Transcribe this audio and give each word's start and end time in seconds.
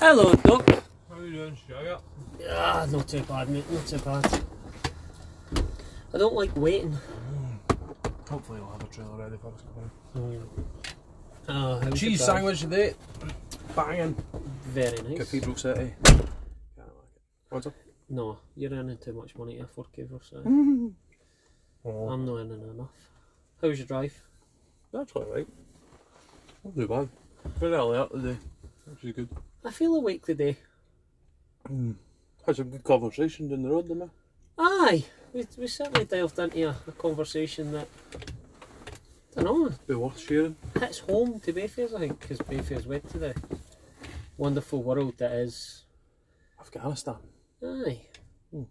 Hello, 0.00 0.34
Doc. 0.34 0.68
How 1.10 1.20
you 1.20 1.32
doing, 1.32 1.56
Sugar? 1.66 1.98
Ah, 2.50 2.86
not 2.90 3.08
too 3.08 3.22
bad, 3.22 3.48
mate. 3.48 3.64
Not 3.70 3.86
too 3.86 3.98
bad. 3.98 4.42
I 6.14 6.18
don't 6.18 6.34
like 6.34 6.54
waiting. 6.56 6.96
Hopefully 8.28 8.60
we'll 8.60 8.70
have 8.70 8.82
a 8.82 8.86
trailer 8.86 9.16
ready 9.16 9.36
for 9.40 9.52
us. 9.52 9.62
Ah, 11.48 11.80
how's 11.82 11.98
Cheese 12.00 12.24
sandwich 12.24 12.60
today. 12.60 12.94
Banging. 13.74 14.16
Very 14.68 15.00
nice. 15.02 15.18
Cathedral 15.18 15.56
City. 15.56 15.94
Can't 16.04 16.18
like 16.18 16.26
it. 16.78 17.22
What's 17.50 17.66
up? 17.66 17.74
No, 18.08 18.38
you're 18.56 18.72
earning 18.72 18.98
too 18.98 19.12
much 19.12 19.34
money 19.36 19.56
to 19.58 19.64
afford 19.64 19.92
cable, 19.92 20.20
so 20.22 20.36
Oh, 21.84 22.08
I'm 22.08 22.24
not 22.26 22.34
earning 22.38 22.62
enough. 22.62 22.90
How's 23.62 23.78
your 23.78 23.86
drive? 23.86 24.14
that's 24.92 25.12
alright. 25.14 25.46
Not 26.64 26.74
too 26.74 26.88
bad. 26.88 27.08
Very 27.58 27.74
early 27.74 27.98
up 27.98 28.10
today, 28.12 28.36
which 28.86 29.04
is 29.04 29.12
good. 29.14 29.28
I 29.66 29.70
feel 29.70 29.96
awake 29.96 30.24
today. 30.24 30.56
Had 32.46 32.54
some 32.56 32.70
good 32.70 32.84
conversation 32.84 33.48
down 33.48 33.62
the 33.64 33.68
road, 33.70 33.88
didn't 33.88 34.04
we? 34.04 34.10
Aye, 34.58 35.04
we, 35.32 35.44
we 35.58 35.66
certainly 35.66 36.04
delved 36.04 36.38
into 36.38 36.68
a, 36.68 36.76
a 36.86 36.92
conversation 36.92 37.72
that, 37.72 37.88
I 39.36 39.42
don't 39.42 39.44
know, 39.70 39.76
Be 39.86 39.94
worth 39.94 40.20
sharing. 40.20 40.54
hits 40.78 41.00
home 41.00 41.40
to 41.40 41.52
Bayfair's, 41.52 41.92
I 41.94 41.98
think, 41.98 42.20
because 42.20 42.38
Bayfair's 42.38 42.86
went 42.86 43.08
to 43.10 43.18
the 43.18 43.34
wonderful 44.38 44.82
world 44.84 45.14
that 45.18 45.32
is. 45.32 45.82
Afghanistan. 46.60 47.16
Aye. 47.62 48.02
Hmm. 48.52 48.62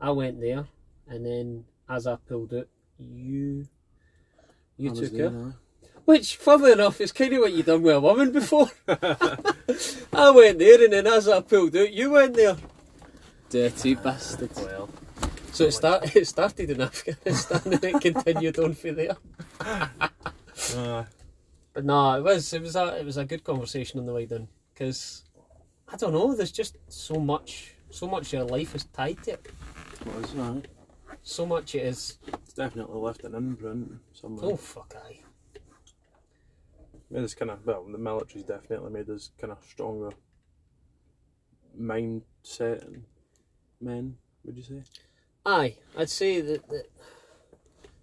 I 0.00 0.10
went 0.10 0.40
there, 0.40 0.66
and 1.06 1.24
then 1.24 1.64
as 1.88 2.08
I 2.08 2.16
pulled 2.16 2.52
out, 2.54 2.68
you. 2.98 3.66
You 4.76 4.90
I 4.90 4.94
took 4.94 5.12
it. 5.12 5.32
Aye. 6.10 6.14
Which, 6.14 6.36
funnily 6.36 6.72
enough, 6.72 7.00
is 7.00 7.12
kind 7.12 7.32
of 7.34 7.40
what 7.40 7.52
you've 7.52 7.66
done 7.66 7.82
with 7.82 7.94
a 7.94 8.00
woman 8.00 8.32
before. 8.32 8.70
I 8.88 10.30
went 10.30 10.58
there, 10.58 10.84
and 10.84 10.92
then 10.92 11.06
as 11.06 11.28
I 11.28 11.40
pulled 11.40 11.76
out, 11.76 11.92
you 11.92 12.10
went 12.10 12.34
there. 12.34 12.56
Dirty 13.48 13.94
bastard. 13.94 14.50
Well. 14.56 14.88
So 15.52 15.64
it, 15.64 15.72
start, 15.72 16.14
it 16.14 16.26
started 16.26 16.70
in 16.70 16.80
Afghanistan 16.80 17.60
and 17.72 17.84
it 17.84 18.00
continued 18.00 18.58
on 18.58 18.74
from 18.74 18.94
there. 18.94 19.16
Aye. 19.60 21.04
But 21.72 21.84
no, 21.84 22.14
it 22.14 22.24
was 22.24 22.52
it 22.52 22.62
was 22.62 22.74
a 22.74 22.98
it 22.98 23.04
was 23.04 23.16
a 23.16 23.24
good 23.24 23.44
conversation 23.44 24.00
on 24.00 24.06
the 24.06 24.12
way 24.12 24.26
down 24.26 24.48
because 24.74 25.22
I 25.86 25.96
don't 25.96 26.12
know. 26.12 26.34
There's 26.34 26.50
just 26.50 26.76
so 26.88 27.14
much 27.20 27.74
so 27.90 28.08
much 28.08 28.26
of 28.26 28.32
your 28.32 28.44
life 28.44 28.74
is 28.74 28.84
tied 28.86 29.22
to 29.22 29.34
it. 29.34 29.52
It 30.00 30.14
was, 30.16 30.34
aye. 30.36 30.62
So 31.22 31.46
much 31.46 31.76
it 31.76 31.86
is. 31.86 32.18
It's 32.26 32.54
definitely 32.54 32.98
left 32.98 33.22
an 33.22 33.36
imprint 33.36 34.00
somewhere. 34.12 34.50
Oh 34.50 34.56
fuck 34.56 34.94
aye. 35.06 35.20
Made 37.10 37.24
us 37.24 37.34
kind 37.34 37.50
of, 37.50 37.66
well, 37.66 37.84
the 37.84 37.98
military's 37.98 38.44
definitely 38.44 38.90
made 38.90 39.10
us 39.10 39.30
kind 39.38 39.52
of 39.52 39.58
stronger 39.64 40.10
mindset 41.78 42.86
and 42.86 43.04
men, 43.80 44.16
would 44.44 44.56
you 44.56 44.62
say? 44.62 44.82
Aye, 45.44 45.76
I'd 45.96 46.10
say 46.10 46.40
that 46.40 46.68
the, 46.68 46.84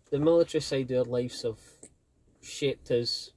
the 0.10 0.20
military 0.20 0.62
side 0.62 0.92
of 0.92 1.08
our 1.08 1.12
lives 1.12 1.44
have 1.44 1.60
shaped 2.42 2.92
us 2.92 3.32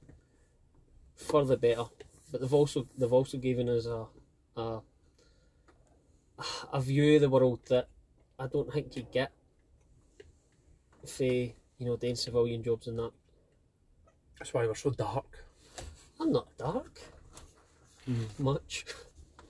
for 1.15 1.45
the 1.45 1.57
better, 1.57 1.85
but 2.31 2.41
they've 2.41 2.53
also 2.53 2.87
they've 2.97 3.13
also 3.13 3.37
given 3.37 3.69
us 3.69 3.85
a 3.85 4.07
a, 4.57 4.81
a 6.73 6.81
view 6.81 7.15
of 7.15 7.21
the 7.21 7.29
world 7.29 7.59
that 7.69 7.87
I 8.39 8.47
don't 8.47 8.71
think 8.73 8.95
you 8.95 9.05
get 9.11 9.31
for 11.05 11.23
you 11.23 11.53
know 11.79 11.97
doing 11.97 12.15
civilian 12.15 12.63
jobs 12.63 12.87
and 12.87 12.97
that. 12.99 13.11
That's 14.39 14.53
why 14.53 14.65
we're 14.65 14.75
so 14.75 14.89
dark. 14.89 15.45
I'm 16.21 16.31
not 16.31 16.55
dark 16.57 17.01
much. 18.39 18.85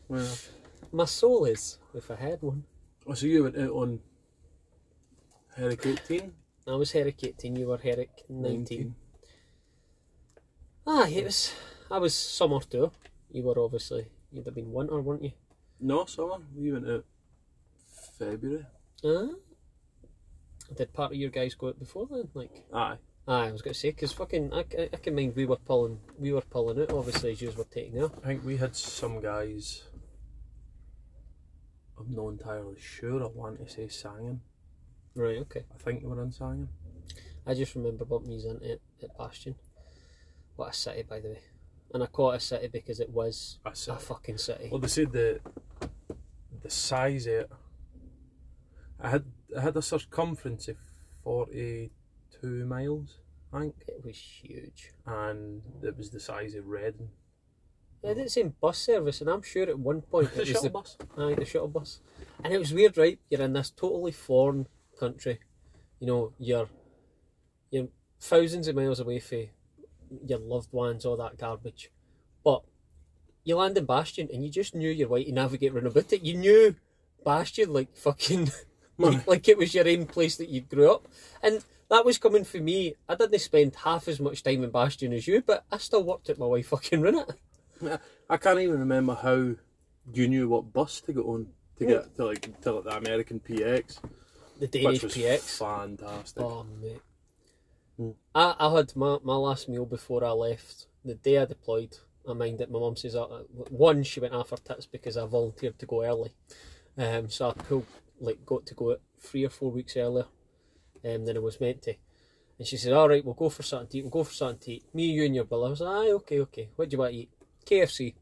Well, 0.07 0.27
My 0.91 1.05
soul 1.05 1.45
is, 1.45 1.77
if 1.93 2.09
I 2.11 2.15
had 2.15 2.41
one. 2.41 2.63
oh, 3.07 3.13
so 3.13 3.25
you 3.25 3.43
went 3.43 3.57
out 3.57 3.71
on 3.71 3.99
Herrick 5.55 5.85
18? 5.85 6.33
I 6.67 6.75
was 6.75 6.91
Herrick 6.91 7.23
18, 7.23 7.55
you 7.55 7.67
were 7.67 7.77
Herrick 7.77 8.23
19. 8.29 8.95
Ah, 10.87 11.07
it 11.07 11.23
was. 11.25 11.53
I 11.89 11.97
was 11.99 12.13
summer 12.15 12.59
too. 12.61 12.91
You 13.31 13.43
were 13.43 13.59
obviously. 13.59 14.07
You'd 14.31 14.45
have 14.45 14.55
been 14.55 14.71
winter, 14.71 14.99
weren't 15.01 15.23
you? 15.23 15.31
No, 15.79 16.05
summer. 16.05 16.37
We 16.55 16.71
went 16.71 16.89
out 16.89 17.05
February. 18.17 18.65
Ah. 19.03 19.27
Did 20.75 20.93
part 20.93 21.11
of 21.11 21.17
your 21.17 21.29
guys 21.29 21.53
go 21.55 21.67
out 21.67 21.79
before 21.79 22.07
then? 22.09 22.29
Like, 22.33 22.65
Aye. 22.73 22.97
Aye, 23.31 23.47
I 23.47 23.51
was 23.51 23.61
going 23.61 23.73
to 23.73 23.79
say 23.79 23.91
because 23.91 24.11
fucking, 24.11 24.53
I, 24.53 24.65
I, 24.77 24.89
I 24.93 24.97
can 24.97 25.15
mind 25.15 25.35
we 25.35 25.45
were 25.45 25.57
pulling, 25.57 25.99
we 26.19 26.33
were 26.33 26.41
pulling 26.41 26.81
out. 26.81 26.91
Obviously, 26.91 27.31
as 27.31 27.41
you 27.41 27.51
were 27.51 27.63
taking 27.63 28.01
out. 28.01 28.13
I 28.23 28.27
think 28.27 28.45
we 28.45 28.57
had 28.57 28.75
some 28.75 29.21
guys. 29.21 29.83
I'm 31.97 32.13
not 32.13 32.29
entirely 32.29 32.79
sure. 32.79 33.23
I 33.23 33.27
want 33.27 33.65
to 33.65 33.71
say 33.71 33.83
Sangin. 33.83 34.39
Right. 35.15 35.37
Okay. 35.39 35.63
I 35.73 35.77
think 35.83 36.01
they 36.01 36.07
were 36.07 36.21
in 36.21 36.31
Sangin. 36.31 36.67
I 37.45 37.53
just 37.53 37.75
remember 37.75 38.05
bumping 38.05 38.31
these 38.31 38.45
into 38.45 38.63
it 38.63 38.81
at 39.01 39.17
Bastion. 39.17 39.55
What 40.55 40.69
a 40.69 40.73
city, 40.73 41.03
by 41.03 41.19
the 41.19 41.29
way. 41.29 41.39
And 41.93 42.03
I 42.03 42.05
call 42.07 42.31
it 42.31 42.37
a 42.37 42.39
city 42.39 42.67
because 42.67 42.99
it 42.99 43.09
was 43.09 43.59
That's 43.63 43.87
a 43.87 43.97
fucking 43.97 44.37
city. 44.37 44.69
Well, 44.71 44.79
they 44.79 44.87
said 44.87 45.11
the 45.11 45.39
the 46.61 46.69
size 46.69 47.25
of 47.27 47.33
it. 47.33 47.51
I 48.99 49.09
had 49.09 49.25
I 49.57 49.61
had 49.61 49.75
a 49.75 49.81
circumference 49.81 50.67
of 50.67 50.77
forty 51.23 51.91
two 52.39 52.65
miles, 52.65 53.19
think, 53.59 53.75
It 53.87 54.03
was 54.03 54.17
huge. 54.17 54.91
and 55.05 55.61
it 55.83 55.97
was 55.97 56.09
the 56.09 56.19
size 56.19 56.55
of 56.55 56.67
Reading. 56.67 57.09
Yeah, 58.03 58.09
I 58.09 58.13
oh. 58.13 58.15
didn't 58.15 58.31
say 58.31 58.43
bus 58.43 58.77
service, 58.77 59.21
and 59.21 59.29
I'm 59.29 59.41
sure 59.41 59.63
at 59.63 59.77
one 59.77 60.01
point 60.01 60.31
The 60.33 60.37
it 60.37 60.39
was 60.39 60.47
shuttle 60.47 60.63
the 60.63 60.69
bus. 60.69 60.97
Aye, 61.17 61.35
the 61.35 61.45
shuttle 61.45 61.67
bus. 61.67 61.99
And 62.43 62.53
it 62.53 62.57
was 62.57 62.73
weird, 62.73 62.97
right? 62.97 63.19
You're 63.29 63.41
in 63.41 63.53
this 63.53 63.69
totally 63.69 64.11
foreign 64.11 64.67
country. 64.99 65.39
You 65.99 66.07
know, 66.07 66.33
you're 66.39 66.69
you're 67.69 67.89
thousands 68.19 68.67
of 68.67 68.75
miles 68.75 68.99
away 68.99 69.19
from 69.19 69.47
your 70.25 70.39
loved 70.39 70.73
ones, 70.73 71.05
all 71.05 71.17
that 71.17 71.37
garbage. 71.37 71.91
But 72.43 72.63
you 73.43 73.55
land 73.55 73.77
in 73.77 73.85
Bastion 73.85 74.29
and 74.33 74.43
you 74.43 74.49
just 74.49 74.75
knew 74.75 74.89
your 74.89 75.09
way 75.09 75.23
to 75.23 75.31
navigate 75.31 75.73
around 75.73 75.87
about 75.87 76.11
it. 76.11 76.23
You 76.23 76.35
knew 76.35 76.75
Bastion 77.23 77.71
like 77.71 77.95
fucking 77.95 78.51
like, 78.97 79.27
like 79.27 79.47
it 79.47 79.57
was 79.57 79.73
your 79.73 79.87
own 79.87 80.05
place 80.05 80.35
that 80.37 80.49
you 80.49 80.61
grew 80.61 80.91
up. 80.91 81.07
And 81.41 81.63
that 81.91 82.05
was 82.05 82.17
coming 82.17 82.45
for 82.45 82.57
me. 82.57 82.95
I 83.07 83.15
didn't 83.15 83.37
spend 83.39 83.75
half 83.75 84.07
as 84.07 84.19
much 84.19 84.41
time 84.41 84.63
in 84.63 84.71
Bastion 84.71 85.11
as 85.11 85.27
you, 85.27 85.41
but 85.41 85.65
I 85.69 85.77
still 85.77 86.03
worked 86.03 86.29
at 86.29 86.39
my 86.39 86.45
way 86.45 86.61
fucking 86.63 87.01
run 87.01 87.25
it. 87.81 87.99
I 88.29 88.37
can't 88.37 88.59
even 88.59 88.79
remember 88.79 89.13
how 89.13 89.55
you 90.13 90.27
knew 90.27 90.47
what 90.47 90.71
bus 90.71 91.01
to 91.01 91.13
get 91.13 91.25
on 91.25 91.47
to 91.77 91.85
get 91.85 92.15
to 92.15 92.25
like 92.25 92.61
to 92.61 92.71
like 92.71 92.83
the 92.85 92.97
American 92.97 93.41
PX, 93.41 93.99
The 94.59 94.67
Danish 94.67 95.03
PX. 95.03 95.57
fantastic. 95.59 96.41
Oh 96.41 96.65
mate. 96.81 97.01
Hmm. 97.97 98.11
I, 98.33 98.55
I 98.57 98.73
had 98.73 98.95
my, 98.95 99.17
my 99.23 99.35
last 99.35 99.67
meal 99.67 99.85
before 99.85 100.23
I 100.23 100.31
left. 100.31 100.87
The 101.03 101.15
day 101.15 101.39
I 101.39 101.45
deployed, 101.45 101.97
I 102.29 102.31
mind 102.31 102.59
that 102.59 102.71
my 102.71 102.79
mum 102.79 102.95
says 102.95 103.15
uh, 103.17 103.25
one 103.69 104.03
she 104.03 104.21
went 104.21 104.33
off 104.33 104.51
her 104.51 104.57
tits 104.57 104.85
because 104.85 105.17
I 105.17 105.25
volunteered 105.25 105.77
to 105.79 105.85
go 105.85 106.05
early. 106.05 106.31
Um, 106.97 107.29
so 107.29 107.49
I 107.49 107.53
pulled 107.53 107.85
like 108.21 108.45
got 108.45 108.65
to 108.67 108.75
go 108.75 108.95
three 109.19 109.43
or 109.43 109.49
four 109.49 109.71
weeks 109.71 109.97
earlier 109.97 110.27
um, 111.05 111.25
than 111.25 111.37
I 111.37 111.39
was 111.39 111.59
meant 111.61 111.81
to. 111.83 111.93
And 112.57 112.67
she 112.67 112.77
said, 112.77 112.93
"All 112.93 113.09
right, 113.09 113.23
we'll 113.23 113.33
go 113.33 113.49
for 113.49 113.63
something 113.63 113.87
to 113.89 113.97
eat. 113.97 114.01
We'll 114.03 114.11
go 114.11 114.23
for 114.23 114.33
something 114.33 114.59
to 114.59 114.71
eat. 114.73 114.85
Me, 114.93 115.05
you, 115.05 115.25
and 115.25 115.35
your 115.35 115.45
bill." 115.45 115.65
I 115.65 115.69
was 115.69 115.81
like, 115.81 115.95
"Aye, 116.07 116.11
okay, 116.11 116.39
okay. 116.41 116.69
What 116.75 116.89
do 116.89 116.95
you 116.95 116.99
want 116.99 117.13
to 117.13 117.17
eat? 117.19 117.29
KFC." 117.65 118.13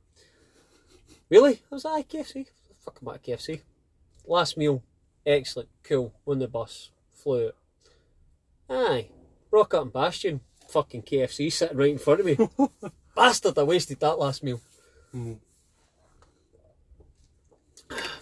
Really? 1.30 1.62
I 1.72 1.76
was 1.76 1.86
like, 1.86 2.06
"Aye, 2.14 2.18
KFC. 2.18 2.46
Fucking 2.86 3.08
about 3.08 3.24
KFC." 3.24 3.62
Last 4.26 4.58
meal, 4.58 4.84
excellent, 5.26 5.70
cool. 5.84 6.14
On 6.28 6.40
the 6.40 6.48
bus, 6.48 6.92
flew 7.14 7.48
out. 7.48 7.56
Aye, 8.70 9.10
rock 9.52 9.74
up 9.74 9.84
and 9.84 9.94
Bastion, 9.94 10.42
fucking 10.70 11.02
KFC 11.02 11.52
sitting 11.52 11.78
right 11.78 11.90
in 11.92 11.98
front 11.98 12.20
of 12.20 12.26
me. 12.28 12.38
Bastard, 13.16 13.58
I 13.58 13.64
wasted 13.64 14.00
that 14.00 14.20
last 14.20 14.44
meal. 14.44 14.62
Mhm. 15.14 15.40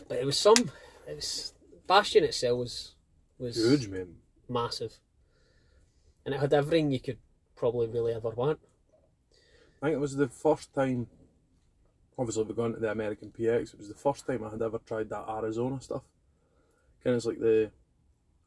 But 0.07 0.17
it 0.19 0.25
was 0.25 0.37
some. 0.37 0.71
It 1.07 1.15
was 1.15 1.53
Bastion 1.85 2.23
itself 2.23 2.57
was 2.59 2.95
was 3.37 3.57
Huge, 3.57 3.87
man. 3.89 4.15
Massive, 4.49 4.99
and 6.25 6.35
it 6.35 6.39
had 6.39 6.53
everything 6.53 6.91
you 6.91 6.99
could 6.99 7.17
probably 7.55 7.87
really 7.87 8.13
ever 8.13 8.29
want. 8.29 8.59
I 9.81 9.87
think 9.87 9.95
it 9.95 9.99
was 9.99 10.15
the 10.15 10.27
first 10.27 10.73
time. 10.73 11.07
Obviously, 12.17 12.43
we've 12.43 12.55
gone 12.55 12.73
to 12.73 12.79
the 12.79 12.91
American 12.91 13.31
PX. 13.31 13.73
It 13.73 13.79
was 13.79 13.87
the 13.89 13.93
first 13.95 14.25
time 14.25 14.43
I 14.43 14.49
had 14.49 14.61
ever 14.61 14.79
tried 14.79 15.09
that 15.09 15.29
Arizona 15.29 15.79
stuff. 15.81 16.03
Kind 17.03 17.15
of 17.15 17.25
like 17.25 17.39
the, 17.39 17.71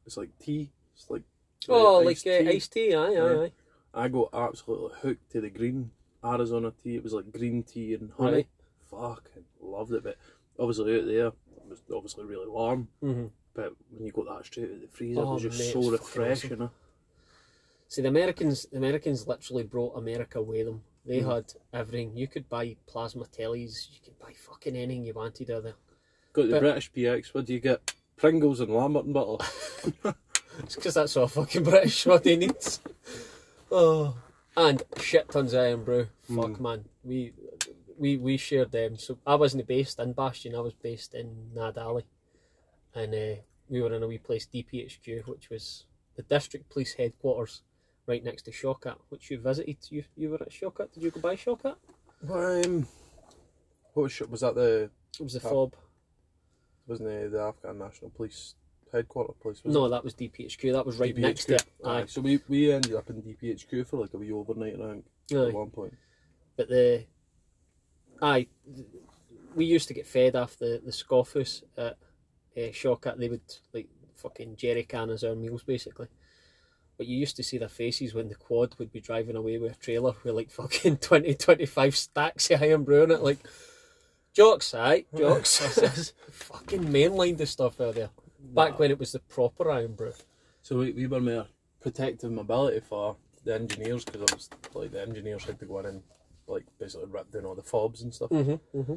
it's 0.05 0.17
like 0.17 0.29
tea. 0.39 0.71
It's 0.95 1.09
like 1.09 1.23
Oh, 1.69 2.05
like 2.05 2.07
iced 2.07 2.27
uh, 2.27 2.29
tea. 2.37 2.47
iced 2.47 2.71
tea, 2.73 2.93
aye, 2.93 3.15
aye, 3.15 3.43
aye. 3.45 3.51
I 3.93 4.07
got 4.09 4.29
absolutely 4.33 4.97
hooked 5.01 5.31
to 5.31 5.41
the 5.41 5.49
green 5.49 5.91
Arizona 6.23 6.73
tea. 6.83 6.95
It 6.97 7.03
was 7.03 7.13
like 7.13 7.31
green 7.31 7.63
tea 7.63 7.93
and 7.95 8.11
honey. 8.11 8.31
Right. 8.33 8.47
Fucking 8.89 9.45
loved 9.61 9.93
it. 9.93 10.03
But 10.03 10.17
obviously 10.59 10.99
out 10.99 11.05
there, 11.05 11.27
it 11.27 11.69
was 11.69 11.81
obviously 11.93 12.25
really 12.25 12.49
warm. 12.49 12.89
hmm 13.01 13.27
But 13.53 13.73
when 13.91 14.05
you 14.05 14.11
got 14.11 14.25
that 14.27 14.45
straight 14.45 14.69
out 14.69 14.75
of 14.75 14.81
the 14.81 14.87
freezer, 14.87 15.19
Oh, 15.21 15.31
it 15.31 15.33
was 15.33 15.41
just 15.43 15.59
mate, 15.59 15.73
so 15.83 15.89
refreshing. 15.91 16.69
See, 17.87 18.01
the 18.01 18.07
Americans, 18.07 18.65
the 18.71 18.77
Americans 18.77 19.27
literally 19.27 19.63
brought 19.63 19.97
America 19.97 20.41
with 20.41 20.65
them 20.65 20.83
They 21.05 21.19
Mm. 21.21 21.33
had 21.35 21.53
everything. 21.73 22.15
You 22.15 22.27
could 22.27 22.47
buy 22.47 22.75
plasma 22.85 23.25
tellies. 23.25 23.89
You 23.91 23.99
could 24.05 24.19
buy 24.19 24.33
fucking 24.33 24.75
anything 24.75 25.03
you 25.03 25.13
wanted 25.13 25.49
out 25.49 25.63
there. 25.63 25.73
Got 26.31 26.43
the 26.45 26.51
But- 26.51 26.59
British 26.61 26.91
PX. 26.93 27.33
What 27.33 27.45
do 27.45 27.53
you 27.53 27.59
get? 27.59 27.93
Pringles 28.17 28.59
and 28.59 28.71
Lambert 28.73 29.05
and 29.05 29.13
Butler. 29.13 29.39
It's 30.59 30.75
because 30.75 30.93
that's 30.95 31.15
all 31.17 31.27
fucking 31.27 31.63
British 31.71 32.05
what 32.05 32.23
they 32.23 32.35
need. 32.35 32.53
Oh, 33.71 34.15
and 34.55 34.83
shit 34.99 35.29
tons 35.29 35.53
of 35.53 35.59
Irn-Bru. 35.61 36.07
Fuck 36.35 36.59
man, 36.59 36.85
we 37.03 37.33
we 37.97 38.17
we 38.17 38.37
shared 38.37 38.71
them. 38.71 38.97
So 38.97 39.17
I 39.25 39.35
wasn't 39.35 39.65
based 39.65 39.97
in 39.99 40.11
Bastion. 40.13 40.53
I 40.55 40.59
was 40.59 40.73
based 40.73 41.13
in 41.15 41.51
Nadali, 41.55 42.03
and 42.95 43.13
uh, 43.13 43.41
we 43.69 43.81
were 43.81 43.93
in 43.93 44.03
a 44.03 44.07
wee 44.07 44.17
place 44.17 44.47
DPHQ, 44.53 45.27
which 45.27 45.49
was 45.49 45.85
the 46.15 46.23
district 46.23 46.69
police 46.69 46.93
headquarters, 46.93 47.61
right 48.07 48.23
next 48.23 48.43
to 48.43 48.51
Shawqat, 48.51 48.97
which 49.09 49.31
you 49.31 49.39
visited. 49.39 49.77
You 49.89 50.03
you 50.17 50.29
were 50.29 50.41
at 50.41 50.49
Shawqat. 50.51 50.93
Did 50.93 51.03
you 51.03 51.11
go 51.11 51.21
by 51.21 51.35
Shawqat? 51.35 51.75
Um, 52.29 52.87
what 53.93 54.03
was, 54.03 54.19
was 54.29 54.41
that? 54.41 54.55
The 54.55 54.89
It 55.19 55.23
was 55.23 55.33
the 55.33 55.47
Oh. 55.47 55.49
fob. 55.49 55.75
wasn't 56.87 57.09
it 57.09 57.31
the 57.31 57.39
Afghan 57.41 57.77
National 57.79 58.09
Police 58.11 58.55
headquarters 58.91 59.61
No, 59.63 59.85
it? 59.85 59.89
that 59.89 60.03
was 60.03 60.13
DPHQ. 60.13 60.73
That 60.73 60.85
was 60.85 60.97
right 60.97 61.15
DPHQ. 61.15 61.21
next 61.21 61.45
to 61.45 61.55
it. 61.55 61.63
Aye. 61.85 62.01
Aye. 62.01 62.05
So 62.07 62.19
we, 62.21 62.39
we 62.49 62.71
ended 62.71 62.93
up 62.95 63.09
in 63.09 63.21
DPHQ 63.21 63.87
for 63.87 63.97
like 64.01 64.13
a 64.13 64.17
wee 64.17 64.31
overnight, 64.31 64.75
I 64.75 64.87
think, 64.91 65.05
Aye. 65.33 65.47
at 65.47 65.53
one 65.53 65.69
point. 65.69 65.93
But 66.57 66.67
the 66.69 67.05
aye, 68.21 68.47
we 69.55 69.65
used 69.65 69.87
to 69.87 69.93
get 69.93 70.05
fed 70.07 70.35
off 70.35 70.57
the 70.57 70.81
the 70.85 70.91
scoffhouse 70.91 71.63
at 71.77 71.97
uh, 72.57 72.71
Shawqat. 72.71 73.17
They 73.17 73.29
would 73.29 73.41
like 73.73 73.87
fucking 74.15 74.55
jerry 74.55 74.83
can 74.83 75.09
as 75.09 75.23
our 75.23 75.35
meals 75.35 75.63
basically. 75.63 76.07
But 76.97 77.07
you 77.07 77.17
used 77.17 77.35
to 77.37 77.43
see 77.43 77.57
their 77.57 77.69
faces 77.69 78.13
when 78.13 78.29
the 78.29 78.35
quad 78.35 78.75
would 78.77 78.91
be 78.91 79.01
driving 79.01 79.35
away 79.35 79.57
with 79.57 79.71
a 79.73 79.75
trailer 79.75 80.13
with 80.23 80.35
like 80.35 80.51
fucking 80.51 80.97
20, 81.01 81.33
25 81.33 81.95
stacks 81.95 82.51
of 82.51 82.61
Irn-Bru 82.61 83.03
in 83.03 83.11
it. 83.11 83.23
Like, 83.23 83.39
jocks, 84.33 84.73
aye, 84.75 85.05
jocks. 85.17 85.57
fucking 86.31 86.83
mainline 86.83 87.37
the 87.37 87.47
stuff 87.47 87.81
out 87.81 87.95
there. 87.95 88.09
Back 88.39 88.71
Nah. 88.71 88.77
when 88.77 88.91
it 88.91 88.99
was 88.99 89.13
the 89.13 89.19
proper 89.19 89.71
Irn-Bru. 89.71 90.13
So 90.61 90.77
we, 90.77 90.91
we 90.91 91.07
were 91.07 91.19
more 91.19 91.47
protective 91.81 92.31
mobility 92.31 92.81
for 92.81 93.17
the 93.43 93.55
engineers 93.55 94.05
because 94.05 94.21
I 94.21 94.35
was 94.35 94.49
like 94.75 94.91
the 94.91 95.01
engineers 95.01 95.45
had 95.45 95.59
to 95.59 95.65
go 95.65 95.79
in 95.79 95.87
and 95.87 96.03
like 96.47 96.65
basically 96.79 97.07
rip 97.09 97.31
down 97.31 97.45
all 97.45 97.55
the 97.55 97.63
fobs 97.63 98.03
and 98.03 98.13
stuff. 98.13 98.29
Mm-hmm, 98.29 98.79
mm-hmm. 98.79 98.95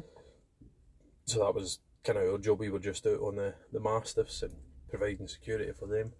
So 1.25 1.39
that 1.39 1.55
was 1.55 1.79
kind 2.05 2.19
of 2.19 2.29
our 2.31 2.37
job. 2.37 2.59
We 2.59 2.69
were 2.69 2.79
just 2.79 3.05
out 3.07 3.19
on 3.19 3.35
the, 3.35 3.53
the 3.73 3.79
mastiffs 3.79 4.41
and 4.43 4.53
providing 4.89 5.27
security 5.27 5.71
for 5.77 5.87
them. 5.87 6.13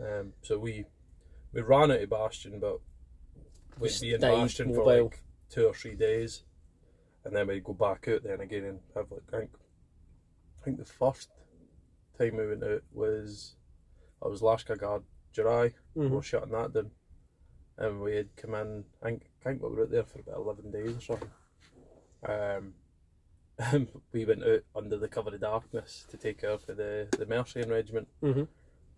Um, 0.00 0.32
so 0.42 0.58
we 0.58 0.84
we 1.52 1.62
ran 1.62 1.90
out 1.90 2.02
of 2.02 2.10
Bastion, 2.10 2.60
but 2.60 2.78
we'd 3.78 3.90
be 4.00 4.12
in 4.14 4.20
Bastion 4.20 4.74
for 4.74 4.84
like 4.84 5.22
two 5.50 5.66
or 5.66 5.74
three 5.74 5.94
days, 5.96 6.44
and 7.24 7.34
then 7.34 7.48
we'd 7.48 7.64
go 7.64 7.72
back 7.72 8.06
out 8.08 8.22
then 8.22 8.40
again 8.40 8.64
and 8.64 8.80
have 8.94 9.10
like 9.10 9.22
I 9.32 9.38
think 9.38 9.50
I 10.60 10.64
think 10.64 10.78
the 10.78 10.84
first 10.84 11.30
time 12.18 12.36
we 12.36 12.46
went 12.46 12.62
out 12.62 12.82
was 12.92 13.56
I 14.22 14.28
was 14.28 14.42
Lashkar 14.42 14.78
Gah 14.78 15.00
July. 15.32 15.72
We 15.94 16.06
Mhm. 16.06 16.10
were 16.10 16.22
shutting 16.22 16.52
that 16.52 16.72
down, 16.74 16.90
and 17.78 18.00
we 18.02 18.14
had 18.16 18.36
come 18.36 18.54
in. 18.54 18.84
I 19.02 19.06
think, 19.06 19.22
I 19.40 19.44
think 19.44 19.62
we 19.62 19.68
were 19.70 19.82
out 19.82 19.90
there 19.90 20.04
for 20.04 20.20
about 20.20 20.36
eleven 20.36 20.70
days 20.70 20.96
or 20.96 21.00
something. 21.00 21.30
Um, 22.28 22.74
we 24.12 24.24
went 24.24 24.44
out 24.44 24.62
under 24.76 24.96
the 24.96 25.08
cover 25.08 25.34
of 25.34 25.40
darkness 25.40 26.06
to 26.10 26.16
take 26.16 26.40
care 26.40 26.50
of 26.50 26.66
the 26.66 27.08
the 27.16 27.26
Mercian 27.26 27.68
Regiment. 27.68 28.08
Mm-hmm. 28.22 28.44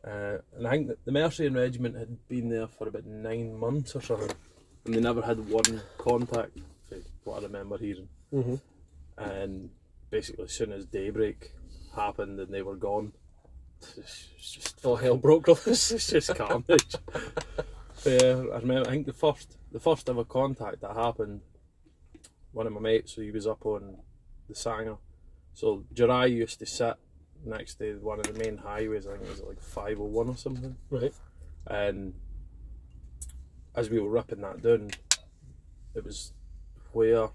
Uh, 0.02 0.38
and 0.56 0.66
I 0.66 0.70
think 0.70 0.88
that 0.88 1.04
the 1.04 1.12
Mercian 1.12 1.54
Regiment 1.54 1.96
had 1.96 2.28
been 2.28 2.48
there 2.48 2.66
for 2.66 2.88
about 2.88 3.06
nine 3.06 3.58
months 3.58 3.94
or 3.94 4.02
something, 4.02 4.30
and 4.84 4.94
they 4.94 5.00
never 5.00 5.22
had 5.22 5.50
one 5.50 5.82
contact, 5.98 6.58
what 7.24 7.40
I 7.40 7.42
remember 7.42 7.78
hearing. 7.78 8.08
Mm-hmm. 8.32 8.54
And 9.18 9.70
basically, 10.10 10.44
as 10.44 10.52
soon 10.52 10.72
as 10.72 10.86
daybreak 10.86 11.52
happened 11.94 12.38
and 12.40 12.52
they 12.52 12.62
were 12.62 12.76
gone, 12.76 13.12
it's 13.96 14.28
just 14.38 14.84
All 14.84 14.96
hell 14.96 15.16
broke 15.16 15.48
loose. 15.48 15.90
it's 15.90 16.10
just 16.10 16.34
carnage. 16.34 16.96
yeah, 18.04 18.42
I 18.52 18.58
remember. 18.58 18.88
I 18.88 18.92
think 18.92 19.06
the 19.06 19.12
first 19.12 19.56
the 19.72 19.80
first 19.80 20.08
ever 20.08 20.24
contact 20.24 20.80
that 20.82 20.94
happened. 20.94 21.40
One 22.52 22.66
of 22.66 22.72
my 22.72 22.80
mates, 22.80 23.14
so 23.14 23.22
he 23.22 23.30
was 23.30 23.46
up 23.46 23.64
on 23.64 23.98
the 24.50 24.56
Sanger. 24.56 24.96
So 25.54 25.84
Jurai 25.94 26.30
used 26.30 26.58
to 26.58 26.66
sit 26.66 26.94
next 27.44 27.76
to 27.76 27.98
one 28.02 28.20
of 28.20 28.26
the 28.26 28.38
main 28.44 28.58
highways. 28.58 29.06
I 29.06 29.12
think 29.12 29.24
it 29.24 29.30
was 29.30 29.42
like 29.42 29.60
five 29.60 29.98
oh 29.98 30.04
one 30.04 30.28
or 30.28 30.36
something. 30.36 30.76
Right. 30.90 31.14
And 31.66 32.14
as 33.74 33.88
we 33.90 33.98
were 33.98 34.10
ripping 34.10 34.42
that 34.42 34.62
down, 34.62 34.90
it 35.94 36.04
was 36.04 36.32
where 36.92 37.28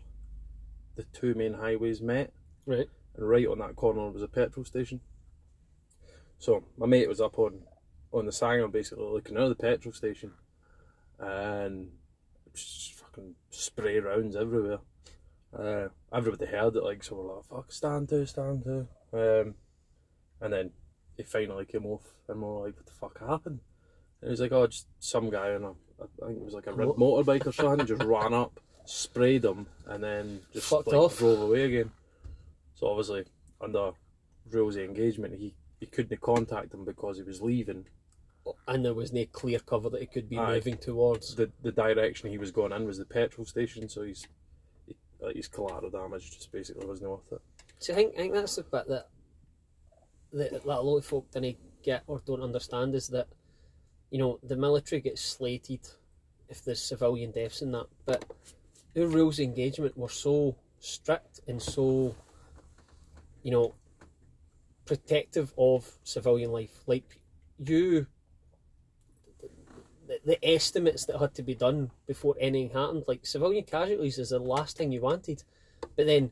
the 0.96 1.04
two 1.14 1.34
main 1.34 1.56
highways 1.56 2.02
met 2.02 2.32
Right. 2.66 2.88
and 3.16 3.28
right 3.30 3.48
on 3.48 3.60
that 3.60 3.76
corner 3.76 4.10
was 4.12 4.22
a 4.22 4.28
petrol 4.28 4.66
station. 4.66 5.02
So 6.38 6.64
my 6.78 6.86
mate 6.86 7.08
was 7.10 7.22
up 7.22 7.40
on 7.40 7.62
on 8.12 8.26
the 8.26 8.32
Sanger 8.32 8.68
basically 8.68 9.04
looking 9.06 9.36
out 9.38 9.44
of 9.44 9.50
the 9.50 9.56
petrol 9.56 9.94
station 9.94 10.32
and 11.20 11.92
just 12.54 12.94
fucking 12.94 13.36
spray 13.50 14.00
rounds 14.00 14.36
everywhere. 14.36 14.80
Uh, 15.58 15.88
everybody 16.14 16.46
heard 16.46 16.76
it 16.76 16.84
like 16.84 17.04
so 17.04 17.16
we're 17.16 17.36
like 17.36 17.46
fuck 17.46 17.72
stand 17.72 18.10
to 18.10 18.26
stand 18.28 18.64
to 18.64 18.80
um, 19.14 19.56
and 20.42 20.52
then 20.54 20.72
it 21.18 21.28
finally 21.28 21.66
came 21.66 21.86
off 21.86 22.02
and 22.28 22.42
we 22.42 22.48
we're 22.48 22.66
like 22.66 22.76
what 22.76 22.86
the 22.86 22.92
fuck 22.92 23.20
happened 23.20 23.60
and 24.22 24.28
he 24.28 24.32
was 24.32 24.42
like 24.42 24.52
oh 24.52 24.68
just 24.68 24.88
some 25.00 25.30
guy 25.30 25.54
on 25.56 25.64
a 25.64 25.70
I 26.02 26.26
think 26.28 26.40
it 26.40 26.44
was 26.44 26.54
like 26.54 26.68
a 26.68 26.74
red 26.74 26.90
motorbike 26.90 27.48
or 27.48 27.54
something 27.54 27.86
just 27.86 28.04
ran 28.04 28.34
up 28.34 28.60
sprayed 28.86 29.44
them 29.44 29.68
and 29.88 30.04
then 30.04 30.42
just 30.52 30.68
Fucked 30.68 30.88
like, 30.88 30.96
off. 30.98 31.18
drove 31.20 31.42
away 31.42 31.64
again 31.64 31.92
so 32.74 32.88
obviously 32.88 33.24
under 33.62 33.92
rules 34.52 34.76
of 34.76 34.84
engagement 34.84 35.36
he, 35.40 35.56
he 35.80 35.86
couldn't 35.86 36.20
contact 36.20 36.74
him 36.74 36.84
because 36.84 37.16
he 37.18 37.24
was 37.24 37.42
leaving 37.42 37.86
And 38.68 38.84
there 38.84 38.94
was 38.94 39.12
no 39.14 39.26
clear 39.32 39.60
cover 39.60 39.90
that 39.90 40.02
he 40.02 40.08
could 40.08 40.30
be 40.30 40.38
Aye. 40.38 40.56
moving 40.56 40.78
towards. 40.78 41.36
the 41.36 41.50
the 41.64 41.72
direction 41.72 42.30
he 42.30 42.38
was 42.38 42.52
going 42.52 42.74
in 42.74 42.86
was 42.86 42.98
the 42.98 43.06
petrol 43.06 43.46
station 43.46 43.88
so 43.88 44.04
he's 44.04 44.24
he, 44.24 44.28
like 45.25 45.36
his 45.36 45.48
collateral 45.48 45.89
damage 45.89 46.31
just 46.31 46.51
basically 46.51 46.86
wasn't 46.86 47.10
worth 47.10 47.31
it 47.31 47.42
So 47.80 47.94
I 47.94 47.95
think, 47.95 48.13
I 48.13 48.18
think 48.18 48.33
that's 48.33 48.56
the 48.56 48.63
bit 48.63 48.88
that, 48.88 49.07
that 50.33 50.51
that 50.51 50.66
a 50.66 50.81
lot 50.81 50.98
of 50.98 51.06
folk 51.06 51.30
didn't 51.31 51.57
get 51.83 52.04
or 52.07 52.22
don't 52.25 52.42
understand 52.42 52.95
is 52.95 53.07
that, 53.10 53.27
you 54.12 54.19
know, 54.19 54.39
the 54.44 54.56
military 54.56 55.01
gets 55.01 55.22
slated 55.22 55.81
if 56.50 56.63
there's 56.63 56.81
civilian 56.81 57.31
deaths 57.31 57.62
and 57.62 57.74
that, 57.74 57.88
but 58.06 58.25
our 58.98 59.06
rules 59.06 59.39
of 59.39 59.45
engagement 59.45 59.98
were 59.98 60.10
so 60.10 60.56
strict 60.80 61.39
and 61.48 61.62
so, 61.62 62.16
you 63.44 63.51
know, 63.51 63.74
protective 64.86 65.53
of 65.58 65.91
civilian 66.03 66.51
life. 66.51 66.82
Like 66.86 67.20
you, 67.58 68.08
the, 70.25 70.44
estimates 70.46 71.05
that 71.05 71.20
had 71.20 71.34
to 71.36 71.44
be 71.44 71.55
done 71.55 71.91
before 72.08 72.36
anything 72.39 72.72
happened, 72.72 73.03
like 73.08 73.25
civilian 73.25 73.63
casualties 73.63 74.17
is 74.17 74.29
the 74.29 74.39
last 74.39 74.77
thing 74.77 74.91
you 74.91 75.01
wanted, 75.01 75.44
but 75.96 76.05
then 76.08 76.32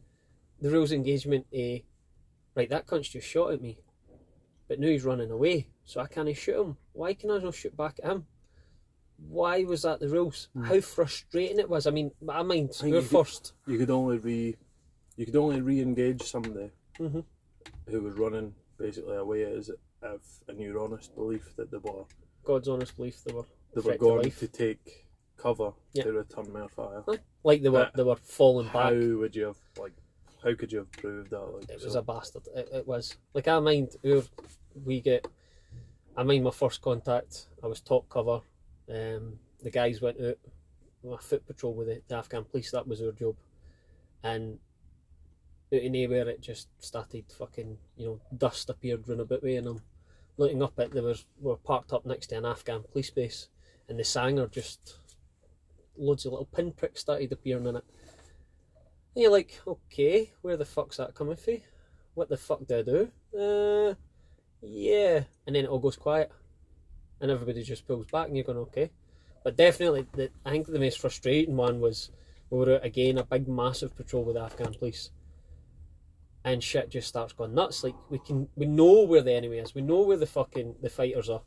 the 0.61 0.69
rules 0.69 0.91
engagement, 0.91 1.45
eh, 1.53 1.79
right, 2.55 2.69
that 2.69 2.87
cunt's 2.87 3.09
just 3.09 3.27
shot 3.27 3.53
at 3.53 3.61
me, 3.61 3.77
but 4.67 4.79
now 4.79 4.87
he's 4.87 5.03
running 5.05 5.29
away, 5.31 5.67
so 5.85 6.01
I 6.01 6.07
can't 6.07 6.35
shoot 6.35 6.59
him. 6.59 6.77
Why 6.93 7.13
can 7.13 7.29
I 7.31 7.37
not 7.37 7.53
shoot 7.55 7.75
back 7.77 7.99
at 8.03 8.09
him? 8.11 8.25
Why 9.29 9.63
was 9.63 9.83
that 9.83 9.99
the 9.99 10.09
rules? 10.09 10.49
How 10.65 10.81
frustrating 10.81 11.59
it 11.59 11.69
was. 11.69 11.87
I 11.87 11.91
mean, 11.91 12.11
I 12.27 12.41
mind 12.43 12.71
our 12.81 12.87
you 12.87 12.93
could- 12.95 13.05
first. 13.05 13.53
you 13.67 13.77
could 13.77 13.89
only 13.91 14.17
re 14.17 14.57
you 15.15 15.25
could 15.27 15.35
only 15.35 15.61
re-engage 15.61 16.23
somebody 16.23 16.71
Mhm. 16.99 17.23
who 17.87 18.01
was 18.01 18.15
running 18.15 18.55
basically 18.77 19.15
away 19.15 19.43
as 19.43 19.69
if 20.01 20.43
in 20.49 20.59
your 20.59 20.79
honest 20.83 21.13
belief 21.13 21.55
that 21.55 21.69
they 21.69 21.77
were 21.77 22.05
God's 22.43 22.67
honest 22.67 22.97
belief 22.97 23.23
they 23.23 23.31
were 23.31 23.45
they 23.75 23.81
were 23.81 23.97
going 23.97 24.31
to 24.31 24.47
take 24.47 25.05
cover 25.37 25.73
Yeah. 25.93 26.03
to 26.03 26.13
return 26.13 26.53
their 26.53 26.67
fire. 26.69 27.03
Like 27.43 27.61
they 27.61 27.69
were 27.69 27.85
But 27.85 27.95
they 27.95 28.03
were 28.03 28.15
falling 28.15 28.67
How 28.67 28.89
back. 28.91 28.93
would 28.93 29.35
you 29.35 29.45
have 29.47 29.57
like 29.77 29.93
how 30.43 30.53
could 30.55 30.71
you 30.71 30.79
have 30.79 30.91
proved 30.91 31.31
that? 31.31 31.39
Like 31.39 31.69
It 31.69 31.83
was 31.83 31.93
so- 31.93 31.99
a 31.99 32.01
bastard. 32.01 32.47
It, 32.55 32.69
it 32.73 32.87
was 32.87 33.15
like 33.33 33.47
I 33.47 33.59
mind 33.59 33.95
we 34.85 35.01
get. 35.01 35.27
I 36.15 36.23
mind 36.23 36.43
my 36.43 36.51
first 36.51 36.81
contact. 36.81 37.47
I 37.63 37.67
was 37.67 37.81
top 37.81 38.07
cover. 38.09 38.41
Um, 38.89 39.39
the 39.61 39.71
guys 39.71 40.01
went 40.01 40.19
out 40.21 40.37
a 41.11 41.17
foot 41.17 41.45
patrol 41.45 41.73
with 41.73 41.87
the, 41.87 42.01
the 42.07 42.15
Afghan 42.15 42.43
police. 42.45 42.71
That 42.71 42.87
was 42.87 43.01
our 43.01 43.11
job, 43.11 43.35
and 44.23 44.59
out 45.73 45.81
of 45.83 45.91
nowhere 45.91 46.29
it 46.29 46.41
just 46.41 46.67
started 46.79 47.25
fucking. 47.37 47.77
You 47.97 48.05
know, 48.05 48.19
dust 48.37 48.69
appeared 48.69 49.07
round 49.07 49.21
about 49.21 49.43
me, 49.43 49.55
and 49.57 49.67
I'm 49.67 49.81
looking 50.37 50.61
up 50.63 50.79
at 50.79 50.91
there 50.91 51.03
was 51.03 51.25
we 51.39 51.49
were 51.49 51.57
parked 51.57 51.93
up 51.93 52.05
next 52.05 52.27
to 52.27 52.37
an 52.37 52.45
Afghan 52.45 52.83
police 52.91 53.09
base, 53.11 53.47
and 53.89 53.99
the 53.99 54.03
Sanger 54.03 54.47
just 54.47 54.97
loads 55.97 56.25
of 56.25 56.31
little 56.31 56.45
pinpricks 56.45 57.01
started 57.01 57.31
appearing 57.31 57.67
in 57.67 57.75
it. 57.75 57.83
And 59.15 59.21
you're 59.21 59.31
like, 59.31 59.59
okay, 59.67 60.31
where 60.41 60.57
the 60.57 60.65
fuck's 60.65 60.97
that 60.97 61.13
coming 61.13 61.35
from? 61.35 61.57
What 62.15 62.29
the 62.29 62.37
fuck 62.37 62.65
do 62.65 62.79
I 62.79 62.81
do? 62.81 63.11
Uh, 63.37 63.93
yeah. 64.61 65.23
And 65.45 65.55
then 65.55 65.65
it 65.65 65.69
all 65.69 65.79
goes 65.79 65.95
quiet. 65.95 66.31
And 67.21 67.29
everybody 67.29 67.63
just 67.63 67.87
pulls 67.87 68.07
back 68.07 68.27
and 68.27 68.35
you're 68.35 68.45
going, 68.45 68.57
okay. 68.59 68.89
But 69.43 69.57
definitely, 69.57 70.07
the, 70.13 70.31
I 70.45 70.51
think 70.51 70.67
the 70.67 70.79
most 70.79 70.99
frustrating 70.99 71.57
one 71.57 71.79
was 71.79 72.09
We 72.49 72.59
were 72.59 72.77
again, 72.77 73.17
a 73.17 73.23
big 73.23 73.47
massive 73.47 73.95
patrol 73.95 74.23
with 74.23 74.37
Afghan 74.37 74.73
police. 74.73 75.09
And 76.45 76.63
shit 76.63 76.89
just 76.89 77.07
starts 77.07 77.33
going 77.33 77.53
nuts. 77.53 77.83
Like 77.83 77.95
we 78.09 78.19
can 78.19 78.49
we 78.55 78.65
know 78.65 79.03
where 79.03 79.21
the 79.21 79.33
enemy 79.33 79.57
is. 79.57 79.73
We 79.73 79.81
know 79.81 80.01
where 80.01 80.17
the 80.17 80.25
fucking 80.25 80.75
the 80.81 80.89
fighters 80.89 81.29
are. 81.29 81.41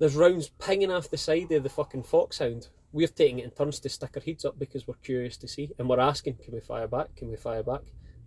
There's 0.00 0.16
rounds 0.16 0.48
pinging 0.58 0.90
off 0.90 1.10
the 1.10 1.18
side 1.18 1.52
of 1.52 1.62
the 1.62 1.68
fucking 1.68 2.04
foxhound. 2.04 2.68
We're 2.90 3.06
taking 3.06 3.38
it 3.38 3.44
in 3.44 3.50
turns 3.50 3.78
to 3.80 3.88
stick 3.90 4.12
our 4.16 4.22
heads 4.22 4.44
up 4.46 4.58
because 4.58 4.88
we're 4.88 4.94
curious 4.94 5.36
to 5.36 5.46
see. 5.46 5.70
And 5.78 5.88
we're 5.88 6.00
asking, 6.00 6.38
can 6.42 6.54
we 6.54 6.60
fire 6.60 6.88
back? 6.88 7.14
Can 7.14 7.28
we 7.30 7.36
fire 7.36 7.62
back? 7.62 7.82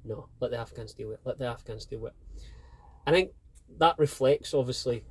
No, 0.05 0.29
let 0.39 0.51
the 0.51 0.57
Afghans 0.57 0.93
deal 0.93 1.09
with 1.09 1.17
it. 1.17 1.21
Let 1.25 1.39
the 1.39 1.47
Afghans 1.47 1.85
deal 1.85 1.99
with 1.99 2.13
it. 2.13 2.41
I 3.07 3.11
think 3.11 3.31
that 3.79 3.97
reflects 3.97 4.53
obviously 4.53 5.03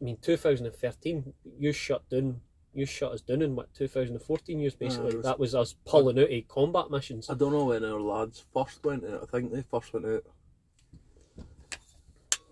I 0.00 0.04
mean 0.04 0.18
2013 0.20 1.32
you 1.58 1.72
shut 1.72 2.08
down 2.10 2.40
you 2.74 2.84
shut 2.84 3.12
us 3.12 3.20
down 3.20 3.40
in 3.42 3.54
what 3.54 3.72
2014 3.74 4.58
years 4.58 4.74
basically. 4.74 5.14
was- 5.16 5.24
that 5.24 5.38
was 5.38 5.54
us 5.54 5.76
pulling 5.84 6.18
out 6.18 6.32
of 6.32 6.48
combat 6.48 6.90
missions. 6.90 7.30
I 7.30 7.34
don't 7.34 7.52
know 7.52 7.66
when 7.66 7.84
our 7.84 8.00
lads 8.00 8.44
first 8.52 8.84
went 8.84 9.04
out. 9.04 9.22
I 9.22 9.26
think 9.26 9.52
they 9.52 9.62
first 9.62 9.92
went 9.92 10.06
out. 10.06 10.24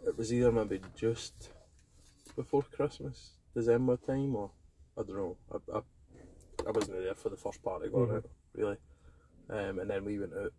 It 0.07 0.17
was 0.17 0.33
either 0.33 0.53
maybe 0.53 0.81
just 0.97 1.51
before 2.39 2.63
Christmas, 2.63 3.33
December 3.53 3.97
time, 3.97 4.37
or 4.37 4.51
I 4.97 5.03
don't 5.03 5.17
know. 5.17 5.37
I, 5.53 5.57
I, 5.77 5.81
I 6.69 6.71
wasn't 6.71 6.99
there 7.03 7.15
for 7.15 7.31
the 7.31 7.37
first 7.37 7.61
part 7.65 7.85
of 7.85 7.93
going 7.93 8.11
Mhm. 8.11 8.17
out, 8.17 8.31
really. 8.55 8.77
Um, 9.51 9.79
and 9.81 9.91
then 9.91 10.05
we 10.05 10.19
went 10.21 10.35
out 10.35 10.53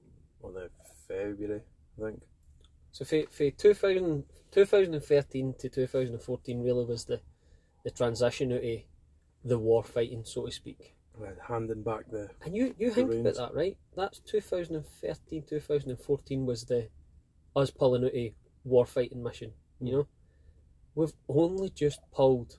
on 0.44 0.54
the 0.56 0.70
February, 1.08 1.62
I 1.98 2.02
think. 2.02 2.22
So 2.92 3.06
for, 3.06 3.22
for 3.32 3.50
2000, 3.52 4.26
2013 4.52 5.54
to 5.60 5.70
2014 5.70 6.62
really 6.62 6.84
was 6.86 7.06
the, 7.06 7.22
the 7.86 7.92
transition 7.92 8.52
out 8.52 8.64
of 8.64 8.80
the 9.46 9.58
war 9.58 9.84
fighting, 9.84 10.26
so 10.26 10.46
to 10.48 10.52
speak. 10.52 10.96
And 11.16 11.24
then 11.24 11.38
handing 11.48 11.84
back 11.84 12.10
the 12.12 12.30
And 12.44 12.56
you, 12.56 12.76
you 12.78 12.92
think 12.92 13.14
about 13.14 13.36
that, 13.36 13.54
right? 13.54 13.78
That's 13.96 14.20
2013, 14.20 15.44
2014 15.44 16.46
was 16.46 16.66
the 16.66 16.90
us 17.56 17.72
pulling 17.72 18.04
out 18.04 18.14
a 18.14 18.34
war 18.66 18.86
fighting 18.86 19.24
mission, 19.24 19.54
you 19.80 19.88
Mm. 19.88 19.92
know? 20.00 20.08
We've 20.96 21.14
only 21.28 21.70
just 21.70 22.00
pulled 22.12 22.58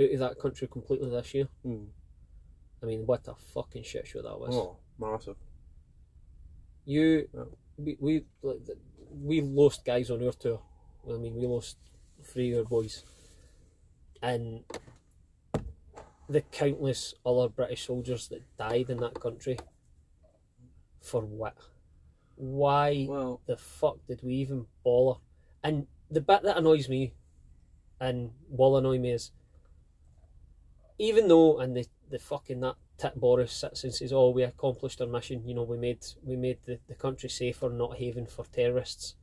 out 0.00 0.10
of 0.10 0.18
that 0.20 0.38
country 0.38 0.68
completely 0.68 1.10
this 1.10 1.34
year. 1.34 1.48
hmm, 1.62 1.84
I 2.82 2.86
mean, 2.86 3.06
what 3.06 3.26
a 3.28 3.34
fucking 3.34 3.82
shit 3.84 4.06
show 4.06 4.22
that 4.22 4.38
was. 4.38 4.54
oh 4.54 4.76
massive. 4.98 5.36
You, 6.84 7.28
Yeah. 7.34 7.44
we, 7.76 7.96
we, 8.00 8.24
we 9.10 9.40
lost 9.40 9.84
guys 9.84 10.10
on 10.10 10.24
our 10.24 10.32
tour. 10.32 10.60
I 11.08 11.12
mean, 11.16 11.36
we 11.36 11.46
lost 11.46 11.76
three 12.24 12.52
of 12.52 12.58
our 12.58 12.64
boys, 12.64 13.04
and 14.22 14.64
the 16.28 16.40
countless 16.40 17.14
other 17.26 17.48
British 17.48 17.86
soldiers 17.86 18.28
that 18.28 18.42
died 18.56 18.90
in 18.90 18.98
that 18.98 19.14
country. 19.20 19.58
For 21.00 21.20
what? 21.20 21.56
Why 22.36 23.06
Well, 23.08 23.40
the 23.46 23.56
fuck 23.56 23.98
did 24.08 24.20
we 24.22 24.34
even 24.34 24.66
bother? 24.84 25.20
And 25.64 25.86
the 26.10 26.20
bit 26.20 26.42
that 26.42 26.56
annoys 26.56 26.88
me, 26.88 27.14
and 28.02 28.32
will 28.50 28.76
annoy 28.76 28.98
me, 28.98 29.12
is 29.12 29.30
even 30.98 31.28
though 31.28 31.58
and 31.60 31.76
the 31.76 31.86
the 32.10 32.18
fucking 32.18 32.60
that 32.60 32.74
tit 32.98 33.18
Boris 33.18 33.52
sits 33.52 33.84
and 33.84 33.94
says, 33.94 34.12
"Oh, 34.12 34.30
we 34.30 34.42
accomplished 34.42 35.00
our 35.00 35.06
mission. 35.06 35.46
You 35.46 35.54
know, 35.54 35.62
we 35.62 35.78
made 35.78 36.04
we 36.24 36.36
made 36.36 36.58
the, 36.66 36.80
the 36.88 36.96
country 36.96 37.28
safer, 37.28 37.70
not 37.70 37.94
a 37.94 37.96
haven 37.96 38.26
for 38.26 38.44
terrorists." 38.44 39.14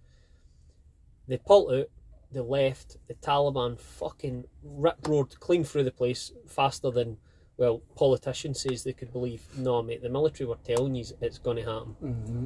They 1.27 1.37
pulled 1.37 1.71
out, 1.71 1.89
they 2.31 2.39
left. 2.39 2.97
The 3.07 3.13
Taliban 3.15 3.79
fucking 3.79 4.45
rip 4.63 5.07
roared 5.07 5.39
clean 5.39 5.63
through 5.63 5.83
the 5.83 5.91
place 5.91 6.31
faster 6.47 6.89
than 6.89 7.17
well 7.57 7.81
politicians 7.95 8.61
says 8.61 8.83
they 8.83 8.93
could 8.93 9.11
believe. 9.11 9.43
No, 9.57 9.83
mate, 9.83 10.01
the 10.01 10.09
military 10.09 10.47
were 10.47 10.57
telling 10.63 10.95
you 10.95 11.05
it's 11.21 11.37
going 11.37 11.57
to 11.57 11.63
happen 11.63 11.95
mm-hmm. 12.01 12.45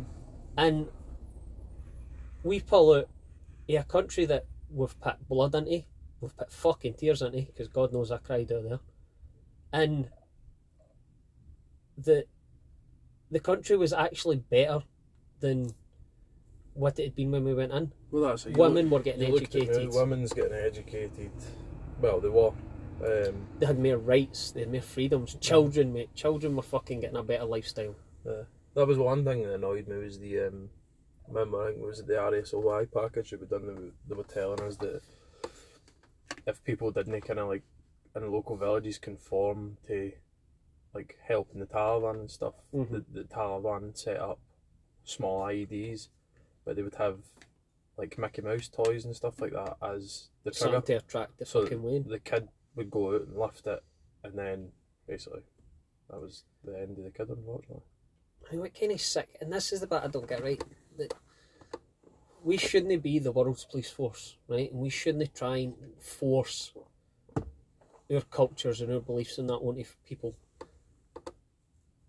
and 0.58 0.88
we 2.44 2.60
pull 2.60 2.94
out 2.94 3.08
of 3.70 3.76
a 3.76 3.84
country 3.84 4.26
that 4.26 4.46
we've 4.70 5.00
put 5.00 5.28
blood 5.30 5.56
into, 5.56 5.84
we've 6.24 6.36
put 6.38 6.52
fucking 6.52 6.96
tears 6.96 7.22
into, 7.22 7.42
because 7.42 7.68
God 7.68 7.94
knows 7.94 8.12
I 8.12 8.18
cried 8.18 8.52
out 8.52 8.64
there, 8.64 8.80
and 9.72 10.10
the 11.98 12.26
the 13.30 13.40
country 13.40 13.76
was 13.78 13.94
actually 13.94 14.38
better 14.38 14.84
than 15.40 15.74
what 16.74 16.98
it 17.00 17.04
had 17.04 17.16
been 17.16 17.32
when 17.32 17.44
we 17.44 17.54
went 17.54 17.72
in. 17.72 17.92
well, 18.12 18.24
that's 18.24 18.46
it. 18.46 18.58
Women 18.58 18.86
look- 18.86 18.94
were 19.00 19.04
getting 19.04 19.28
you 19.28 19.34
looked 19.34 19.56
at 19.56 19.62
educated. 19.64 19.94
Women's 19.94 20.34
getting 20.34 20.54
educated. 20.54 21.32
Well, 22.02 22.20
they 22.20 22.30
were. 22.30 22.52
Um, 23.04 23.48
They 23.60 23.66
had 23.66 23.80
more 23.80 23.98
rights, 23.98 24.52
they 24.52 24.62
had 24.62 24.72
more 24.72 24.82
freedoms. 24.82 25.36
Children, 25.36 25.94
mate, 25.94 26.14
children 26.16 26.56
were 26.56 26.62
fucking 26.64 27.02
getting 27.02 27.18
a 27.18 27.24
better 27.24 27.44
lifestyle. 27.46 27.96
Uh, 28.28 28.44
that 28.76 28.88
was 28.88 28.98
one 28.98 29.26
thing 29.26 29.44
that 29.44 29.54
annoyed 29.54 29.88
me 29.88 29.98
was 29.98 30.20
the 30.20 30.40
um, 30.40 30.70
remember 31.28 31.62
I 31.64 31.68
think 31.72 31.80
it 31.84 31.86
was 31.86 32.04
the 32.04 32.14
RSOI 32.14 32.92
package 32.92 33.32
that 33.32 33.42
we 33.42 33.48
done. 33.48 33.92
They 34.08 34.16
were 34.16 34.24
telling 34.24 34.62
us 34.62 34.78
that 34.78 35.02
if 36.46 36.64
people 36.64 36.92
didn't 36.92 37.22
kind 37.22 37.40
of 37.40 37.48
like 37.48 37.64
in 38.16 38.32
local 38.32 38.56
villages 38.56 38.98
conform 38.98 39.78
to 39.88 40.12
like 40.94 41.18
helping 41.28 41.60
the 41.60 41.66
Taliban 41.66 42.20
and 42.20 42.32
stuff, 42.32 42.54
Mhm. 42.74 42.90
the, 42.92 43.22
the 43.22 43.24
Taliban 43.28 43.98
set 43.98 44.18
up 44.18 44.40
small 45.04 45.42
IEDs, 45.42 46.10
but 46.64 46.76
they 46.76 46.84
would 46.84 46.96
have 46.96 47.20
like 47.98 48.18
Mickey 48.18 48.42
Mouse 48.42 48.68
toys 48.70 49.06
and 49.06 49.16
stuff 49.16 49.40
like 49.42 49.54
that 49.54 49.78
as 49.82 50.30
the 50.44 50.52
trigger. 50.52 50.74
Something 50.76 51.00
to 51.00 51.04
attract 51.06 51.38
the 51.40 51.46
So 51.46 51.64
fucking 51.64 51.82
win. 51.84 52.04
the 52.08 52.20
kid 52.20 52.48
would 52.76 52.92
go 52.92 53.16
out 53.16 53.22
and 53.22 53.38
lift 53.38 53.66
it, 53.68 53.84
and 54.24 54.38
then 54.38 54.72
basically 55.08 55.44
that 56.10 56.20
was 56.22 56.44
the 56.64 56.80
end 56.80 56.98
of 56.98 57.04
the 57.04 57.12
kid, 57.12 57.30
unfortunately. 57.30 57.84
What 58.52 58.74
kind 58.80 58.92
of 58.92 59.02
sick, 59.02 59.38
and 59.42 59.52
this 59.52 59.72
is 59.74 59.80
the 59.82 59.88
bit 59.88 60.04
I 60.04 60.08
don't 60.08 60.28
get 60.28 60.44
right. 60.44 60.62
That 60.98 61.14
we 62.44 62.58
shouldn't 62.58 63.02
be 63.02 63.20
the 63.20 63.32
world's 63.32 63.66
police 63.66 63.90
force, 63.90 64.38
right? 64.48 64.72
And 64.72 64.80
we 64.80 64.90
shouldn't 64.90 65.34
try 65.34 65.58
and 65.58 65.74
force 66.00 66.74
our 68.14 68.22
cultures 68.30 68.82
and 68.82 68.92
our 68.92 69.00
beliefs 69.00 69.38
and 69.38 69.50
that 69.50 69.56
onto 69.56 69.84
people. 70.06 70.36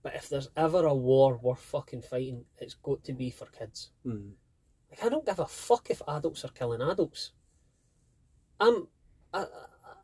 But 0.03 0.15
if 0.17 0.29
there's 0.29 0.51
ever 0.57 0.85
a 0.85 0.95
war 0.95 1.39
worth 1.43 1.61
fucking 1.61 2.03
fighting, 2.03 2.45
it's 2.59 2.75
got 2.75 3.05
to 3.05 3.13
be 3.13 3.31
for 3.31 3.47
kids. 3.47 3.91
Mm. 4.07 4.33
Like 4.91 5.05
I 5.05 5.09
don't 5.09 5.25
give 5.25 5.39
a 5.39 5.47
fuck 5.47 5.89
if 5.91 6.03
adults 6.07 6.45
are 6.45 6.49
killing 6.49 6.83
adults. 6.83 7.31
I'm, 8.61 8.89
I, 9.33 9.47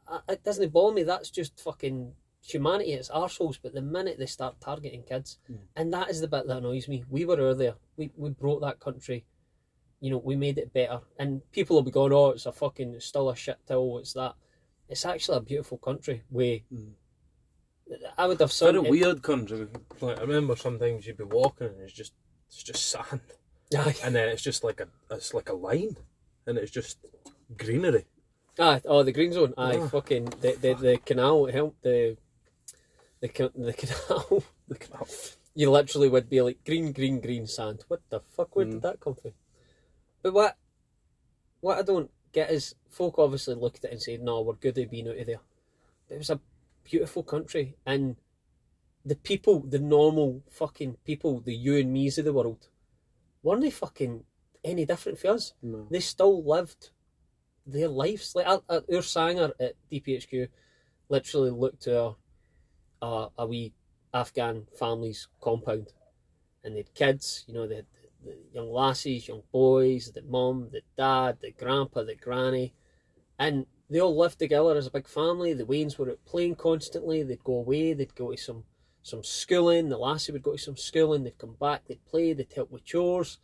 I, 0.08 0.20
it 0.30 0.42
doesn't 0.42 0.72
bother 0.72 0.94
me. 0.94 1.02
That's 1.02 1.30
just 1.30 1.60
fucking 1.60 2.12
humanity. 2.40 2.92
It's 2.92 3.10
arseholes. 3.10 3.58
But 3.62 3.74
the 3.74 3.82
minute 3.82 4.18
they 4.18 4.26
start 4.26 4.60
targeting 4.60 5.02
kids, 5.02 5.38
Mm. 5.50 5.58
and 5.76 5.92
that 5.92 6.08
is 6.08 6.20
the 6.20 6.28
bit 6.28 6.46
that 6.46 6.56
annoys 6.58 6.88
me. 6.88 7.04
We 7.10 7.24
were 7.26 7.36
earlier. 7.36 7.74
We 7.96 8.10
we 8.16 8.30
brought 8.30 8.60
that 8.62 8.80
country. 8.80 9.26
You 10.00 10.10
know, 10.10 10.18
we 10.18 10.34
made 10.36 10.56
it 10.58 10.72
better. 10.72 11.00
And 11.18 11.42
people 11.52 11.76
will 11.76 11.82
be 11.82 11.90
going, 11.90 12.12
"Oh, 12.12 12.30
it's 12.30 12.46
a 12.46 12.52
fucking, 12.52 12.94
it's 12.94 13.06
still 13.06 13.28
a 13.30 13.36
shit 13.36 13.58
till." 13.66 13.98
It's 13.98 14.14
that. 14.14 14.34
It's 14.88 15.04
actually 15.04 15.36
a 15.38 15.40
beautiful 15.42 15.78
country. 15.78 16.22
We, 16.30 16.64
Mm. 16.72 16.92
I 18.16 18.26
would 18.26 18.38
have 18.40 18.50
It's 18.50 18.60
kind 18.60 18.76
some. 18.76 18.84
of 18.86 18.90
weird 18.90 19.22
country. 19.22 19.66
Like 20.00 20.18
I 20.18 20.22
remember 20.22 20.54
sometimes 20.56 21.06
you'd 21.06 21.16
be 21.16 21.24
walking 21.24 21.66
and 21.68 21.80
it's 21.80 21.92
just 21.92 22.12
it's 22.48 22.62
just 22.62 22.88
sand, 22.88 23.20
Aye. 23.76 23.96
and 24.04 24.14
then 24.14 24.28
it's 24.28 24.42
just 24.42 24.62
like 24.64 24.80
a 24.80 24.88
it's 25.10 25.34
like 25.34 25.48
a 25.48 25.54
line, 25.54 25.96
and 26.46 26.56
it's 26.56 26.70
just 26.70 26.98
greenery. 27.56 28.06
Aye, 28.58 28.80
oh, 28.84 29.02
the 29.02 29.12
green 29.12 29.32
zone. 29.32 29.54
Aye, 29.58 29.78
Ah. 29.80 29.88
fucking 29.88 30.26
the 30.40 30.52
the, 30.60 30.74
the 30.74 30.96
canal 30.98 31.46
helped 31.46 31.82
the 31.82 32.16
the 33.20 33.28
the 33.56 33.72
canal. 33.82 34.42
The 34.68 34.76
canal. 34.78 35.08
you 35.54 35.70
literally 35.70 36.08
would 36.08 36.28
be 36.30 36.40
like 36.42 36.64
green, 36.64 36.92
green, 36.92 37.20
green 37.20 37.46
sand. 37.46 37.84
What 37.88 38.00
the 38.08 38.20
fuck? 38.20 38.54
Where 38.54 38.66
Mm. 38.66 38.70
did 38.72 38.82
that 38.82 39.00
come 39.00 39.14
from? 39.16 39.32
But 40.22 40.32
what 40.32 40.56
what 41.60 41.78
I 41.78 41.82
don't 41.82 42.10
get 42.32 42.50
is 42.50 42.74
folk 42.88 43.18
obviously 43.18 43.54
looked 43.54 43.84
at 43.84 43.90
it 43.90 43.92
and 43.92 44.02
said, 44.02 44.22
"No, 44.22 44.40
we're 44.40 44.54
good 44.54 44.78
at 44.78 44.90
being 44.90 45.08
out 45.08 45.18
of 45.18 45.26
there." 45.26 45.40
But 46.08 46.14
it 46.14 46.18
was 46.18 46.30
a 46.30 46.40
beautiful 46.84 47.22
country, 47.22 47.76
and 47.86 48.16
the 49.04 49.16
people, 49.16 49.60
the 49.60 49.78
normal 49.78 50.42
fucking 50.50 50.98
people, 51.04 51.40
the 51.40 51.54
you 51.54 51.76
and 51.76 51.92
me's 51.92 52.18
of 52.18 52.24
the 52.24 52.32
world, 52.32 52.68
weren't 53.42 53.62
they 53.62 53.70
fucking 53.70 54.24
any 54.62 54.84
different 54.84 55.18
for 55.18 55.28
us? 55.28 55.54
No. 55.62 55.86
they 55.90 56.00
still 56.00 56.42
lived 56.44 56.90
their 57.66 57.88
lives. 57.88 58.34
Like 58.34 58.46
our, 58.46 58.62
our 58.68 59.02
sanger 59.02 59.52
at 59.58 59.74
DPHQ 59.90 60.48
literally 61.08 61.50
looked 61.50 61.82
to 61.82 61.98
a, 62.00 62.16
a, 63.02 63.28
a 63.38 63.46
wee 63.46 63.72
Afghan 64.12 64.66
family's 64.78 65.28
compound 65.40 65.92
and 66.62 66.74
they 66.74 66.78
had 66.80 66.94
kids, 66.94 67.44
you 67.46 67.54
know, 67.54 67.66
they 67.66 67.76
had 67.76 67.86
the 68.24 68.36
young 68.52 68.70
lassies, 68.70 69.28
young 69.28 69.42
boys, 69.52 70.12
the 70.12 70.22
mum, 70.22 70.68
the 70.72 70.82
dad, 70.96 71.38
the 71.40 71.50
grandpa, 71.52 72.02
the 72.02 72.14
granny, 72.14 72.74
and 73.38 73.66
they 73.88 74.00
all 74.00 74.16
lived 74.16 74.38
together 74.38 74.76
as 74.76 74.86
a 74.86 74.90
big 74.90 75.08
family. 75.08 75.52
The 75.52 75.66
weans 75.66 75.98
were 75.98 76.10
out 76.10 76.24
playing 76.24 76.54
constantly. 76.56 77.22
They'd 77.22 77.42
go 77.42 77.54
away. 77.56 77.92
They'd 77.92 78.14
go 78.14 78.30
to 78.30 78.36
some 78.36 78.64
some 79.02 79.24
schooling. 79.24 79.88
The 79.88 79.98
lassie 79.98 80.30
would 80.32 80.42
go 80.42 80.52
to 80.52 80.58
some 80.58 80.76
schooling. 80.76 81.24
They'd 81.24 81.38
come 81.38 81.56
back. 81.58 81.86
They'd 81.88 82.04
play. 82.04 82.32
They'd 82.32 82.52
help 82.54 82.70
with 82.70 82.84
chores. 82.84 83.38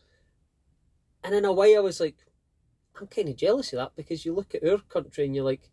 And 1.24 1.34
in 1.34 1.44
a 1.44 1.52
way, 1.52 1.76
I 1.76 1.80
was 1.80 1.98
like, 1.98 2.16
I'm 3.00 3.08
kind 3.08 3.28
of 3.28 3.36
jealous 3.36 3.72
of 3.72 3.78
that 3.78 3.96
because 3.96 4.24
you 4.24 4.34
look 4.34 4.54
at 4.54 4.66
our 4.66 4.78
country 4.78 5.24
and 5.24 5.34
you're 5.34 5.44
like, 5.44 5.68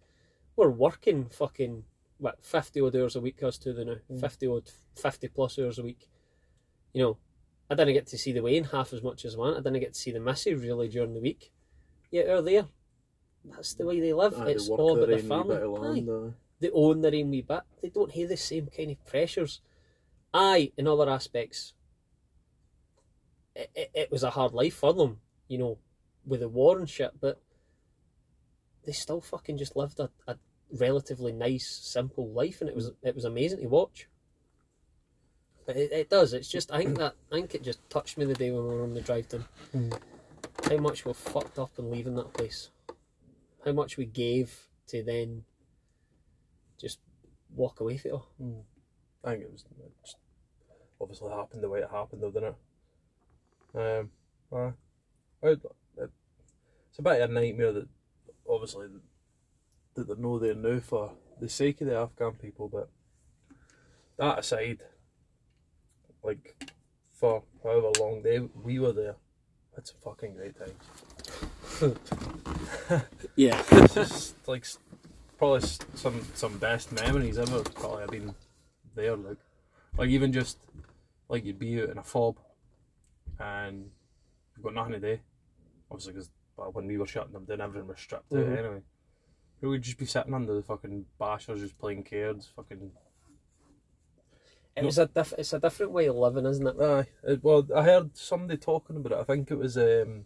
we're 0.55 0.69
working 0.69 1.25
fucking 1.29 1.83
what 2.17 2.43
fifty 2.43 2.81
odd 2.81 2.95
hours 2.95 3.15
a 3.15 3.21
week 3.21 3.43
us 3.43 3.57
two 3.57 3.73
the 3.73 3.85
now, 3.85 3.95
Mm. 4.09 4.19
fifty 4.21 4.47
odd, 4.47 4.71
fifty 4.95 5.27
plus 5.27 5.59
hours 5.59 5.77
a 5.77 5.83
week. 5.83 6.09
You 6.93 7.03
know, 7.03 7.17
I 7.69 7.75
didn't 7.75 7.93
get 7.93 8.07
to 8.07 8.17
see 8.17 8.31
the 8.31 8.43
wean 8.43 8.65
half 8.65 8.93
as 8.93 9.01
much 9.01 9.25
as 9.25 9.35
I 9.35 9.39
want. 9.39 9.57
I 9.57 9.61
didn't 9.61 9.79
get 9.79 9.93
to 9.93 9.99
see 9.99 10.11
the 10.11 10.19
Missy 10.19 10.53
really 10.53 10.89
during 10.89 11.13
the 11.13 11.19
week. 11.19 11.51
Yet 12.11 12.27
they're 12.27 12.41
there. 12.41 12.65
That's 13.45 13.73
the 13.73 13.85
way 13.85 13.99
they 13.99 14.13
live. 14.13 14.39
Aye, 14.39 14.51
it's 14.51 14.69
work 14.69 14.79
all 14.79 14.97
about 14.97 15.09
the 15.09 15.17
family. 15.19 15.55
bit 15.55 15.63
of 15.63 15.75
Aye 15.75 15.99
land, 15.99 16.33
they 16.59 16.69
own 16.69 17.01
their 17.01 17.15
own 17.15 17.29
wee 17.29 17.41
bit. 17.41 17.61
They 17.81 17.89
don't 17.89 18.13
have 18.13 18.29
the 18.29 18.37
same 18.37 18.67
kind 18.75 18.91
of 18.91 19.05
pressures. 19.05 19.61
Aye, 20.33 20.71
in 20.77 20.87
other 20.87 21.09
aspects, 21.09 21.73
it, 23.55 23.69
it, 23.75 23.91
it 23.93 24.11
was 24.11 24.23
a 24.23 24.31
hard 24.31 24.53
life 24.53 24.75
for 24.75 24.93
them, 24.93 25.19
you 25.47 25.57
know, 25.57 25.77
with 26.25 26.39
the 26.39 26.49
war 26.49 26.79
and 26.79 26.89
shit, 26.89 27.11
but 27.19 27.41
they 28.85 28.91
still 28.91 29.21
fucking 29.21 29.57
just 29.57 29.75
lived 29.75 29.99
a, 29.99 30.09
a 30.27 30.37
relatively 30.71 31.31
nice, 31.31 31.67
simple 31.67 32.31
life, 32.31 32.61
and 32.61 32.69
it 32.69 32.75
was 32.75 32.91
it 33.01 33.15
was 33.15 33.25
amazing 33.25 33.59
to 33.61 33.67
watch. 33.67 34.07
But 35.65 35.77
it, 35.77 35.91
it 35.91 36.09
does. 36.09 36.33
It's 36.33 36.49
just 36.49 36.71
I 36.71 36.79
think 36.79 36.97
that 36.97 37.15
I 37.31 37.35
think 37.35 37.55
it 37.55 37.63
just 37.63 37.87
touched 37.89 38.17
me 38.17 38.25
the 38.25 38.33
day 38.33 38.51
when 38.51 38.63
we 38.67 38.75
were 38.75 38.83
on 38.83 38.93
the 38.93 39.01
drive 39.01 39.29
down. 39.29 39.45
Mm. 39.75 39.97
How 40.69 40.77
much 40.77 41.05
we 41.05 41.13
fucked 41.13 41.57
up 41.59 41.71
in 41.77 41.89
leaving 41.91 42.15
that 42.15 42.33
place. 42.33 42.69
How 43.65 43.71
much 43.71 43.97
we 43.97 44.05
gave 44.05 44.67
to 44.87 45.03
then 45.03 45.43
just 46.79 46.99
walk 47.55 47.79
away 47.79 47.97
from 47.97 48.11
it 48.11 48.13
all. 48.13 48.27
I 49.23 49.31
think 49.31 49.43
it 49.43 49.51
was 49.51 49.65
it 49.79 49.91
just 50.03 50.17
obviously 50.99 51.31
happened 51.31 51.63
the 51.63 51.69
way 51.69 51.79
it 51.79 51.89
happened, 51.91 52.21
though, 52.21 52.31
didn't 52.31 52.55
it? 53.75 53.99
Um, 53.99 54.11
aye. 54.53 54.73
I- 55.43 55.47
it- 55.49 55.61
it's 56.89 56.99
a 56.99 57.01
bit 57.01 57.21
of 57.21 57.29
a 57.29 57.33
nightmare 57.33 57.71
that 57.71 57.87
obviously 58.47 58.87
that 59.95 60.07
they're 60.07 60.15
no 60.15 60.37
there 60.39 60.53
now 60.55 60.79
for 60.79 61.13
the 61.39 61.49
sake 61.49 61.81
of 61.81 61.87
the 61.87 61.95
Afghan 61.95 62.33
people, 62.33 62.67
but 62.69 62.89
that 64.17 64.39
aside, 64.39 64.83
like 66.23 66.71
for 67.11 67.43
however 67.63 67.91
long 67.99 68.21
they 68.23 68.39
we 68.39 68.79
were 68.79 68.91
there, 68.93 69.15
it's 69.77 69.91
a 69.91 69.95
fucking 70.03 70.35
great 70.35 70.55
time. 70.57 70.75
Yeah. 73.35 73.61
it's 73.71 73.93
just 73.95 74.47
like 74.47 74.65
probably 75.37 75.61
some 75.95 76.21
some 76.33 76.57
best 76.57 76.91
memories 76.91 77.37
ever. 77.37 77.61
Probably 77.63 78.03
I've 78.03 78.09
been 78.09 78.35
there, 78.95 79.15
like 79.15 79.37
like 79.97 80.09
even 80.09 80.31
just 80.31 80.57
like 81.29 81.45
you'd 81.45 81.59
be 81.59 81.81
out 81.81 81.89
in 81.89 81.97
a 81.97 82.03
fob 82.03 82.37
and 83.39 83.89
you've 84.55 84.63
got 84.63 84.73
nothing 84.75 84.93
to 84.93 84.99
do. 84.99 85.19
Obviously, 85.89 86.13
because 86.13 86.29
when 86.55 86.85
we 86.87 86.97
were 86.97 87.07
shutting 87.07 87.33
them 87.33 87.45
down, 87.45 87.61
everything 87.61 87.87
was 87.87 87.99
stripped 87.99 88.31
Mhm. 88.31 88.51
out 88.53 88.59
anyway. 88.59 88.81
We 89.61 89.69
would 89.69 89.81
just 89.81 89.97
be 89.97 90.05
sitting 90.05 90.33
under 90.33 90.53
the 90.53 90.61
fucking 90.61 91.05
bashers, 91.19 91.59
just 91.59 91.77
playing 91.79 92.03
cards, 92.03 92.51
fucking. 92.55 92.91
It 94.75 94.83
was 94.85 94.97
a 94.97 95.05
diff- 95.07 95.33
it's 95.37 95.53
a 95.53 95.59
different 95.59 95.91
way 95.91 96.07
of 96.07 96.15
living, 96.15 96.45
isn't 96.45 96.65
it? 96.67 96.75
Aye, 96.81 97.05
it, 97.23 97.43
well, 97.43 97.67
I 97.75 97.83
heard 97.83 98.17
somebody 98.17 98.57
talking 98.57 98.95
about 98.95 99.11
it. 99.11 99.19
I 99.21 99.23
think 99.23 99.51
it 99.51 99.57
was 99.57 99.77
um, 99.77 100.25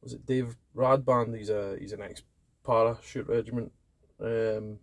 was 0.00 0.12
it 0.12 0.24
Dave 0.26 0.56
Radband? 0.76 1.36
He's 1.36 1.50
a 1.50 1.76
he's 1.80 1.92
an 1.92 2.02
ex 2.02 2.22
parachute 2.64 3.26
regiment, 3.28 3.72
um, 4.20 4.78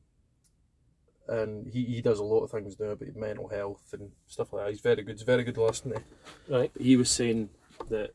and 1.28 1.68
he, 1.68 1.86
he 1.86 2.02
does 2.02 2.20
a 2.20 2.24
lot 2.24 2.44
of 2.44 2.52
things 2.52 2.78
now 2.80 2.88
about 2.92 3.16
mental 3.16 3.48
health 3.48 3.94
and 3.94 4.12
stuff 4.28 4.52
like 4.52 4.66
that. 4.66 4.72
He's 4.72 4.82
very 4.82 5.04
good. 5.04 5.14
He's 5.16 5.22
very 5.24 5.44
good 5.44 5.58
listening. 5.58 6.04
Right. 6.50 6.70
But 6.74 6.82
he 6.82 6.98
was 6.98 7.10
saying 7.10 7.50
that 7.90 8.12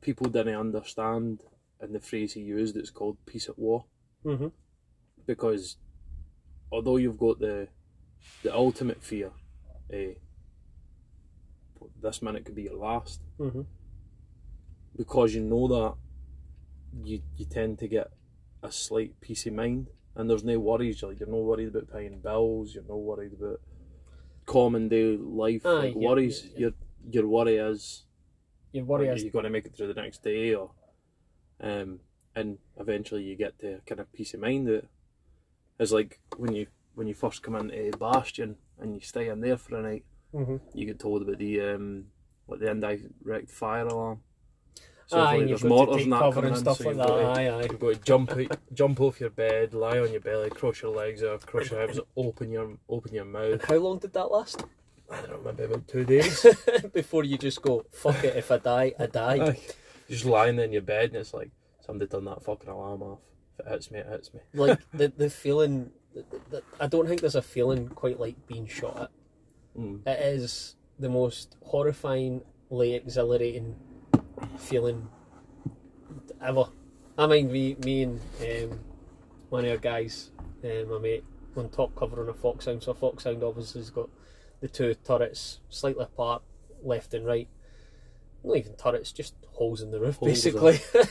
people 0.00 0.28
didn't 0.28 0.54
understand, 0.54 1.40
and 1.80 1.92
the 1.94 2.00
phrase 2.00 2.34
he 2.34 2.40
used 2.42 2.76
it's 2.76 2.90
called 2.90 3.16
peace 3.26 3.48
at 3.48 3.58
war 3.58 3.86
Mm-hmm. 4.24 4.46
because 5.26 5.76
although 6.72 6.96
you've 6.96 7.18
got 7.18 7.40
the 7.40 7.68
the 8.42 8.54
ultimate 8.54 9.02
fear, 9.02 9.32
this 12.00 12.22
minute 12.22 12.44
could 12.44 12.54
be 12.54 12.64
your 12.64 12.76
last. 12.76 13.20
Mm-hmm. 13.38 13.62
Because 14.96 15.34
you 15.34 15.40
know 15.40 15.66
that, 15.68 15.94
you 17.02 17.22
you 17.36 17.44
tend 17.46 17.78
to 17.80 17.88
get 17.88 18.10
a 18.62 18.70
slight 18.70 19.20
peace 19.20 19.46
of 19.46 19.54
mind, 19.54 19.88
and 20.14 20.30
there's 20.30 20.44
no 20.44 20.58
worries. 20.58 21.02
Like 21.02 21.18
you're 21.18 21.28
not 21.28 21.38
worried 21.50 21.68
about 21.68 21.92
paying 21.92 22.20
bills. 22.20 22.74
You're 22.74 22.84
not 22.84 23.00
worried 23.00 23.32
about 23.32 23.60
common 24.46 24.88
day 24.88 25.16
life 25.16 25.66
Aye, 25.66 25.70
like 25.70 25.94
yeah, 25.96 26.08
worries. 26.08 26.44
yeah, 26.44 26.50
yeah. 26.52 26.58
Your 26.60 26.72
your 27.10 27.28
worry 27.28 27.56
is 27.56 28.04
Your 28.72 28.84
worry 28.84 29.08
like, 29.08 29.16
is 29.16 29.22
you're 29.24 29.32
going 29.32 29.44
to 29.44 29.50
make 29.50 29.66
it 29.66 29.76
through 29.76 29.92
the 29.92 30.00
next 30.00 30.22
day, 30.22 30.54
or 30.54 30.70
um, 31.60 32.00
and 32.36 32.58
eventually 32.78 33.22
you 33.22 33.36
get 33.36 33.58
to 33.60 33.80
kind 33.86 34.00
of 34.00 34.12
peace 34.12 34.34
of 34.34 34.40
mind. 34.40 34.68
That 34.68 34.86
is 35.78 35.92
like 35.92 36.20
when 36.36 36.54
you 36.54 36.66
when 36.94 37.08
you 37.08 37.14
first 37.14 37.42
come 37.42 37.56
into 37.56 37.96
Bastion 37.98 38.56
and 38.80 38.94
you 38.94 39.00
stay 39.00 39.28
in 39.28 39.40
there 39.40 39.56
for 39.56 39.76
a 39.76 39.82
night, 39.82 40.04
mm-hmm. 40.34 40.56
you 40.74 40.86
get 40.86 40.98
told 40.98 41.22
about 41.22 41.38
the 41.38 41.60
um, 41.60 42.06
what 42.46 42.60
the 42.60 42.70
indirect 42.70 43.50
fire 43.50 43.86
alarm. 43.86 44.20
aye, 45.12 45.16
like, 45.16 45.40
and 45.40 45.50
you've 45.50 45.62
got 45.62 45.68
to 45.68 45.74
mortars 45.74 46.02
and 46.04 46.12
that 46.12 46.20
coming 46.20 46.44
and 46.44 46.56
in, 46.56 46.56
stuff 46.56 46.78
so 46.78 46.84
like 46.84 46.96
you've 46.96 47.06
that. 47.06 47.08
got 47.08 47.34
to- 47.34 47.40
Aye, 47.40 47.48
aye. 47.48 47.62
You've 47.62 47.80
got 47.80 47.94
to 47.94 48.00
jump 48.00 48.32
jump 48.74 49.00
off 49.00 49.20
your 49.20 49.30
bed, 49.30 49.74
lie 49.74 49.98
on 49.98 50.12
your 50.12 50.20
belly, 50.20 50.50
cross 50.50 50.82
your 50.82 50.94
legs 50.94 51.22
out, 51.22 51.46
cross 51.46 51.70
your 51.70 51.80
arms, 51.80 52.00
open 52.16 52.50
your 52.50 52.76
open 52.88 53.14
your 53.14 53.24
mouth. 53.24 53.52
And 53.52 53.62
how 53.62 53.76
long 53.76 53.98
did 53.98 54.12
that 54.14 54.26
last? 54.26 54.64
I 55.10 55.20
don't 55.20 55.30
know, 55.44 55.52
maybe 55.52 55.64
about 55.64 55.86
two 55.86 56.04
days. 56.04 56.46
Before 56.92 57.24
you 57.24 57.36
just 57.36 57.60
go, 57.60 57.84
fuck 57.92 58.24
it, 58.24 58.36
if 58.36 58.50
I 58.50 58.58
die, 58.58 58.94
I 58.98 59.06
die. 59.06 59.46
Aye. 59.48 59.60
just 60.08 60.24
lying 60.24 60.58
in 60.58 60.72
your 60.72 60.82
bed 60.82 61.10
and 61.10 61.16
it's 61.16 61.34
like 61.34 61.50
somebody 61.84 62.10
turned 62.10 62.26
that 62.26 62.42
fucking 62.42 62.68
alarm 62.70 63.02
off. 63.02 63.18
If 63.58 63.66
it 63.66 63.70
hits 63.70 63.90
me, 63.90 63.98
it 64.00 64.06
hits 64.06 64.34
me. 64.34 64.40
like 64.54 64.80
the 64.92 65.08
the 65.16 65.30
feeling, 65.30 65.90
I 66.80 66.86
don't 66.86 67.08
think 67.08 67.20
there's 67.20 67.34
a 67.34 67.42
feeling 67.42 67.88
quite 67.88 68.20
like 68.20 68.46
being 68.46 68.66
shot 68.66 69.00
at. 69.00 69.10
Mm. 69.78 70.06
It 70.06 70.20
is 70.20 70.76
the 70.98 71.08
most 71.08 71.56
horrifyingly 71.66 72.94
exhilarating 72.94 73.76
feeling 74.58 75.08
ever. 76.42 76.66
I 77.16 77.26
mean, 77.26 77.50
me, 77.50 77.76
me 77.84 78.02
and 78.02 78.20
um, 78.40 78.80
one 79.48 79.64
of 79.64 79.70
our 79.70 79.76
guys, 79.76 80.30
um, 80.64 80.90
my 80.90 80.98
mate, 80.98 81.24
on 81.56 81.68
top 81.68 81.94
cover 81.94 82.20
on 82.22 82.28
a 82.28 82.34
Foxhound. 82.34 82.82
So 82.82 82.92
a 82.92 82.94
Foxhound 82.94 83.42
obviously 83.42 83.80
has 83.80 83.90
got 83.90 84.08
the 84.60 84.68
two 84.68 84.94
turrets 84.94 85.60
slightly 85.68 86.04
apart, 86.04 86.42
left 86.82 87.14
and 87.14 87.26
right. 87.26 87.48
Not 88.42 88.56
even 88.56 88.74
turrets, 88.74 89.12
just 89.12 89.34
holes 89.52 89.80
in 89.80 89.90
the 89.90 90.00
roof, 90.00 90.16
Holes, 90.16 90.32
basically. 90.32 90.80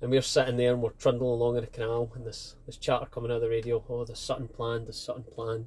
and 0.00 0.10
we're 0.10 0.22
sitting 0.22 0.56
there 0.56 0.72
and 0.72 0.82
we're 0.82 0.90
trundling 0.90 1.30
along 1.30 1.56
in 1.56 1.62
the 1.62 1.68
canal, 1.68 2.10
and 2.14 2.26
this 2.26 2.56
this 2.66 2.76
chatter 2.76 3.06
coming 3.06 3.30
out 3.30 3.36
of 3.36 3.42
the 3.42 3.48
radio. 3.48 3.82
Oh, 3.88 4.04
the 4.04 4.14
something 4.14 4.48
planned. 4.48 4.86
the 4.86 4.92
something 4.92 5.24
planned. 5.24 5.66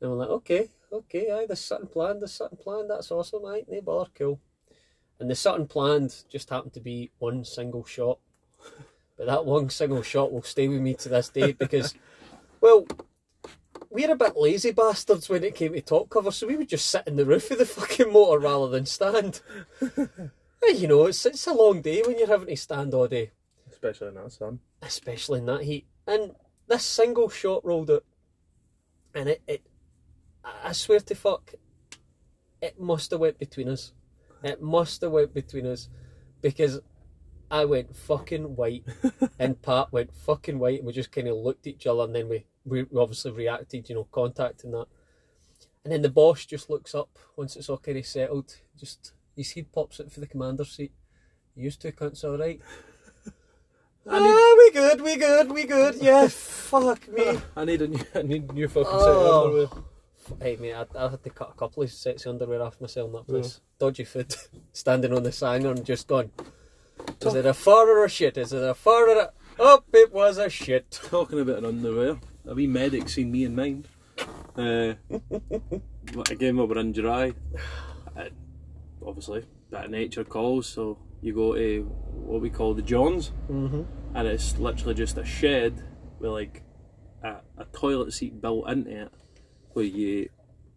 And 0.00 0.10
we're 0.10 0.16
like, 0.16 0.30
okay, 0.30 0.68
okay, 0.92 1.30
aye, 1.30 1.46
the 1.46 1.56
something 1.56 1.88
planned. 1.88 2.20
the 2.20 2.28
something 2.28 2.58
planned. 2.58 2.90
That's 2.90 3.10
awesome, 3.10 3.44
aye, 3.46 3.64
no 3.68 3.80
bother, 3.80 4.10
cool. 4.14 4.40
And 5.20 5.30
the 5.30 5.34
something 5.34 5.68
planned 5.68 6.24
just 6.28 6.50
happened 6.50 6.72
to 6.74 6.80
be 6.80 7.10
one 7.18 7.44
single 7.44 7.84
shot. 7.84 8.18
But 9.18 9.26
that 9.26 9.44
one 9.44 9.68
single 9.68 10.02
shot 10.02 10.32
will 10.32 10.42
stay 10.42 10.68
with 10.68 10.80
me 10.80 10.94
to 10.94 11.08
this 11.10 11.28
day 11.28 11.52
because, 11.52 11.94
well, 12.62 12.86
we're 13.90 14.10
a 14.10 14.16
bit 14.16 14.36
lazy 14.36 14.72
bastards 14.72 15.28
when 15.28 15.44
it 15.44 15.54
came 15.54 15.74
to 15.74 15.82
top 15.82 16.08
cover, 16.08 16.30
so 16.30 16.46
we 16.46 16.56
would 16.56 16.70
just 16.70 16.86
sit 16.86 17.06
in 17.06 17.16
the 17.16 17.26
roof 17.26 17.50
of 17.50 17.58
the 17.58 17.66
fucking 17.66 18.10
motor 18.10 18.38
rather 18.38 18.68
than 18.68 18.86
stand. 18.86 19.42
You 20.68 20.88
know, 20.88 21.06
it's, 21.06 21.24
it's 21.26 21.46
a 21.46 21.52
long 21.52 21.80
day 21.82 22.02
when 22.06 22.18
you're 22.18 22.28
having 22.28 22.48
to 22.48 22.56
stand 22.56 22.94
all 22.94 23.08
day, 23.08 23.30
Especially 23.70 24.08
in 24.08 24.14
that 24.14 24.32
sun. 24.32 24.60
especially 24.80 25.40
in 25.40 25.46
that 25.46 25.62
heat. 25.62 25.86
And 26.06 26.32
this 26.68 26.84
single 26.84 27.28
shot 27.28 27.64
rolled 27.64 27.90
out, 27.90 28.04
and 29.14 29.28
it, 29.28 29.42
it 29.46 29.62
I 30.64 30.72
swear 30.72 31.00
to 31.00 31.14
fuck, 31.14 31.54
it 32.60 32.80
must 32.80 33.10
have 33.10 33.20
went 33.20 33.38
between 33.38 33.68
us. 33.68 33.92
It 34.42 34.62
must 34.62 35.02
have 35.02 35.12
went 35.12 35.34
between 35.34 35.66
us 35.66 35.88
because 36.40 36.80
I 37.50 37.64
went 37.64 37.94
fucking 37.94 38.56
white 38.56 38.84
and 39.38 39.60
Pat 39.60 39.92
went 39.92 40.14
fucking 40.14 40.58
white 40.58 40.78
and 40.78 40.86
we 40.86 40.92
just 40.92 41.12
kind 41.12 41.28
of 41.28 41.36
looked 41.36 41.66
at 41.66 41.74
each 41.74 41.86
other 41.86 42.02
and 42.04 42.14
then 42.14 42.28
we, 42.28 42.44
we 42.64 42.86
obviously 42.96 43.30
reacted, 43.32 43.88
you 43.88 43.94
know, 43.94 44.08
contacting 44.10 44.72
that. 44.72 44.86
And 45.84 45.92
then 45.92 46.02
the 46.02 46.08
boss 46.08 46.46
just 46.46 46.70
looks 46.70 46.94
up 46.94 47.18
once 47.36 47.56
it's 47.56 47.68
all 47.68 47.78
kind 47.78 47.98
of 47.98 48.06
settled. 48.06 48.56
Just 48.78 49.12
his 49.36 49.52
head 49.52 49.72
pops 49.72 50.00
out 50.00 50.10
for 50.12 50.20
the 50.20 50.26
commander's 50.26 50.70
seat. 50.72 50.92
You 51.54 51.64
used 51.64 51.80
to 51.82 51.92
cunts 51.92 52.24
all 52.24 52.38
right. 52.38 52.60
ah, 54.08 54.54
we 54.58 54.70
good, 54.72 55.00
we 55.00 55.16
good, 55.16 55.50
we 55.52 55.64
good. 55.64 55.96
Yeah, 56.00 56.28
fuck 56.30 57.08
me. 57.08 57.38
I 57.56 57.64
need 57.64 57.82
a 57.82 57.88
new, 57.88 58.04
I 58.14 58.22
need 58.22 58.52
new 58.52 58.68
fucking 58.68 58.90
set 58.90 59.08
of 59.08 59.16
Oh. 59.16 59.44
underwear. 59.46 59.84
Hey 60.40 60.56
mate, 60.56 60.74
I, 60.74 60.86
I 60.96 61.10
had 61.10 61.22
to 61.24 61.30
cut 61.30 61.50
a 61.50 61.58
couple 61.58 61.82
of 61.82 61.90
sets 61.90 62.26
of 62.26 62.30
underwear 62.34 62.62
off 62.62 62.80
myself 62.80 63.08
in 63.08 63.12
that 63.14 63.26
place. 63.26 63.60
Dodgy 63.78 64.04
food, 64.04 64.34
standing 64.72 65.12
on 65.12 65.24
the 65.24 65.32
sanger 65.32 65.70
and 65.70 65.84
just 65.84 66.06
going. 66.06 66.30
Is 67.20 67.34
it 67.34 67.44
a 67.44 67.52
far 67.54 67.88
or 67.88 68.04
a 68.04 68.08
shit? 68.08 68.36
Is 68.38 68.52
it 68.52 68.62
a 68.62 68.74
far 68.74 69.08
or 69.08 69.18
a? 69.20 69.32
Oh, 69.58 69.82
it 69.92 70.12
was 70.12 70.38
a 70.38 70.48
shit. 70.48 70.90
Talking 70.90 71.40
about 71.40 71.58
an 71.58 71.64
underwear, 71.64 72.20
a 72.46 72.54
wee 72.54 72.68
medic 72.68 73.08
seen 73.08 73.32
me 73.32 73.44
in 73.44 73.56
mine. 73.56 73.84
Uh, 74.56 74.94
again, 76.30 76.56
we 76.56 76.64
were 76.64 76.78
in 76.78 76.92
July. 76.92 77.34
Obviously, 79.06 79.44
bit 79.70 79.84
of 79.84 79.90
nature 79.90 80.24
calls, 80.24 80.66
so 80.66 80.98
you 81.20 81.34
go 81.34 81.54
to 81.54 81.82
what 82.12 82.40
we 82.40 82.50
call 82.50 82.74
the 82.74 82.82
Johns, 82.82 83.32
Mm-hmm. 83.50 83.82
and 84.16 84.28
it's 84.28 84.58
literally 84.58 84.94
just 84.94 85.18
a 85.18 85.24
shed 85.24 85.82
with 86.18 86.30
like 86.30 86.62
a, 87.22 87.36
a 87.58 87.64
toilet 87.72 88.12
seat 88.12 88.40
built 88.40 88.68
into 88.68 89.02
it, 89.02 89.12
where 89.72 89.84
you 89.84 90.28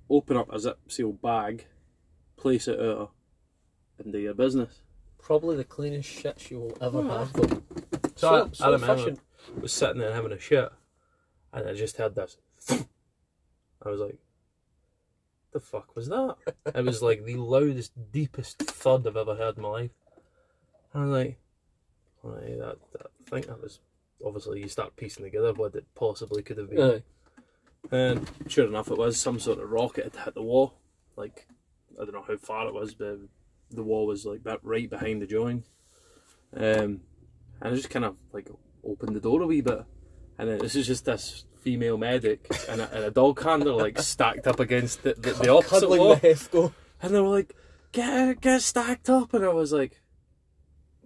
open 0.09 0.37
up 0.37 0.51
a 0.53 0.59
zip 0.59 0.77
seal 0.87 1.11
bag, 1.13 1.65
place 2.37 2.67
it 2.67 2.79
out, 2.79 3.11
and 3.99 4.11
do 4.13 4.19
your 4.19 4.33
business. 4.33 4.81
Probably 5.19 5.55
the 5.57 5.63
cleanest 5.63 6.09
shits 6.09 6.49
you 6.51 6.59
will 6.59 6.77
ever 6.81 7.01
Yeah. 7.03 7.17
have, 7.19 7.33
though. 7.33 7.61
So, 8.15 8.45
I, 8.45 8.49
so 8.53 8.65
I 8.65 8.69
remember 8.71 8.93
efficient. 8.93 9.19
was 9.61 9.73
sitting 9.73 9.97
there 9.99 10.13
having 10.13 10.31
a 10.31 10.39
shit, 10.39 10.69
and 11.53 11.67
I 11.67 11.73
just 11.73 11.97
heard 11.97 12.15
this. 12.15 12.37
I 13.81 13.89
was 13.89 13.99
like, 13.99 14.17
"The 15.55 15.61
fuck 15.61 15.95
was 15.95 16.09
that?" 16.09 16.35
it 16.75 16.83
was 16.83 17.01
like 17.01 17.23
the 17.23 17.37
loudest, 17.37 17.93
deepest 18.11 18.57
thud 18.59 19.07
I've 19.07 19.15
ever 19.15 19.35
heard 19.35 19.55
in 19.55 19.63
my 19.63 19.69
life. 19.69 19.91
And 20.91 21.03
I 21.03 21.05
was 21.05 21.13
like, 21.13 21.39
"Aye, 22.25 22.57
that, 22.59 22.77
that, 22.91 23.07
I 23.25 23.29
think 23.29 23.47
that 23.47 23.61
was 23.61 23.79
obviously 24.25 24.59
you 24.59 24.67
start 24.67 24.97
piecing 24.97 25.23
together 25.23 25.53
what 25.53 25.73
it 25.75 25.85
possibly 25.95 26.43
could 26.43 26.57
have 26.57 26.69
been." 26.69 26.81
Aye. 26.81 27.03
And 27.89 28.29
sure 28.49 28.67
enough, 28.67 28.91
it 28.91 28.97
was 28.97 29.17
some 29.17 29.39
sort 29.39 29.59
of 29.59 29.71
rocket 29.71 30.03
had 30.03 30.25
hit 30.25 30.33
the 30.33 30.41
wall. 30.41 30.73
Like, 31.15 31.47
I 31.93 32.03
don't 32.03 32.15
know 32.15 32.25
how 32.27 32.35
far 32.35 32.67
it 32.67 32.73
was, 32.73 32.93
but 32.93 33.19
the 33.71 33.83
wall 33.83 34.07
was 34.07 34.25
like 34.25 34.43
that 34.43 34.59
right 34.61 34.89
behind 34.89 35.21
the 35.21 35.25
joint. 35.25 35.69
Um, 36.53 36.99
and 37.61 37.61
I 37.61 37.75
just 37.75 37.89
kind 37.89 38.03
of 38.03 38.17
like 38.33 38.49
opened 38.83 39.15
the 39.15 39.21
door 39.21 39.41
a 39.41 39.47
wee 39.47 39.61
bit, 39.61 39.85
and 40.37 40.49
then 40.49 40.59
this 40.59 40.75
is 40.75 40.87
just 40.87 41.05
this 41.05 41.45
female 41.61 41.97
medic 41.97 42.45
and 42.69 42.81
a, 42.81 42.91
and 42.93 43.03
a 43.05 43.11
dog 43.11 43.41
handler 43.41 43.73
like 43.73 43.97
stacked 43.99 44.45
up 44.45 44.59
against 44.59 45.03
the, 45.03 45.15
the, 45.15 45.31
the 45.31 45.49
opposite 45.49 45.89
wall, 45.89 46.15
the 46.15 46.71
and 47.01 47.13
they 47.13 47.19
were 47.19 47.27
like, 47.27 47.55
"Get 47.91 48.41
get 48.41 48.61
stacked 48.61 49.09
up," 49.09 49.33
and 49.33 49.45
I 49.45 49.49
was 49.49 49.73
like. 49.73 50.01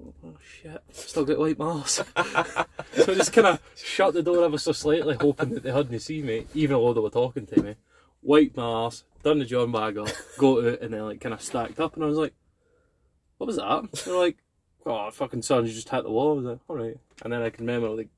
Oh 0.02 0.38
shit! 0.42 0.82
Still 0.94 1.26
got 1.26 1.40
white 1.40 1.60
mouse. 1.60 1.96
so 1.96 2.04
I 2.16 3.16
just 3.16 3.34
kind 3.34 3.48
of 3.48 3.62
shut 3.76 4.14
the 4.14 4.24
door 4.24 4.46
ever 4.46 4.58
so 4.58 4.72
slightly, 4.72 5.18
hoping 5.20 5.50
that 5.50 5.64
they 5.64 5.74
hadn't 5.74 6.00
seen 6.00 6.26
me, 6.26 6.46
even 6.54 6.78
though 6.78 6.94
they 6.94 7.02
were 7.02 7.10
talking 7.10 7.46
to 7.48 7.62
me. 7.62 7.76
Wiped 8.22 8.56
my 8.56 8.90
done 9.24 9.40
the 9.40 9.46
John 9.46 9.74
bag 9.74 9.98
up, 9.98 10.08
got 10.38 10.66
out, 10.66 10.82
and 10.82 10.94
then 10.94 11.02
like 11.02 11.20
kind 11.20 11.34
of 11.34 11.42
stacked 11.42 11.82
up, 11.82 11.96
and 11.96 12.04
I 12.04 12.08
was 12.08 12.18
like, 12.18 12.34
"What 13.38 13.48
was 13.48 13.58
that?" 13.58 13.92
They're 14.06 14.16
like, 14.16 14.38
"Oh, 14.86 15.12
fucking 15.12 15.42
son, 15.42 15.66
you 15.66 15.74
just 15.74 15.90
hit 15.90 16.04
the 16.04 16.12
wall." 16.12 16.32
I 16.32 16.36
was 16.36 16.46
like, 16.46 16.60
"All 16.70 16.78
right," 16.78 16.98
and 17.24 17.34
then 17.34 17.42
I 17.42 17.50
can 17.50 17.66
remember 17.66 17.90
like 17.90 18.10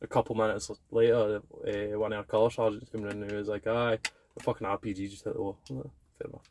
a 0.00 0.06
couple 0.06 0.34
minutes 0.34 0.70
later, 0.90 1.42
uh, 1.66 1.98
one 1.98 2.12
of 2.12 2.18
our 2.18 2.24
colour 2.24 2.50
sergeants 2.50 2.90
came 2.90 3.04
in 3.06 3.22
and 3.22 3.30
he 3.30 3.36
was 3.36 3.48
like, 3.48 3.66
"Aye, 3.66 3.98
the 4.36 4.42
fucking 4.42 4.66
RPG 4.66 5.10
just 5.10 5.24
hit 5.24 5.34
the 5.34 5.42
wall." 5.42 5.58
Like, 5.68 5.86
Fair 6.18 6.30
enough. 6.30 6.50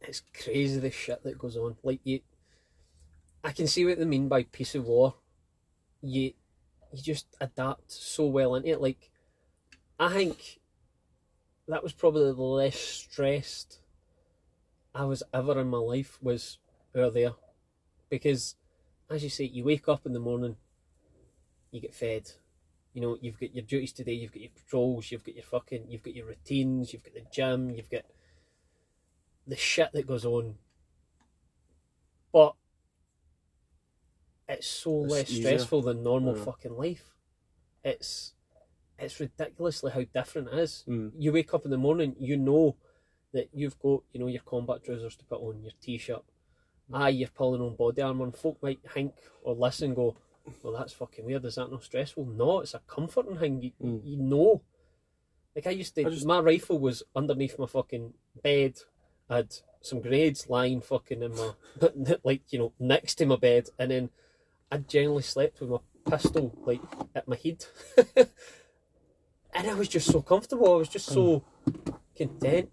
It's 0.00 0.22
crazy 0.42 0.78
the 0.78 0.90
shit 0.90 1.22
that 1.24 1.38
goes 1.38 1.56
on. 1.56 1.76
Like 1.82 2.00
you, 2.04 2.20
I 3.42 3.52
can 3.52 3.66
see 3.66 3.84
what 3.84 3.98
they 3.98 4.04
mean 4.04 4.28
by 4.28 4.44
piece 4.44 4.74
of 4.74 4.86
war. 4.86 5.14
You, 6.02 6.32
you 6.92 7.02
just 7.02 7.26
adapt 7.40 7.90
so 7.90 8.26
well 8.26 8.54
into 8.54 8.70
it. 8.70 8.80
Like, 8.80 9.10
I 9.98 10.12
think 10.12 10.60
that 11.68 11.82
was 11.82 11.92
probably 11.92 12.32
the 12.32 12.42
less 12.42 12.78
stressed 12.78 13.80
I 14.94 15.04
was 15.04 15.22
ever 15.32 15.60
in 15.60 15.68
my 15.68 15.78
life 15.78 16.18
was 16.22 16.58
out 16.96 17.12
there, 17.12 17.32
because, 18.08 18.56
as 19.10 19.22
you 19.22 19.28
say, 19.28 19.44
you 19.44 19.64
wake 19.64 19.88
up 19.88 20.06
in 20.06 20.14
the 20.14 20.20
morning, 20.20 20.56
you 21.70 21.80
get 21.80 21.94
fed. 21.94 22.30
You 22.96 23.02
know, 23.02 23.18
you've 23.20 23.38
got 23.38 23.54
your 23.54 23.62
duties 23.62 23.92
today. 23.92 24.14
You've 24.14 24.32
got 24.32 24.40
your 24.40 24.50
patrols. 24.56 25.12
You've 25.12 25.22
got 25.22 25.34
your 25.34 25.44
fucking. 25.44 25.84
You've 25.90 26.02
got 26.02 26.14
your 26.14 26.24
routines. 26.24 26.94
You've 26.94 27.02
got 27.04 27.12
the 27.12 27.26
gym. 27.30 27.68
You've 27.68 27.90
got 27.90 28.06
the 29.46 29.54
shit 29.54 29.92
that 29.92 30.06
goes 30.06 30.24
on. 30.24 30.54
But 32.32 32.54
it's 34.48 34.66
so 34.66 35.04
It's 35.04 35.12
less 35.12 35.30
easier. 35.30 35.42
stressful 35.58 35.82
than 35.82 36.02
normal 36.02 36.38
Yeah. 36.38 36.44
fucking 36.44 36.74
life. 36.74 37.14
It's 37.84 38.32
it's 38.98 39.20
ridiculously 39.20 39.92
how 39.92 40.04
different 40.04 40.48
it 40.48 40.58
is. 40.58 40.82
Mm. 40.88 41.12
You 41.18 41.34
wake 41.34 41.52
up 41.52 41.66
in 41.66 41.70
the 41.70 41.76
morning, 41.76 42.16
you 42.18 42.38
know 42.38 42.76
that 43.32 43.50
you've 43.52 43.78
got, 43.78 44.04
you 44.14 44.20
know, 44.20 44.26
your 44.26 44.40
combat 44.40 44.82
trousers 44.82 45.16
to 45.16 45.24
put 45.26 45.42
on, 45.42 45.62
your 45.62 45.74
t 45.82 45.98
shirt. 45.98 46.24
Aye, 46.90 47.10
you're 47.10 47.28
pulling 47.28 47.60
on 47.60 47.76
body 47.76 48.00
armour 48.00 48.24
and 48.24 48.34
folk 48.34 48.56
might 48.62 48.80
think 48.90 49.12
or 49.42 49.54
listen 49.54 49.92
go, 49.92 50.16
Well 50.62 50.72
that's 50.74 50.92
fucking 50.92 51.24
weird, 51.24 51.44
is 51.44 51.56
that 51.56 51.70
not 51.70 51.82
stressful? 51.82 52.24
No, 52.26 52.60
it's 52.60 52.74
a 52.74 52.80
comforting 52.86 53.38
thing. 53.38 53.62
You, 53.62 53.72
Mm. 53.82 54.00
you 54.04 54.16
know. 54.16 54.62
Like 55.54 55.66
I 55.66 55.70
used 55.70 55.94
to 55.94 56.06
I 56.06 56.10
just- 56.10 56.26
my 56.26 56.40
rifle 56.40 56.78
was 56.78 57.02
underneath 57.14 57.58
my 57.58 57.66
fucking 57.66 58.14
bed. 58.42 58.78
I 59.28 59.36
had 59.36 59.56
some 59.80 60.00
grenades 60.00 60.48
lying 60.48 60.80
fucking 60.80 61.22
in 61.22 61.32
my 61.34 61.52
like, 62.24 62.52
you 62.52 62.58
know, 62.58 62.72
next 62.78 63.16
to 63.16 63.26
my 63.26 63.36
bed 63.36 63.68
and 63.78 63.90
then 63.90 64.10
I 64.70 64.78
generally 64.78 65.22
slept 65.22 65.60
with 65.60 65.70
my 65.70 65.78
pistol 66.10 66.52
like 66.64 66.82
at 67.14 67.26
my 67.26 67.36
head. 67.42 67.64
and 68.16 69.70
I 69.70 69.74
was 69.74 69.88
just 69.88 70.10
so 70.10 70.22
comfortable, 70.22 70.72
I 70.74 70.76
was 70.76 70.88
just 70.88 71.06
so 71.06 71.42
content. 72.16 72.70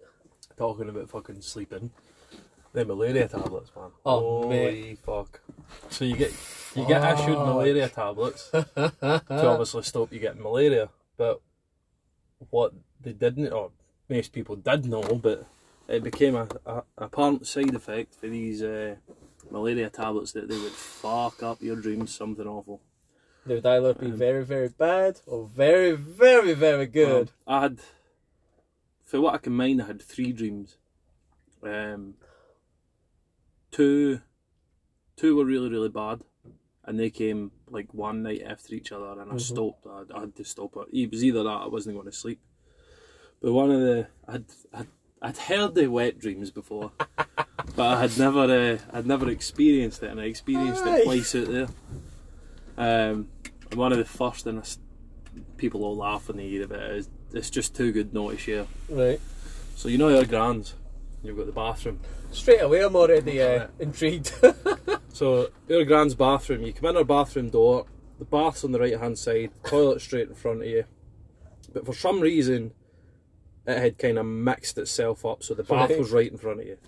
Talking 0.56 0.88
about 0.88 1.10
fucking 1.10 1.40
sleeping. 1.40 1.90
The 2.74 2.84
malaria 2.84 3.28
tablets, 3.28 3.70
man. 3.76 3.90
Oh, 4.04 4.42
Holy 4.42 4.48
mate. 4.48 4.98
fuck. 5.06 5.40
So 5.90 6.04
you 6.04 6.16
get 6.16 6.32
you 6.74 6.84
get 6.86 7.18
issued 7.18 7.38
malaria 7.38 7.88
tablets 7.88 8.50
to 8.50 8.92
obviously 9.30 9.82
stop 9.84 10.12
you 10.12 10.18
getting 10.18 10.42
malaria. 10.42 10.88
But 11.16 11.40
what 12.50 12.72
they 13.00 13.12
didn't 13.12 13.52
or 13.52 13.70
most 14.10 14.32
people 14.32 14.56
did 14.56 14.86
know, 14.86 15.02
but 15.02 15.46
it 15.88 16.02
became 16.02 16.34
a, 16.34 16.48
a 16.66 16.82
apparent 16.98 17.46
side 17.46 17.74
effect 17.74 18.14
for 18.16 18.26
these 18.28 18.60
uh, 18.62 18.96
malaria 19.50 19.88
tablets 19.88 20.32
that 20.32 20.48
they 20.48 20.58
would 20.58 20.72
fuck 20.72 21.42
up 21.44 21.62
your 21.62 21.76
dreams 21.76 22.12
something 22.14 22.46
awful. 22.46 22.80
They 23.46 23.54
would 23.54 23.66
either 23.66 23.94
be 23.94 24.06
Um, 24.06 24.12
very, 24.16 24.44
very 24.44 24.68
bad 24.68 25.20
or 25.26 25.46
very, 25.46 25.92
very, 25.92 26.54
very 26.54 26.86
good. 26.86 27.28
Um, 27.46 27.54
I 27.54 27.60
had, 27.60 27.78
for 29.04 29.20
what 29.20 29.34
I 29.34 29.38
can 29.38 29.52
mind, 29.52 29.80
I 29.82 29.86
had 29.86 30.02
three 30.02 30.32
dreams. 30.32 30.76
Um, 31.62 32.14
two, 33.74 34.20
two 35.16 35.36
were 35.36 35.44
really 35.44 35.68
really 35.68 35.88
bad, 35.88 36.20
and 36.84 36.98
they 36.98 37.10
came 37.10 37.50
like 37.68 37.92
one 37.92 38.22
night 38.22 38.42
after 38.46 38.74
each 38.74 38.92
other, 38.92 39.20
and 39.20 39.30
I 39.30 39.34
Mhm. 39.34 39.40
stopped. 39.40 39.86
I, 39.86 40.02
I 40.16 40.20
had 40.20 40.36
to 40.36 40.44
stop 40.44 40.76
it. 40.76 40.88
It 41.02 41.10
was 41.10 41.24
either 41.24 41.42
that 41.42 41.48
I 41.48 41.66
wasn't 41.66 41.96
going 41.96 42.06
to 42.10 42.12
sleep. 42.16 42.40
But 43.40 43.52
one 43.52 43.70
of 43.70 43.80
the 43.80 44.06
I'd 44.28 44.44
I'd, 44.72 44.86
I'd 45.20 45.36
heard 45.38 45.74
the 45.74 45.86
wet 45.88 46.18
dreams 46.18 46.50
before, 46.50 46.92
but 47.76 47.86
I 47.94 48.00
had 48.00 48.16
never 48.18 48.40
uh, 48.40 48.78
I'd 48.96 49.06
never 49.06 49.28
experienced 49.30 50.02
it, 50.02 50.10
and 50.10 50.20
I 50.20 50.24
experienced 50.24 50.84
Aye. 50.84 50.98
it 50.98 51.04
twice 51.04 51.34
out 51.34 51.48
there. 51.48 51.68
Um, 52.76 53.28
and 53.70 53.74
one 53.74 53.92
of 53.92 53.98
the 53.98 54.04
first, 54.04 54.46
and 54.46 54.58
it's- 54.58 54.78
people 55.56 55.84
all 55.84 55.96
laugh 55.96 56.28
when 56.28 56.36
they 56.36 56.48
hear 56.48 56.62
of 56.64 56.72
it. 56.72 56.96
Is, 56.96 57.08
it's 57.32 57.50
just 57.50 57.74
too 57.74 57.90
good 57.92 58.14
not 58.14 58.30
to 58.30 58.38
share. 58.38 58.66
Right. 58.88 59.20
So 59.76 59.88
you 59.88 59.98
know 59.98 60.08
your 60.08 60.24
grands, 60.24 60.74
you've 61.24 61.36
got 61.36 61.46
the 61.46 61.52
bathroom. 61.52 62.00
Straight 62.30 62.60
away, 62.60 62.84
I'm 62.84 62.94
already 62.96 63.42
uh, 63.42 63.66
intrigued. 63.78 64.32
So 65.14 65.50
your 65.68 65.84
grand's 65.84 66.16
bathroom, 66.16 66.62
you 66.64 66.72
come 66.72 66.88
in 66.90 66.96
her 66.96 67.04
bathroom 67.04 67.48
door, 67.48 67.86
the 68.18 68.24
bath's 68.24 68.64
on 68.64 68.72
the 68.72 68.80
right 68.80 68.98
hand 68.98 69.16
side, 69.16 69.52
toilet 69.62 70.00
straight 70.00 70.28
in 70.28 70.34
front 70.34 70.62
of 70.62 70.66
you. 70.66 70.86
But 71.72 71.86
for 71.86 71.94
some 71.94 72.18
reason, 72.20 72.72
it 73.64 73.78
had 73.78 73.96
kind 73.96 74.18
of 74.18 74.26
mixed 74.26 74.76
itself 74.76 75.24
up, 75.24 75.44
so 75.44 75.54
the 75.54 75.62
bath 75.62 75.90
Right. 75.90 75.98
was 76.00 76.10
right 76.10 76.28
in 76.32 76.36
front 76.36 76.62
of 76.62 76.66
you. 76.66 76.78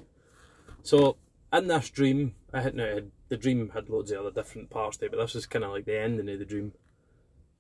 So 0.82 1.18
in 1.52 1.68
this 1.68 1.88
dream, 1.88 2.34
I 2.52 2.62
had, 2.62 2.74
no, 2.74 3.02
the 3.28 3.36
dream 3.36 3.70
had 3.74 3.88
loads 3.88 4.10
of 4.10 4.18
other 4.18 4.32
different 4.32 4.70
parts 4.70 4.96
to 4.96 5.04
it, 5.04 5.12
but 5.12 5.18
this 5.18 5.34
was 5.34 5.46
kind 5.46 5.64
of 5.64 5.70
like 5.70 5.84
the 5.84 5.96
ending 6.00 6.28
of 6.28 6.40
the 6.40 6.44
dream. 6.44 6.72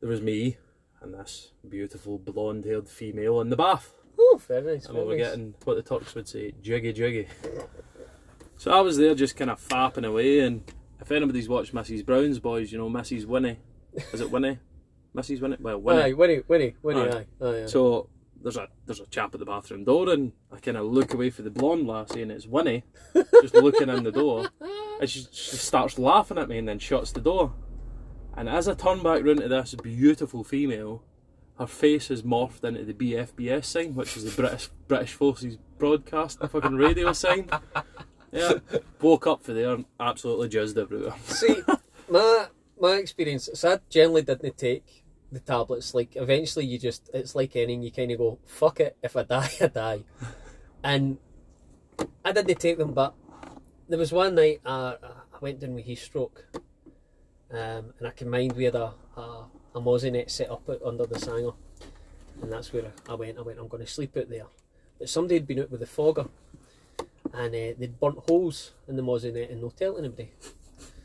There 0.00 0.08
was 0.10 0.20
me 0.20 0.56
and 1.00 1.14
this 1.14 1.52
beautiful 1.68 2.18
blonde-haired 2.18 2.88
female 2.88 3.40
in 3.40 3.50
the 3.50 3.56
bath. 3.56 3.92
Oh, 4.18 4.40
very 4.46 4.74
nice. 4.74 4.86
And 4.86 4.94
Very 4.94 5.06
we 5.06 5.12
were 5.14 5.18
nice. 5.18 5.26
getting 5.30 5.54
what 5.64 5.74
the 5.74 5.82
Turks 5.82 6.14
would 6.14 6.28
say, 6.28 6.52
jiggy 6.62 6.92
jiggy. 6.92 7.28
So 8.58 8.70
I 8.72 8.80
was 8.80 8.96
there 8.96 9.14
just 9.14 9.36
kind 9.36 9.50
of 9.50 9.60
fapping 9.60 10.06
away, 10.06 10.40
and 10.40 10.62
if 11.00 11.10
anybody's 11.12 11.48
watched 11.48 11.74
Mrs. 11.74 12.04
Brown's 12.04 12.38
Boys, 12.38 12.72
you 12.72 12.78
know 12.78 12.88
Mrs. 12.88 13.26
Winnie. 13.26 13.58
Is 14.12 14.20
it 14.20 14.30
Winnie? 14.30 14.58
Mrs. 15.14 15.40
Winnie? 15.40 15.56
Well, 15.60 15.78
Winnie. 15.78 16.02
Aye, 16.02 16.12
Winnie, 16.12 16.42
Winnie, 16.48 16.74
Winnie, 16.82 17.00
Aye. 17.00 17.26
aye. 17.40 17.46
aye, 17.46 17.62
aye. 17.62 17.66
So 17.66 18.08
there's 18.42 18.56
a 18.56 18.68
there's 18.86 19.00
a 19.00 19.06
chap 19.06 19.34
at 19.34 19.40
the 19.40 19.46
bathroom 19.46 19.84
door, 19.84 20.08
and 20.10 20.32
I 20.52 20.58
kind 20.58 20.76
of 20.76 20.86
look 20.86 21.12
away 21.14 21.30
for 21.30 21.42
the 21.42 21.50
blonde 21.50 21.86
lassie, 21.86 22.22
and 22.22 22.30
it's 22.32 22.46
Winnie, 22.46 22.84
just 23.42 23.54
looking 23.54 23.88
in 23.88 24.04
the 24.04 24.12
door, 24.12 24.48
and 25.00 25.08
she, 25.08 25.26
she 25.32 25.56
starts 25.56 25.98
laughing 25.98 26.38
at 26.38 26.48
me, 26.48 26.58
and 26.58 26.68
then 26.68 26.78
shuts 26.78 27.12
the 27.12 27.20
door. 27.20 27.52
And 28.36 28.48
as 28.48 28.68
I 28.68 28.74
turn 28.74 29.02
back 29.02 29.24
round 29.24 29.40
to 29.40 29.48
this 29.48 29.74
beautiful 29.74 30.44
female, 30.44 31.02
her 31.58 31.66
face 31.66 32.08
has 32.08 32.22
morphed 32.22 32.64
into 32.64 32.84
the 32.84 32.92
BFBS 32.92 33.64
sign, 33.64 33.94
which 33.94 34.16
is 34.16 34.24
the 34.24 34.42
British 34.42 34.68
British 34.88 35.12
Forces 35.12 35.56
broadcast 35.78 36.40
fucking 36.40 36.76
radio 36.76 37.12
sign. 37.12 37.48
Yeah, 38.32 38.54
woke 39.00 39.26
up 39.26 39.42
for 39.42 39.52
there, 39.54 39.72
and 39.72 39.84
absolutely 39.98 40.48
jizzed 40.48 40.76
everywhere. 40.76 41.14
See, 41.24 41.62
my 42.10 42.48
my 42.78 42.92
experience 42.96 43.48
is 43.48 43.64
I 43.64 43.80
generally 43.88 44.22
didn't 44.22 44.58
take 44.58 45.04
the 45.32 45.40
tablets. 45.40 45.94
Like 45.94 46.16
eventually, 46.16 46.66
you 46.66 46.78
just 46.78 47.08
it's 47.14 47.34
like 47.34 47.56
anything. 47.56 47.82
You 47.82 47.92
kind 47.92 48.10
of 48.12 48.18
go, 48.18 48.38
"Fuck 48.44 48.80
it, 48.80 48.96
if 49.02 49.16
I 49.16 49.22
die, 49.22 49.50
I 49.60 49.66
die," 49.68 50.04
and 50.82 51.18
I 52.24 52.32
didn't 52.32 52.60
take 52.60 52.78
them. 52.78 52.92
But 52.92 53.14
there 53.88 53.98
was 53.98 54.12
one 54.12 54.34
night 54.34 54.60
uh, 54.66 54.96
I 55.02 55.38
went 55.40 55.60
down 55.60 55.74
with 55.74 55.84
heat 55.84 55.98
stroke, 55.98 56.44
um, 57.50 57.94
and 57.98 58.08
I 58.08 58.48
we 58.54 58.64
had 58.64 58.74
a 58.74 58.92
a, 59.16 59.44
a 59.76 59.80
Mosinette 59.80 60.30
set 60.30 60.50
up 60.50 60.68
under 60.84 61.04
the 61.04 61.18
sanger, 61.18 61.50
and 62.40 62.50
that's 62.50 62.72
where 62.72 62.92
I 63.08 63.14
went. 63.14 63.38
I 63.38 63.42
went, 63.42 63.58
I'm 63.58 63.68
going 63.68 63.84
to 63.84 63.90
sleep 63.90 64.16
out 64.16 64.30
there. 64.30 64.46
But 64.98 65.10
somebody 65.10 65.34
had 65.34 65.46
been 65.46 65.60
out 65.60 65.70
with 65.70 65.80
the 65.80 65.86
fogger, 65.86 66.26
and 67.34 67.54
uh, 67.54 67.76
they'd 67.78 68.00
burnt 68.00 68.18
holes 68.26 68.72
in 68.88 68.96
the 68.96 69.02
mausoleum 69.02 69.50
and 69.50 69.60
no 69.60 69.68
telling 69.68 70.06
anybody. 70.06 70.30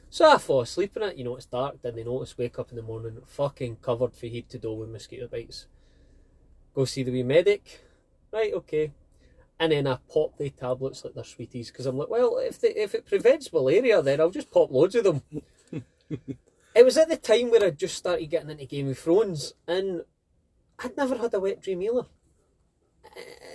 So 0.10 0.30
I 0.30 0.38
fall 0.38 0.62
asleep 0.62 0.96
in 0.96 1.04
it, 1.04 1.18
you 1.18 1.26
know, 1.26 1.36
it's 1.36 1.46
dark, 1.46 1.82
didn't 1.82 1.98
they 1.98 2.04
notice, 2.04 2.38
wake 2.38 2.60
up 2.60 2.70
in 2.70 2.78
the 2.78 2.82
morning, 2.82 3.18
fucking 3.28 3.78
covered 3.82 4.14
from 4.14 4.30
head 4.30 4.50
to 4.50 4.60
toe 4.60 4.74
with 4.74 4.90
mosquito 4.90 5.28
bites. 5.28 5.68
Go 6.74 6.86
see 6.86 7.04
the 7.04 7.12
wee 7.12 7.24
medic, 7.24 7.82
right, 8.32 8.54
okay. 8.54 8.92
And 9.60 9.72
then 9.72 9.88
I 9.88 10.00
pop 10.12 10.38
the 10.38 10.50
tablets 10.50 11.04
like 11.04 11.14
they're 11.14 11.24
sweeties, 11.24 11.72
because 11.72 11.86
I'm 11.86 11.98
like, 11.98 12.10
well, 12.10 12.38
if 12.38 12.60
they, 12.60 12.70
if 12.70 12.96
it 12.96 13.06
prevents 13.06 13.52
malaria, 13.52 14.02
then 14.02 14.22
I'll 14.22 14.32
just 14.32 14.52
pop 14.52 14.72
loads 14.72 14.96
of 14.96 15.04
them. 15.04 15.22
it 16.76 16.86
was 16.86 16.98
at 16.98 17.10
the 17.10 17.18
time 17.18 17.52
where 17.52 17.64
I 17.64 17.70
just 17.72 17.96
started 17.98 18.28
getting 18.30 18.50
into 18.50 18.66
Game 18.66 18.90
of 18.90 18.98
Thrones, 18.98 19.54
and 19.68 20.02
I'd 20.80 20.98
never 20.98 21.18
had 21.18 21.34
a 21.34 21.40
wet 21.40 21.62
dream 21.62 21.82
either. 21.82 22.06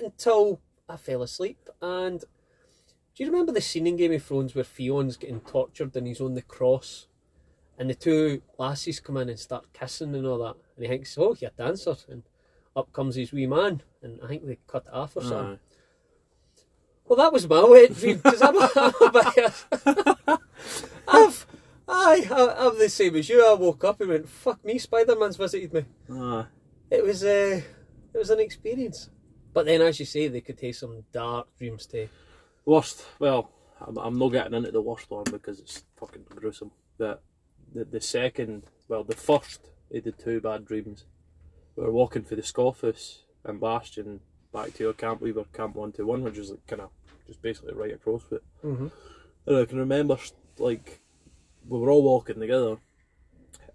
Until 0.03 0.61
I 0.89 0.97
fell 0.97 1.23
asleep, 1.23 1.69
and 1.81 2.21
do 2.21 3.25
you 3.25 3.31
remember 3.31 3.53
the 3.53 3.61
scene 3.61 3.87
in 3.87 3.97
Game 3.97 4.13
of 4.13 4.23
Thrones 4.23 4.55
where 4.55 4.65
Theon's 4.65 5.17
getting 5.17 5.41
tortured 5.41 5.97
and 5.97 6.07
he's 6.07 6.21
on 6.21 6.35
the 6.35 6.43
cross? 6.43 7.07
And 7.79 7.91
the 7.91 7.95
two 7.95 8.43
lasses 8.59 9.01
come 9.01 9.17
in 9.19 9.29
and 9.29 9.39
start 9.39 9.67
kissing 9.75 10.15
and 10.15 10.27
all 10.27 10.39
that. 10.39 10.57
And 10.77 10.85
he 10.85 10.89
thinks, 10.89 11.17
oh, 11.19 11.37
you're 11.39 11.51
a 11.59 11.63
dancer. 11.63 11.95
And 12.09 12.23
up 12.75 12.91
comes 12.93 13.17
his 13.17 13.33
wee 13.33 13.47
man. 13.47 13.83
And 14.03 14.19
I 14.25 14.29
think 14.29 14.47
they 14.47 14.59
cut 14.67 14.85
it 14.87 14.95
off 14.95 15.15
or 15.17 15.21
something. 15.23 15.59
Well, 17.07 17.19
that 17.19 17.35
was 17.35 17.47
my 17.49 17.63
wet 17.65 17.95
dream. 17.95 18.17
Because 18.17 18.41
I'm, 18.41 18.57
I'm 18.77 18.93
a 19.03 19.23
bit- 19.35 20.41
I've, 21.09 21.47
aye, 21.89 22.27
I- 22.31 22.67
I'm 22.67 22.79
the 22.79 22.89
same 22.89 23.17
as 23.17 23.29
you. 23.29 23.45
I 23.47 23.55
woke 23.55 23.85
up 23.85 24.01
and 24.01 24.11
went, 24.11 24.29
fuck 24.29 24.65
me, 24.65 24.79
Spider 24.79 25.17
Man's 25.17 25.37
visited 25.37 25.73
me. 25.73 25.85
Aye. 26.11 26.47
It 26.91 27.05
was, 27.05 27.25
uh, 27.25 27.61
it 28.15 28.19
was 28.19 28.31
an 28.31 28.41
experience. 28.41 29.11
But 29.53 29.67
then, 29.67 29.81
as 29.83 29.99
you 29.99 30.07
say, 30.07 30.29
they 30.29 30.41
could 30.43 30.59
take 30.59 30.75
some 30.75 31.05
dark 31.13 31.49
dreams 31.59 31.87
too. 31.87 32.09
Worst. 32.65 33.05
Well, 33.19 33.51
I'm, 33.81 33.97
I'm 33.97 34.19
not 34.19 34.29
getting 34.29 34.55
into 34.55 34.71
the 34.71 34.83
worst 34.83 35.11
one 35.11 35.25
because 35.25 35.61
it's 35.61 35.85
fucking 35.99 36.25
gruesome. 36.29 36.73
But 36.99 37.23
the 37.73 37.85
the 37.85 38.01
second, 38.01 38.65
well, 38.89 39.03
the 39.05 39.17
first 39.17 39.71
of 39.93 40.05
the 40.05 40.13
two 40.13 40.41
bad 40.41 40.67
dreams. 40.67 41.07
We 41.75 41.85
were 41.85 41.93
walking 41.93 42.25
for 42.25 42.37
the 42.37 42.43
Scoffus 42.43 43.23
and 43.45 43.61
Bastion 43.61 44.21
back 44.53 44.75
to 44.75 44.85
your 44.85 44.93
camp. 44.93 45.21
We 45.21 45.33
were 45.33 45.45
Camp 45.45 45.77
One 45.77 45.93
Two 45.93 46.07
One, 46.07 46.23
which 46.23 46.39
was 46.39 46.51
like 46.51 46.67
kind 46.67 46.83
of 46.83 46.91
just 47.27 47.41
basically 47.41 47.75
right 47.75 47.95
across 47.95 48.25
it. 48.31 48.43
Mm-hmm. 48.65 48.89
And 49.47 49.57
I 49.57 49.65
can 49.65 49.79
remember, 49.79 50.19
like, 50.59 51.01
we 51.69 51.79
were 51.79 51.91
all 51.91 52.03
walking 52.03 52.41
together, 52.41 52.77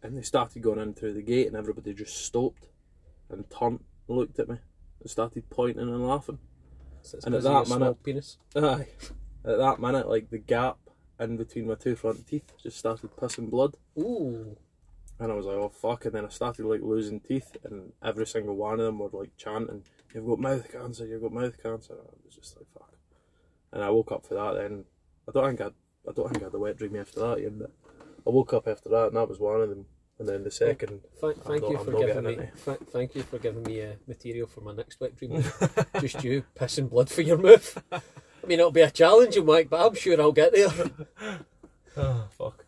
and 0.03 0.17
they 0.17 0.21
started 0.21 0.61
going 0.61 0.79
in 0.79 0.93
through 0.93 1.13
the 1.13 1.21
gate, 1.21 1.47
and 1.47 1.55
everybody 1.55 1.93
just 1.93 2.25
stopped 2.25 2.69
and 3.29 3.49
turned, 3.49 3.83
and 4.07 4.17
looked 4.17 4.39
at 4.39 4.49
me, 4.49 4.57
and 4.99 5.09
started 5.09 5.49
pointing 5.49 5.81
and 5.87 6.07
laughing. 6.07 6.39
So 7.01 7.19
And 7.25 7.35
at 7.35 7.43
that 7.43 7.67
minute- 7.69 8.03
penis. 8.03 8.37
Aye. 8.55 8.87
At 9.43 9.57
that 9.57 9.79
minute, 9.79 10.07
like 10.07 10.29
the 10.29 10.37
gap 10.37 10.77
in 11.19 11.35
between 11.37 11.67
my 11.67 11.75
two 11.75 11.95
front 11.95 12.27
teeth 12.27 12.51
just 12.61 12.77
started 12.77 13.15
pissing 13.15 13.49
blood, 13.49 13.75
Ooh. 13.97 14.55
and 15.19 15.31
I 15.31 15.35
was 15.35 15.45
like, 15.47 15.55
"Oh 15.57 15.69
fuck!" 15.69 16.05
And 16.05 16.13
then 16.13 16.25
I 16.25 16.29
started 16.29 16.65
like 16.65 16.81
losing 16.81 17.19
teeth, 17.19 17.57
and 17.63 17.93
every 18.03 18.27
single 18.27 18.55
one 18.55 18.79
of 18.79 18.85
them 18.85 18.99
were 18.99 19.09
like 19.11 19.35
chanting, 19.37 19.83
"You've 20.13 20.27
got 20.27 20.39
mouth 20.39 20.71
cancer! 20.71 21.05
You've 21.07 21.21
got 21.23 21.31
mouth 21.33 21.61
cancer!" 21.61 21.93
And 21.93 22.01
I 22.07 22.13
was 22.25 22.35
just 22.35 22.55
like, 22.55 22.67
"Fuck!" 22.73 22.93
And 23.71 23.83
I 23.83 23.89
woke 23.89 24.11
up 24.11 24.25
for 24.27 24.35
that. 24.35 24.53
Then 24.53 24.85
I 25.27 25.31
don't 25.31 25.57
think 25.57 25.61
I, 25.61 26.09
I 26.09 26.13
don't 26.13 26.29
think 26.29 26.41
I 26.43 26.45
had 26.45 26.53
a 26.53 26.59
wet 26.59 26.77
dream 26.77 26.95
after 26.97 27.19
that, 27.21 27.39
Ian, 27.39 27.57
but 27.59 27.71
I 28.25 28.29
woke 28.29 28.53
up 28.53 28.67
after 28.67 28.89
that, 28.89 29.07
and 29.07 29.15
that 29.17 29.29
was 29.29 29.39
one 29.39 29.61
of 29.61 29.69
them. 29.69 29.85
And 30.19 30.29
then 30.29 30.43
the 30.43 30.51
second, 30.51 31.01
Thank, 31.19 31.37
I'm 31.37 31.43
thank 31.43 31.61
not- 31.63 31.71
you 31.71 31.77
for 31.79 31.91
giving 32.05 32.23
me. 32.23 32.35
Th- 32.63 32.77
thank 32.91 33.15
you 33.15 33.23
for 33.23 33.39
giving 33.39 33.63
me 33.63 33.81
uh, 33.81 33.93
material 34.07 34.45
for 34.47 34.61
my 34.61 34.71
next 34.73 34.99
wet 34.99 35.15
dream. 35.15 35.43
Just 35.99 36.23
you 36.23 36.43
pissing 36.55 36.91
blood 36.91 37.09
for 37.09 37.23
your 37.23 37.37
mouth. 37.39 37.81
I 37.91 38.01
mean, 38.45 38.59
it'll 38.59 38.71
be 38.71 38.81
a 38.81 38.91
challenging 38.91 39.45
Mike, 39.47 39.69
but 39.69 39.83
I'm 39.83 39.95
sure 39.95 40.21
I'll 40.21 40.31
get 40.31 40.53
there. 40.53 40.69
oh 41.97 42.27
fuck. 42.37 42.65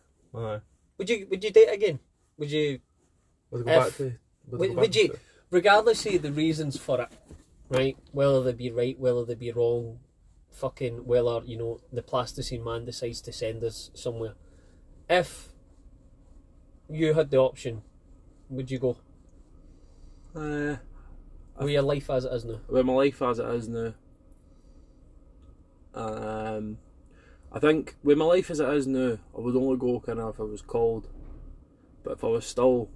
Would 0.98 1.08
you? 1.10 1.28
Would 1.30 1.44
you 1.44 1.50
date 1.50 1.72
again? 1.72 2.00
Would 2.38 2.50
you? 2.50 2.80
Would 3.50 3.64
go 3.66 3.70
If- 3.70 3.84
back 3.84 3.96
to? 3.98 4.12
Would, 4.50 4.68
back 4.70 4.76
would 4.78 4.96
you? 4.96 5.16
Regardless 5.50 6.04
of 6.06 6.22
the 6.22 6.32
reasons 6.32 6.76
for 6.76 7.02
it, 7.02 7.08
right? 7.68 7.96
Whether 8.10 8.42
they 8.42 8.52
be 8.52 8.70
right, 8.72 8.98
whether 8.98 9.24
they 9.24 9.36
be 9.36 9.52
wrong, 9.52 10.00
fucking 10.50 11.06
whether 11.06 11.40
you 11.44 11.56
know 11.56 11.80
the 11.92 12.02
plasticine 12.02 12.64
man 12.64 12.84
decides 12.84 13.20
to 13.22 13.32
send 13.32 13.62
us 13.62 13.90
somewhere. 13.94 14.34
If 15.08 15.48
you 16.88 17.14
had 17.14 17.30
the 17.30 17.38
option, 17.38 17.82
would 18.48 18.70
you 18.70 18.78
go? 18.78 18.96
Uh, 20.34 20.76
With 21.58 21.70
your 21.70 21.82
life 21.82 22.10
as 22.10 22.24
it 22.24 22.32
is 22.32 22.44
now. 22.44 22.60
with 22.68 22.84
my 22.86 22.92
life 22.92 23.22
as 23.22 23.38
it 23.38 23.46
is 23.46 23.68
now. 23.68 23.94
Um, 25.94 26.78
I 27.52 27.60
think 27.60 27.94
with 28.02 28.18
my 28.18 28.24
life 28.24 28.50
as 28.50 28.60
it 28.60 28.68
is 28.70 28.86
now, 28.86 29.18
I 29.36 29.40
would 29.40 29.54
only 29.54 29.76
go 29.76 30.00
kind 30.00 30.18
of 30.18 30.34
if 30.34 30.40
I 30.40 30.44
was 30.44 30.62
called. 30.62 31.08
But 32.02 32.14
if 32.14 32.24
I 32.24 32.28
was 32.28 32.46
still 32.46 32.90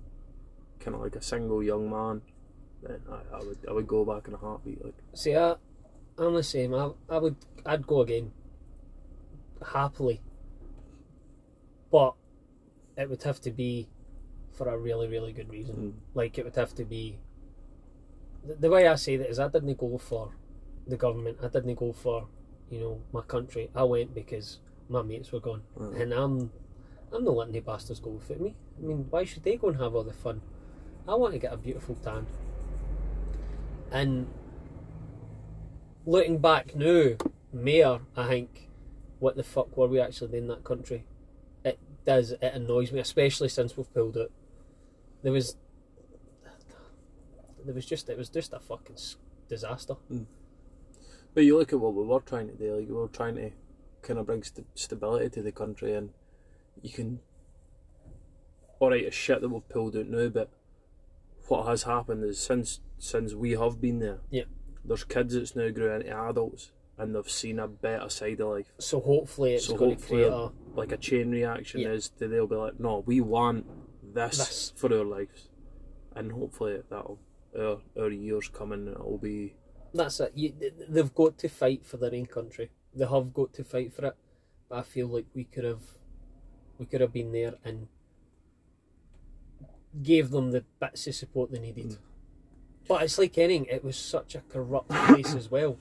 kind 0.80 0.94
of 0.96 1.00
like 1.02 1.14
a 1.16 1.22
single 1.22 1.62
young 1.62 1.88
man, 1.88 2.22
then 2.82 3.00
I, 3.10 3.36
I 3.36 3.38
would 3.40 3.58
I 3.68 3.72
would 3.72 3.86
go 3.86 4.04
back 4.04 4.26
in 4.28 4.34
a 4.34 4.36
heartbeat. 4.36 4.84
Like 4.84 4.94
See, 5.14 5.34
I, 5.36 5.54
I'm 6.18 6.34
the 6.34 6.42
same. 6.42 6.74
I, 6.74 6.90
I 7.08 7.18
would, 7.18 7.36
I'd 7.64 7.86
go 7.86 8.00
again, 8.00 8.32
happily. 9.72 10.20
But 11.90 12.14
it 12.96 13.08
would 13.08 13.22
have 13.22 13.40
to 13.42 13.50
be 13.50 13.88
for 14.52 14.68
a 14.68 14.76
really, 14.76 15.08
really 15.08 15.32
good 15.32 15.50
reason. 15.50 15.76
Mm. 15.76 15.92
Like 16.14 16.38
it 16.38 16.44
would 16.44 16.56
have 16.56 16.74
to 16.74 16.84
be. 16.84 17.18
The, 18.44 18.54
the 18.54 18.70
way 18.70 18.86
I 18.86 18.96
say 18.96 19.16
that 19.16 19.28
is, 19.28 19.38
I 19.38 19.48
didn't 19.48 19.78
go 19.78 19.98
for 19.98 20.32
the 20.86 20.96
government. 20.96 21.38
I 21.42 21.48
didn't 21.48 21.74
go 21.74 21.92
for, 21.92 22.26
you 22.70 22.80
know, 22.80 23.00
my 23.12 23.22
country. 23.22 23.70
I 23.74 23.84
went 23.84 24.14
because 24.14 24.58
my 24.88 25.02
mates 25.02 25.32
were 25.32 25.40
gone, 25.40 25.62
Mm. 25.78 26.00
and 26.00 26.12
I'm, 26.12 26.50
I'm 27.12 27.24
not 27.24 27.34
letting 27.36 27.52
the 27.52 27.60
bastards 27.60 28.00
go 28.00 28.10
without 28.10 28.40
me. 28.40 28.54
I 28.78 28.86
mean, 28.86 29.06
why 29.10 29.24
should 29.24 29.42
they 29.42 29.56
go 29.56 29.68
and 29.68 29.78
have 29.80 29.94
all 29.94 30.04
the 30.04 30.12
fun? 30.12 30.40
I 31.06 31.14
want 31.14 31.32
to 31.34 31.38
get 31.38 31.52
a 31.52 31.56
beautiful 31.56 31.94
tan. 31.96 32.26
And 33.90 34.28
looking 36.06 36.38
back 36.38 36.74
now, 36.74 37.12
Mayor, 37.52 38.00
I 38.16 38.28
think, 38.28 38.68
what 39.18 39.36
the 39.36 39.42
fuck 39.42 39.76
were 39.76 39.86
we 39.88 40.00
actually 40.00 40.38
in 40.38 40.48
that 40.48 40.64
country? 40.64 41.04
It 42.08 42.10
does, 42.10 42.30
it 42.32 42.54
annoys 42.54 42.90
me, 42.90 43.00
especially 43.00 43.50
since 43.50 43.76
we've 43.76 43.92
pulled 43.92 44.16
it. 44.16 44.32
There 45.22 45.30
was, 45.32 45.56
there 47.66 47.74
was 47.74 47.84
just, 47.84 48.08
it 48.08 48.16
was 48.16 48.30
just 48.30 48.54
a 48.54 48.58
fucking 48.58 48.96
disaster. 49.46 49.92
Hmm. 50.08 50.22
But 51.34 51.44
you 51.44 51.58
look 51.58 51.74
at 51.74 51.80
what 51.80 51.92
we 51.92 52.02
were 52.04 52.20
trying 52.20 52.48
to 52.48 52.54
do, 52.54 52.76
like 52.76 52.88
we 52.88 52.94
were 52.94 53.08
trying 53.08 53.36
to 53.36 53.50
kind 54.00 54.18
of 54.18 54.24
bring 54.24 54.42
st- 54.42 54.66
stability 54.74 55.28
to 55.28 55.42
the 55.42 55.52
country, 55.52 55.94
and 55.94 56.08
you 56.80 56.90
can. 56.90 57.20
Alright, 58.80 59.04
it's 59.04 59.14
shit 59.14 59.42
that 59.42 59.50
we've 59.50 59.68
pulled 59.68 59.94
out 59.94 60.06
now, 60.06 60.28
but 60.28 60.48
what 61.48 61.66
has 61.66 61.82
happened 61.82 62.24
is 62.24 62.40
since 62.40 62.80
since 62.98 63.34
we 63.34 63.50
have 63.50 63.82
been 63.82 63.98
there, 63.98 64.20
Yeah. 64.30 64.44
there's 64.82 65.04
kids 65.04 65.34
that's 65.34 65.54
now 65.54 65.68
grew 65.68 65.92
into 65.92 66.10
adults 66.10 66.70
and 66.98 67.14
they've 67.14 67.30
seen 67.30 67.58
a 67.58 67.68
better 67.68 68.08
side 68.08 68.40
of 68.40 68.48
life. 68.48 68.72
So 68.78 69.00
hopefully 69.00 69.54
it's 69.54 69.66
So 69.66 69.76
going 69.76 69.90
to 69.90 69.96
hopefully, 69.96 70.22
create 70.22 70.32
a, 70.32 70.50
like 70.74 70.92
a 70.92 70.96
chain 70.96 71.30
reaction 71.30 71.80
Yeah. 71.80 71.90
is 71.90 72.10
that 72.18 72.28
they'll 72.28 72.46
be 72.46 72.56
like, 72.56 72.80
no, 72.80 73.02
we 73.06 73.20
want 73.20 73.66
this, 74.14 74.38
This. 74.38 74.72
for 74.76 74.92
our 74.92 75.04
lives, 75.04 75.48
and 76.14 76.32
hopefully 76.32 76.82
that'll 76.90 77.18
our 77.58 77.78
our 77.98 78.10
years 78.10 78.48
coming, 78.48 78.88
it'll 78.88 79.18
be 79.18 79.54
that's 79.94 80.20
it. 80.20 80.32
You, 80.34 80.52
they've 80.88 81.14
got 81.14 81.38
to 81.38 81.48
fight 81.48 81.84
for 81.86 81.96
their 81.96 82.14
own 82.14 82.26
country. 82.26 82.70
They 82.94 83.06
have 83.06 83.32
got 83.32 83.54
to 83.54 83.64
fight 83.64 83.92
for 83.94 84.06
it. 84.06 84.16
But 84.68 84.78
I 84.78 84.82
feel 84.82 85.06
like 85.08 85.24
we 85.34 85.44
could 85.44 85.64
have, 85.64 85.80
we 86.78 86.84
could 86.84 87.00
have 87.00 87.12
been 87.12 87.32
there 87.32 87.54
and 87.64 87.88
gave 90.02 90.30
them 90.30 90.50
the 90.50 90.64
bits 90.78 91.06
of 91.06 91.14
support 91.14 91.50
they 91.50 91.58
needed. 91.58 91.86
Mm. 91.86 91.98
But 92.86 93.02
it's 93.02 93.18
like 93.18 93.38
anything. 93.38 93.66
It 93.70 93.82
was 93.82 93.96
such 93.96 94.34
a 94.34 94.40
corrupt 94.40 94.90
place 94.90 95.34
as 95.34 95.50
well. 95.50 95.78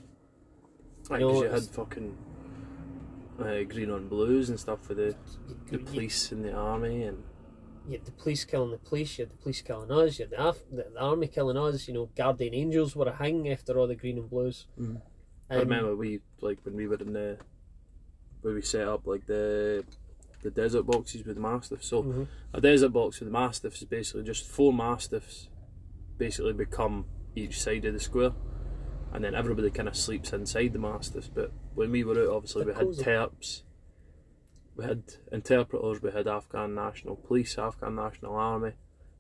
Like, 1.10 1.22
know, 1.22 1.32
'cause 1.34 1.42
you 1.44 1.50
had 1.50 1.64
fucking 1.64 2.18
uh, 3.40 3.64
green 3.64 3.92
on 3.92 4.08
blues 4.08 4.50
and 4.50 4.60
stuff 4.60 4.82
for 4.86 4.94
the, 4.94 5.16
the 5.70 5.78
You- 5.78 5.84
police 5.86 6.32
and 6.32 6.44
the 6.44 6.54
army 6.54 7.04
and 7.04 7.24
You 7.88 7.94
had 7.94 8.06
the 8.06 8.12
police 8.12 8.44
killing 8.44 8.72
the 8.72 8.78
police. 8.80 9.18
You 9.18 9.26
had 9.26 9.34
the 9.34 9.38
police 9.38 9.62
killing 9.62 9.90
us. 9.92 10.20
You 10.20 10.26
had 10.26 10.32
the, 10.32 10.48
af- 10.50 10.70
the, 10.70 10.88
the 10.94 11.00
army 11.00 11.28
killing 11.28 11.56
us. 11.58 11.88
You 11.88 11.94
know, 11.94 12.10
guardian 12.18 12.54
angels 12.54 12.96
were 12.96 13.08
a 13.08 13.16
hanging 13.16 13.50
after 13.50 13.78
all 13.80 13.88
the 13.88 13.96
green 13.96 14.18
and 14.18 14.30
blues. 14.30 14.68
Mm. 14.80 15.02
I 15.50 15.54
Um, 15.56 15.60
remember 15.62 15.96
we 15.96 16.20
like 16.42 16.60
when 16.66 16.76
we 16.76 16.88
were 16.88 16.98
in 16.98 17.14
the 17.14 17.38
where 18.42 18.54
we 18.54 18.62
set 18.62 18.88
up 18.88 19.08
like 19.08 19.26
the 19.28 19.86
the 20.44 20.52
desert 20.52 20.84
boxes 20.86 21.26
with 21.26 21.36
the 21.36 21.42
mastiffs. 21.42 21.88
So 21.88 22.04
mhm. 22.04 22.28
a 22.54 22.60
desert 22.60 22.90
box 22.90 23.20
with 23.20 23.30
the 23.30 23.34
mastiffs 23.34 23.78
is 23.82 23.88
basically 23.88 24.24
just 24.24 24.46
four 24.46 24.74
mastiffs 24.74 25.48
basically 26.18 26.54
become 26.54 27.06
each 27.36 27.62
side 27.62 27.86
of 27.86 27.94
the 27.94 28.00
square. 28.00 28.34
And 29.18 29.24
then 29.26 29.34
everybody 29.34 29.72
kind 29.72 29.88
of 29.88 29.96
sleeps 29.96 30.32
inside 30.32 30.74
the 30.74 30.78
mastiffs. 30.80 31.28
But 31.28 31.52
when 31.74 31.90
we 31.90 32.04
were 32.04 32.22
out, 32.22 32.36
obviously 32.36 32.66
we 32.66 32.74
had 32.76 32.90
terps, 32.90 33.64
we 34.76 34.86
had 34.86 35.02
interpreters, 35.32 36.04
we 36.04 36.12
had 36.12 36.28
Afghan 36.28 36.76
National 36.76 37.16
Police, 37.16 37.58
Afghan 37.58 37.96
National 37.96 38.36
Army, 38.36 38.74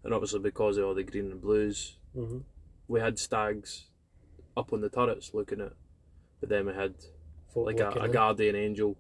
and 0.03 0.13
obviously 0.13 0.39
because 0.39 0.77
of 0.77 0.85
all 0.85 0.93
the 0.93 1.01
green 1.01 1.31
and 1.31 1.41
blues, 1.41 1.97
Mhm. 2.15 2.43
we 2.87 2.99
had 2.99 3.17
stags 3.17 3.89
up 4.55 4.71
on 4.71 4.81
the 4.81 4.89
turrets 4.91 5.33
looking 5.33 5.61
at, 5.61 5.73
but 6.41 6.49
then 6.49 6.67
we 6.67 6.73
had 6.75 6.93
Folk 7.51 7.65
like 7.65 7.79
a, 7.79 7.89
a 7.99 8.07
guardian 8.07 8.55
angel, 8.55 8.99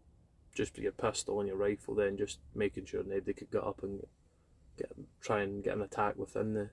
just 0.55 0.73
with 0.73 0.81
your 0.81 0.93
pistol 0.93 1.39
and 1.39 1.47
your 1.47 1.57
rifle, 1.57 1.93
then 1.93 2.17
just 2.17 2.39
making 2.55 2.85
sure 2.85 3.03
nobody 3.03 3.33
could 3.33 3.51
get 3.51 3.63
up 3.63 3.83
and 3.83 4.01
get 4.79 4.91
try 5.21 5.43
and 5.43 5.63
get 5.63 5.75
an 5.75 5.83
attack 5.83 6.15
within 6.17 6.55
the, 6.55 6.71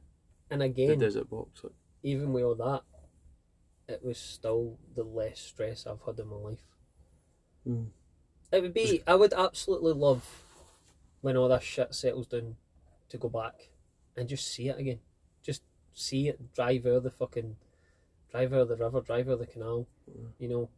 And 0.50 0.62
the 0.62 0.64
again, 0.64 0.98
desert 0.98 1.28
box. 1.28 1.62
Like, 1.62 1.74
even 2.02 2.32
with 2.32 2.44
all 2.44 2.54
that, 2.54 2.84
it 3.88 4.04
was 4.04 4.18
still 4.18 4.78
the 4.94 5.04
less 5.04 5.40
stress 5.40 5.86
I've 5.86 6.02
had 6.06 6.18
in 6.18 6.28
my 6.28 6.36
life. 6.36 6.64
mm. 7.66 7.86
It 8.52 8.62
would 8.62 8.74
be. 8.74 9.02
I 9.06 9.14
would 9.16 9.32
absolutely 9.32 9.92
love 9.92 10.42
when 11.22 11.36
all 11.36 11.48
this 11.48 11.64
shit 11.64 11.94
settles 11.94 12.26
down 12.26 12.56
to 13.08 13.18
go 13.18 13.28
back 13.28 13.70
and 14.16 14.28
just 14.28 14.46
see 14.46 14.68
it 14.68 14.78
again. 14.78 15.00
Just 15.42 15.62
see 15.92 16.28
it. 16.28 16.54
Drive 16.54 16.86
out 16.86 17.02
the 17.02 17.10
fucking, 17.10 17.56
drive 18.30 18.52
out 18.52 18.68
the 18.68 18.76
river, 18.76 19.00
drive 19.00 19.28
out 19.28 19.40
the 19.40 19.46
canal. 19.46 19.88
You 20.38 20.48
know, 20.48 20.68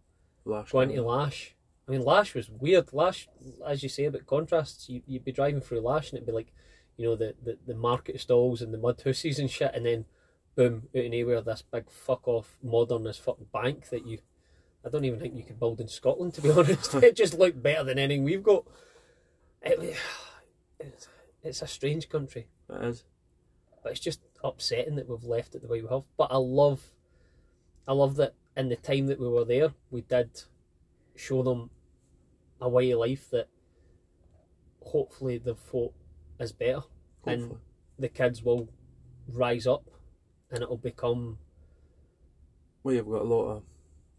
Lash 0.44 0.70
go 0.70 0.80
into 0.80 0.94
Canyon. 0.94 1.06
Lash. 1.06 1.54
I 1.86 1.92
mean, 1.92 2.02
Lash 2.02 2.34
was 2.34 2.50
weird. 2.50 2.92
Lash, 2.92 3.28
as 3.66 3.82
you 3.82 3.88
say 3.88 4.06
about 4.06 4.26
contrasts, 4.26 4.88
you, 4.88 5.02
you'd 5.06 5.24
be 5.24 5.32
driving 5.32 5.60
through 5.60 5.80
Lash 5.80 6.10
and 6.10 6.18
it'd 6.18 6.26
be 6.26 6.32
like, 6.32 6.52
you 6.96 7.06
know, 7.06 7.14
the, 7.14 7.34
the, 7.44 7.58
the 7.66 7.74
market 7.74 8.20
stalls 8.20 8.62
and 8.62 8.72
the 8.72 8.78
mud 8.78 9.02
houses 9.04 9.38
and 9.38 9.50
shit, 9.50 9.72
and 9.74 9.84
then 9.84 10.06
boom, 10.56 10.88
out 10.96 11.04
of 11.04 11.10
nowhere, 11.12 11.40
this 11.42 11.62
big 11.62 11.90
fuck 11.90 12.26
off 12.26 12.56
modernist 12.62 13.20
as 13.20 13.24
fuck 13.24 13.36
bank 13.52 13.88
that 13.90 14.06
you, 14.06 14.18
I 14.84 14.88
don't 14.88 15.04
even 15.04 15.20
think 15.20 15.34
you 15.36 15.42
could 15.44 15.60
build 15.60 15.80
in 15.80 15.88
Scotland, 15.88 16.34
to 16.34 16.40
be 16.40 16.50
honest. 16.52 16.94
it 16.94 17.14
just 17.16 17.34
looked 17.38 17.62
better 17.62 17.84
than 17.84 17.98
anything 17.98 18.24
we've 18.24 18.42
got. 18.42 18.64
It, 19.62 19.96
it's, 20.80 21.08
it's 21.42 21.62
a 21.62 21.66
strange 21.66 22.08
country, 22.08 22.48
It 22.70 22.84
is. 22.84 23.04
but 23.82 23.92
it's 23.92 24.00
just 24.00 24.20
upsetting 24.42 24.96
that 24.96 25.08
we've 25.08 25.24
left 25.24 25.54
it 25.54 25.62
the 25.62 25.68
way 25.68 25.82
we 25.82 25.88
have. 25.88 26.02
But 26.16 26.28
I 26.30 26.36
love, 26.38 26.82
I 27.86 27.92
love 27.92 28.16
that 28.16 28.34
in 28.56 28.68
the 28.68 28.76
time 28.76 29.06
that 29.08 29.20
we 29.20 29.28
were 29.28 29.44
there, 29.44 29.72
we 29.90 30.00
did 30.00 30.42
show 31.14 31.42
them 31.42 31.70
a 32.60 32.68
way 32.68 32.90
of 32.90 33.00
life 33.00 33.28
that 33.30 33.48
hopefully 34.82 35.36
they've 35.38 35.58
thought 35.58 35.92
is 36.38 36.52
better, 36.52 36.82
and 37.26 37.56
the 37.98 38.08
kids 38.08 38.42
will 38.42 38.68
rise 39.28 39.66
up, 39.66 39.84
and 40.50 40.62
it'll 40.62 40.76
become 40.76 41.38
Well, 42.82 42.94
you've 42.94 43.06
got 43.10 43.22
a 43.22 43.24
lot 43.24 43.50
of. 43.50 43.62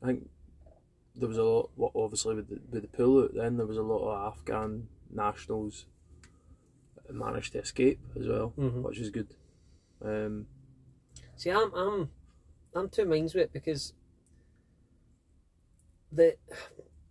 I 0.03 0.07
think 0.07 0.29
there 1.15 1.27
was 1.29 1.37
a 1.37 1.43
lot. 1.43 1.71
Well, 1.75 1.91
obviously, 1.95 2.35
with 2.35 2.49
the, 2.49 2.59
with 2.69 2.81
the 2.91 2.97
pullout, 2.97 3.33
then 3.35 3.57
there 3.57 3.65
was 3.65 3.77
a 3.77 3.81
lot 3.83 4.07
of 4.07 4.33
Afghan 4.33 4.87
nationals 5.09 5.85
that 7.05 7.15
managed 7.15 7.53
to 7.53 7.59
escape 7.59 7.99
as 8.19 8.27
well, 8.27 8.53
Mhm. 8.57 8.83
which 8.83 8.99
is 8.99 9.09
good. 9.09 9.33
Um, 10.01 10.47
See, 11.35 11.49
I'm 11.51 11.73
I'm 11.73 12.09
I'm 12.75 12.89
two 12.89 13.05
minds 13.05 13.33
with 13.33 13.43
it 13.45 13.53
because 13.53 13.93
the 16.11 16.35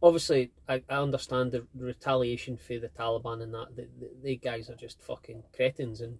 obviously 0.03 0.51
I, 0.69 0.83
I 0.89 0.97
understand 0.97 1.53
the 1.53 1.67
retaliation 1.75 2.57
for 2.57 2.79
the 2.79 2.89
Taliban 2.89 3.43
and 3.43 3.55
that 3.55 3.77
the, 3.77 3.89
the, 3.99 4.11
they 4.23 4.37
guys 4.37 4.69
are 4.71 4.75
just 4.75 5.01
fucking 5.03 5.43
cretins 5.55 6.01
and 6.01 6.19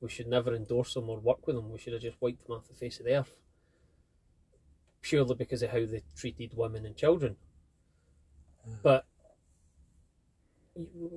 we 0.00 0.08
should 0.08 0.26
never 0.26 0.54
endorse 0.54 0.94
them 0.94 1.08
or 1.08 1.18
work 1.18 1.46
with 1.46 1.56
them. 1.56 1.70
We 1.70 1.78
should 1.78 1.92
have 1.92 2.02
just 2.02 2.20
wiped 2.20 2.46
them 2.46 2.56
off 2.56 2.68
the 2.68 2.74
face 2.74 2.98
of 2.98 3.06
the 3.06 3.18
earth 3.18 3.36
purely 5.06 5.34
because 5.34 5.62
of 5.62 5.70
how 5.70 5.86
they 5.86 6.02
treated 6.16 6.52
women 6.56 6.84
and 6.84 6.96
children. 6.96 7.36
But 8.82 9.06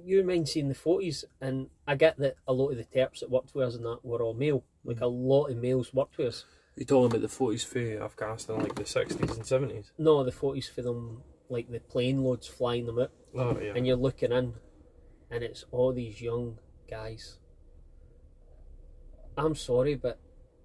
you, 0.05 0.23
mind 0.23 0.47
seeing 0.47 0.69
the 0.69 0.75
photos, 0.75 1.25
and 1.41 1.67
I 1.87 1.95
get 1.95 2.17
that 2.19 2.35
a 2.47 2.53
lot 2.53 2.69
of 2.69 2.77
the 2.77 2.83
Terps 2.83 3.21
that 3.21 3.31
worked 3.31 3.55
with 3.55 3.67
us 3.67 3.75
and 3.75 3.85
that 3.85 3.99
were 4.03 4.21
all 4.21 4.35
male. 4.35 4.63
Like 4.83 4.97
hmm. 4.97 5.03
a 5.03 5.07
lot 5.07 5.45
of 5.45 5.57
males 5.57 5.93
worked 5.93 6.17
with 6.17 6.27
us. 6.27 6.45
you 6.75 6.85
talking 6.85 7.07
about 7.07 7.21
the 7.21 7.27
forties 7.27 7.63
for 7.63 7.79
Afghanistan, 7.79 8.59
like 8.59 8.75
the 8.75 8.85
sixties 8.85 9.35
and 9.35 9.45
seventies. 9.45 9.91
No, 9.97 10.23
the 10.23 10.31
photos 10.31 10.67
for 10.67 10.83
them, 10.83 11.23
like 11.49 11.71
the 11.71 11.79
plane 11.79 12.23
loads 12.23 12.47
flying 12.47 12.85
them 12.85 12.99
out, 12.99 13.11
Oh 13.35 13.59
yeah. 13.59 13.73
and 13.75 13.87
you're 13.87 13.97
looking 13.97 14.31
in, 14.31 14.53
and 15.31 15.43
it's 15.43 15.65
all 15.71 15.91
these 15.91 16.21
young 16.21 16.59
guys. 16.89 17.39
I'm 19.39 19.55
sorry, 19.55 19.95
but 19.95 20.19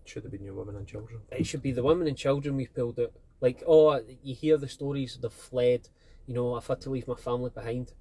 Should 0.05 0.25
have 0.25 0.33
been 0.33 0.45
your 0.45 0.55
women 0.55 0.77
and 0.77 0.87
children. 0.87 1.21
it 1.31 1.47
should 1.47 1.63
be 1.63 1.73
the 1.73 1.83
women 1.83 2.07
and 2.07 2.17
children 2.17 2.57
we've 2.57 2.75
pulled 2.75 2.99
out. 3.01 3.13
Like, 3.41 3.63
oh, 3.67 4.01
you 4.23 4.35
hear 4.35 4.57
the 4.57 4.69
stories, 4.69 5.19
they've 5.21 5.33
fled. 5.33 5.89
You 6.27 6.35
know, 6.35 6.55
I've 6.55 6.67
had 6.67 6.81
to 6.83 6.91
leave 6.91 7.07
my 7.09 7.15
family 7.15 7.51
behind. 7.51 7.93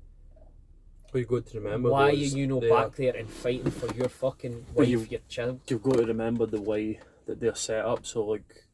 Well, 1.14 1.22
you 1.22 1.26
got 1.28 1.46
to 1.48 1.60
remember. 1.60 1.90
Why 1.92 2.10
are 2.10 2.12
you 2.14 2.48
know 2.48 2.60
they 2.60 2.70
back 2.70 2.96
there 2.96 3.16
and 3.16 3.30
fighting 3.30 3.72
for 3.72 3.94
your 3.94 4.10
fucking 4.10 4.66
wife, 4.74 4.88
you- 4.88 5.08
your 5.10 5.22
child? 5.30 5.60
You've 5.68 5.84
got 5.84 5.98
to 5.98 6.06
remember 6.06 6.46
the 6.46 6.62
way 6.62 7.00
that 7.26 7.40
they're 7.40 7.56
set 7.56 7.86
up. 7.86 8.06
So 8.06 8.26
like, 8.26 8.66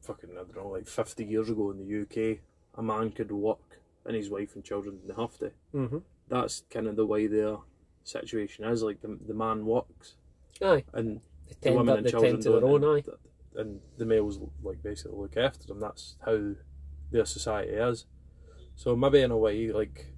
fucking 0.00 0.30
I 0.32 0.34
don't 0.36 0.56
know, 0.56 0.68
like 0.68 0.86
fifty 0.86 1.24
years 1.24 1.50
ago 1.50 1.70
in 1.70 1.78
the 1.78 2.02
UK, 2.02 2.38
a 2.76 2.82
man 2.82 3.10
could 3.10 3.32
work 3.32 3.80
and 4.04 4.16
his 4.16 4.30
wife 4.30 4.54
and 4.54 4.64
children 4.64 4.98
didn't 4.98 5.18
have 5.18 5.36
to. 5.38 5.50
Mm-hmm. 5.74 5.98
That's 6.28 6.62
kind 6.70 6.86
of 6.86 6.96
the 6.96 7.06
way 7.06 7.26
their 7.26 7.56
situation 8.04 8.64
is. 8.64 8.82
Like 8.82 9.00
the 9.02 9.18
the 9.26 9.34
man 9.34 9.64
works 9.66 10.14
Aye, 10.62 10.84
and 10.92 11.20
they 11.46 11.54
the 11.54 11.54
tend, 11.60 11.76
women 11.76 11.96
and 11.98 12.06
they 12.06 12.10
children 12.10 12.32
tend 12.32 12.42
to 12.44 12.50
their 12.52 12.60
don't, 12.60 12.84
own. 12.84 12.96
Aye, 12.96 13.04
and, 13.56 13.60
and 13.60 13.80
the 13.96 14.04
males 14.04 14.38
like 14.62 14.82
basically 14.82 15.16
look 15.16 15.36
after 15.36 15.66
them. 15.66 15.80
That's 15.80 16.16
how 16.24 16.52
their 17.10 17.24
society 17.24 17.72
is. 17.72 18.06
So 18.76 18.96
maybe 18.96 19.20
in 19.20 19.30
a 19.30 19.36
way, 19.36 19.70
like 19.72 20.14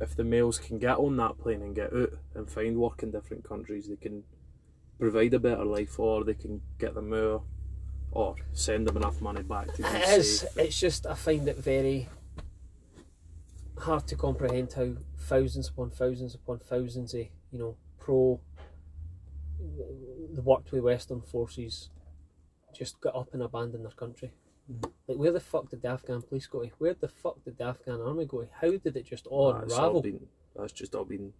if 0.00 0.16
the 0.16 0.24
males 0.24 0.58
can 0.58 0.78
get 0.78 0.96
on 0.96 1.16
that 1.18 1.38
plane 1.38 1.62
and 1.62 1.74
get 1.74 1.92
out 1.92 2.12
and 2.34 2.50
find 2.50 2.78
work 2.78 3.02
in 3.02 3.10
different 3.10 3.44
countries, 3.44 3.88
they 3.88 3.96
can 3.96 4.24
provide 4.98 5.34
a 5.34 5.38
better 5.38 5.64
life, 5.64 5.98
or 5.98 6.24
they 6.24 6.34
can 6.34 6.60
get 6.78 6.94
them 6.94 7.10
more, 7.10 7.42
or 8.10 8.36
send 8.52 8.86
them 8.86 8.96
enough 8.96 9.20
money 9.20 9.42
back 9.42 9.72
to 9.74 9.82
it 9.84 10.18
is. 10.18 10.40
safe. 10.40 10.56
It's 10.56 10.80
just 10.80 11.06
I 11.06 11.14
find 11.14 11.48
it 11.48 11.56
very 11.56 12.08
hard 13.78 14.06
to 14.08 14.16
comprehend 14.16 14.72
how 14.74 14.92
thousands 15.18 15.68
upon 15.68 15.90
thousands 15.90 16.34
upon 16.34 16.58
thousands 16.58 17.14
of 17.14 17.26
you 17.50 17.58
know 17.58 17.76
pro 17.98 18.40
worked 20.42 20.72
with 20.72 20.82
Western 20.82 21.20
forces 21.20 21.90
just 22.74 23.00
got 23.00 23.16
up 23.16 23.32
and 23.34 23.42
abandoned 23.42 23.84
their 23.84 23.92
country. 23.92 24.32
Mhm. 24.70 24.90
Like 25.08 25.18
where 25.18 25.32
the 25.32 25.40
fuck 25.40 25.68
did 25.70 25.82
the 25.82 25.88
Afghan 25.88 26.22
police 26.22 26.46
go 26.46 26.62
to? 26.62 26.70
Where 26.78 26.94
the 26.94 27.08
fuck 27.08 27.42
did 27.44 27.58
the 27.58 27.64
Afghan 27.64 28.00
army 28.00 28.24
go 28.26 28.42
to? 28.42 28.48
How 28.60 28.70
did 28.70 28.96
it 28.96 29.04
just 29.04 29.26
all 29.26 29.52
That's 29.52 29.72
all 29.74 29.78
unravel? 29.86 30.02
been 30.02 30.28
that's 30.54 30.72
just 30.72 30.94
all 30.94 31.04
been 31.04 31.32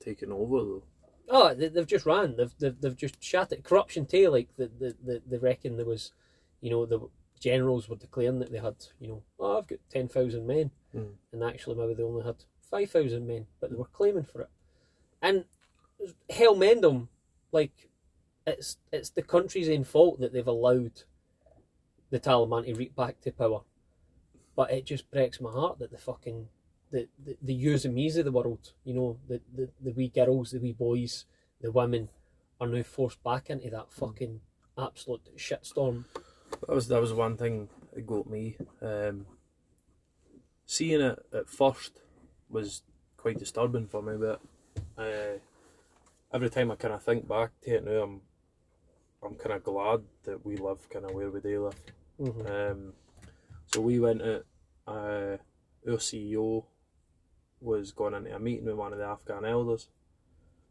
taken 0.00 0.30
over 0.32 0.58
though. 0.58 0.82
Oh, 1.28 1.54
they, 1.54 1.68
they've 1.68 1.86
just 1.86 2.04
ran. 2.06 2.36
They've, 2.36 2.54
they've 2.58 2.80
they've 2.80 2.96
just 2.96 3.22
shot 3.22 3.52
it. 3.52 3.64
Corruption 3.64 4.06
too. 4.06 4.28
Like 4.28 4.48
the, 4.56 4.68
the, 4.78 4.96
the 5.02 5.22
they 5.26 5.38
reckon 5.38 5.76
there 5.76 5.86
was, 5.86 6.12
you 6.60 6.70
know, 6.70 6.84
the 6.86 7.00
generals 7.40 7.88
were 7.88 7.96
declaring 7.96 8.38
that 8.40 8.52
they 8.52 8.58
had, 8.58 8.76
you 9.00 9.08
know, 9.08 9.22
oh, 9.40 9.58
I've 9.58 9.66
got 9.66 9.78
ten 9.90 10.08
thousand 10.08 10.46
men, 10.46 10.70
Mm. 10.94 11.14
and 11.32 11.42
actually 11.42 11.74
maybe 11.76 11.94
they 11.94 12.02
only 12.04 12.24
had 12.24 12.36
five 12.70 12.88
thousand 12.90 13.26
men, 13.26 13.46
but 13.60 13.70
they 13.70 13.76
were 13.76 13.86
claiming 13.86 14.22
for 14.24 14.42
it. 14.42 14.48
And 15.20 15.44
hell 16.30 16.54
mend 16.54 16.84
them, 16.84 17.08
like 17.54 17.88
it's 18.46 18.76
it's 18.92 19.10
the 19.10 19.22
country's 19.22 19.70
own 19.70 19.84
fault 19.84 20.20
that 20.20 20.32
they've 20.32 20.46
allowed 20.46 21.04
the 22.10 22.20
Taliban 22.20 22.66
to 22.66 22.74
reap 22.74 22.94
back 22.94 23.20
to 23.22 23.32
power. 23.32 23.62
But 24.54 24.70
it 24.70 24.84
just 24.84 25.10
breaks 25.10 25.40
my 25.40 25.50
heart 25.50 25.78
that 25.78 25.90
the 25.90 25.98
fucking 25.98 26.48
the 26.90 27.08
the, 27.24 27.36
the 27.40 27.54
yous 27.54 27.84
and 27.84 27.94
me's 27.94 28.16
of 28.16 28.24
the 28.24 28.32
world, 28.32 28.72
you 28.84 28.92
know, 28.92 29.18
the, 29.26 29.40
the 29.54 29.70
the 29.80 29.92
wee 29.92 30.08
girls, 30.08 30.50
the 30.50 30.58
wee 30.58 30.72
boys, 30.72 31.24
the 31.60 31.72
women, 31.72 32.10
are 32.60 32.66
now 32.66 32.82
forced 32.82 33.22
back 33.22 33.48
into 33.48 33.70
that 33.70 33.90
fucking 33.90 34.40
absolute 34.76 35.36
shitstorm. 35.36 36.04
That 36.66 36.74
was 36.74 36.88
that 36.88 37.00
was 37.00 37.12
one 37.12 37.36
thing 37.36 37.68
that 37.94 38.06
got 38.06 38.28
me. 38.28 38.56
Um, 38.82 39.26
seeing 40.66 41.00
it 41.00 41.18
at 41.32 41.48
first 41.48 42.00
was 42.50 42.82
quite 43.16 43.38
disturbing 43.38 43.86
for 43.86 44.02
me, 44.02 44.16
but 44.16 44.40
uh, 44.98 45.38
every 46.34 46.50
time 46.50 46.70
I 46.70 46.74
kind 46.74 46.92
of 46.92 47.02
think 47.02 47.26
back 47.28 47.50
to 47.62 47.76
it 47.76 47.84
now, 47.84 48.02
I'm 48.02 48.20
I'm 49.22 49.34
kind 49.36 49.54
of 49.54 49.62
glad 49.64 50.02
that 50.24 50.44
we 50.44 50.56
live 50.56 50.88
kind 50.90 51.04
of 51.06 51.12
where 51.12 51.30
we 51.30 51.40
do 51.40 51.64
live. 51.64 51.80
hmm 52.18 52.46
Um, 52.46 52.92
so 53.66 53.80
we 53.80 53.98
went 53.98 54.20
at 54.20 54.42
uh, 54.86 55.38
our 55.88 55.98
CEO 55.98 56.64
was 57.60 57.92
going 57.92 58.14
into 58.14 58.34
a 58.34 58.38
meeting 58.38 58.66
with 58.66 58.74
one 58.74 58.92
of 58.92 58.98
the 58.98 59.06
Afghan 59.06 59.44
elders. 59.46 59.88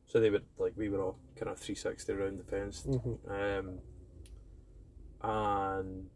So 0.05 0.19
they 0.19 0.29
were 0.29 0.41
like 0.57 0.73
we 0.75 0.89
were 0.89 1.01
all 1.01 1.17
kind 1.35 1.49
of 1.49 1.57
three 1.57 1.75
sixty 1.75 2.11
around 2.13 2.37
the 2.39 2.43
fence 2.43 2.83
hmm 2.83 3.31
um, 3.31 3.79
and 5.21 6.09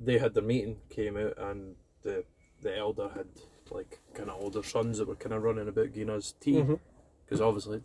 they 0.00 0.18
had 0.18 0.34
their 0.34 0.42
meeting, 0.42 0.78
came 0.88 1.16
out, 1.16 1.34
and 1.38 1.74
the 2.02 2.24
the 2.62 2.76
elder 2.76 3.10
had 3.14 3.26
like 3.70 3.98
kind 4.14 4.30
of 4.30 4.40
older 4.40 4.62
sons 4.62 4.98
that 4.98 5.08
were 5.08 5.16
kind 5.16 5.34
of 5.34 5.42
running 5.42 5.68
about 5.68 5.92
giving 5.92 6.14
us 6.14 6.34
tea 6.40 6.54
Mhm. 6.62 6.78
because 7.24 7.40
obviously 7.40 7.82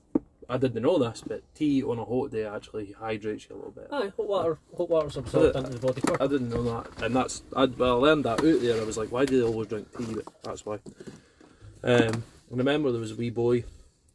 I 0.50 0.58
didn't 0.58 0.82
know 0.82 0.98
this, 0.98 1.22
but 1.28 1.44
tea 1.56 1.84
on 1.84 2.00
a 2.00 2.06
hot 2.06 2.32
day 2.32 2.46
actually 2.46 2.94
hydrates 2.94 3.48
you 3.50 3.56
a 3.56 3.58
little 3.58 3.72
bit. 3.72 3.88
Aye, 3.92 4.12
hot 4.16 4.28
water, 4.28 4.58
hot 4.78 4.90
water's 4.90 5.18
absorbed 5.18 5.56
into 5.58 5.70
the 5.72 5.80
body 5.80 6.02
quick. 6.02 6.22
I 6.22 6.28
didn't 6.28 6.50
know 6.50 6.64
that, 6.64 7.04
and 7.04 7.16
that's 7.16 7.44
I, 7.56 7.66
well, 7.66 7.98
I 7.98 8.08
learned 8.08 8.26
that 8.26 8.40
out 8.40 8.62
there. 8.62 8.80
I 8.82 8.84
was 8.86 8.98
like, 8.98 9.12
why 9.12 9.26
do 9.26 9.40
they 9.40 9.46
always 9.46 9.68
drink 9.68 9.88
tea? 9.98 10.14
But 10.14 10.26
that's 10.44 10.66
why. 10.66 10.80
Um, 11.84 12.24
I 12.52 12.56
remember 12.56 12.92
there 12.92 13.02
was 13.02 13.12
a 13.12 13.16
wee 13.16 13.30
boy. 13.30 13.66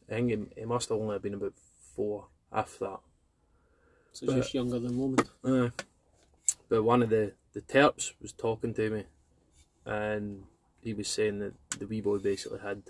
I 0.09 0.15
think 0.15 0.29
he, 0.31 0.61
he 0.61 0.65
must 0.65 0.89
have 0.89 0.97
only 0.97 1.17
been 1.19 1.35
about 1.35 1.53
four, 1.95 2.25
after 2.51 2.79
that. 2.85 2.99
So 4.11 4.25
it's 4.25 4.33
just 4.33 4.53
younger 4.53 4.79
than 4.79 4.97
Lomond. 4.99 5.29
Uh, 5.43 5.69
but 6.69 6.83
one 6.83 7.01
of 7.03 7.09
the, 7.09 7.33
the 7.53 7.61
Terps 7.61 8.13
was 8.21 8.31
talking 8.31 8.73
to 8.75 8.89
me 8.89 9.03
and 9.85 10.43
he 10.81 10.93
was 10.93 11.07
saying 11.07 11.39
that 11.39 11.53
the 11.79 11.87
wee 11.87 12.01
boy 12.01 12.17
basically 12.17 12.59
had 12.59 12.83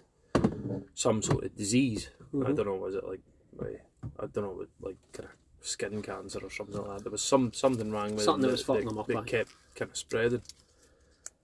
some 0.94 1.22
sort 1.22 1.44
of 1.46 1.56
disease. 1.56 2.10
I 2.34 2.36
Mhm. 2.38 2.56
don't 2.58 2.66
know, 2.66 2.76
was 2.76 2.96
it 2.96 3.08
like, 3.08 3.22
like 3.58 3.84
I 4.20 4.26
don't 4.28 4.44
know, 4.44 4.66
like 4.82 4.98
kind 5.12 5.30
of 5.30 5.36
skin 5.66 6.02
cancer 6.02 6.40
or 6.44 6.50
something 6.50 6.78
like 6.78 6.98
that. 6.98 7.04
There 7.04 7.12
was 7.12 7.24
some 7.24 7.54
something 7.54 7.92
wrong 7.92 8.16
with 8.16 8.24
Something 8.24 8.44
him 8.44 8.48
that 8.48 8.52
was 8.52 8.64
fucking 8.64 8.90
him 8.90 8.98
up, 8.98 9.08
that 9.08 9.18
aye. 9.18 9.24
kept 9.24 9.52
kind 9.76 9.92
of 9.92 9.98
spreading. 9.98 10.42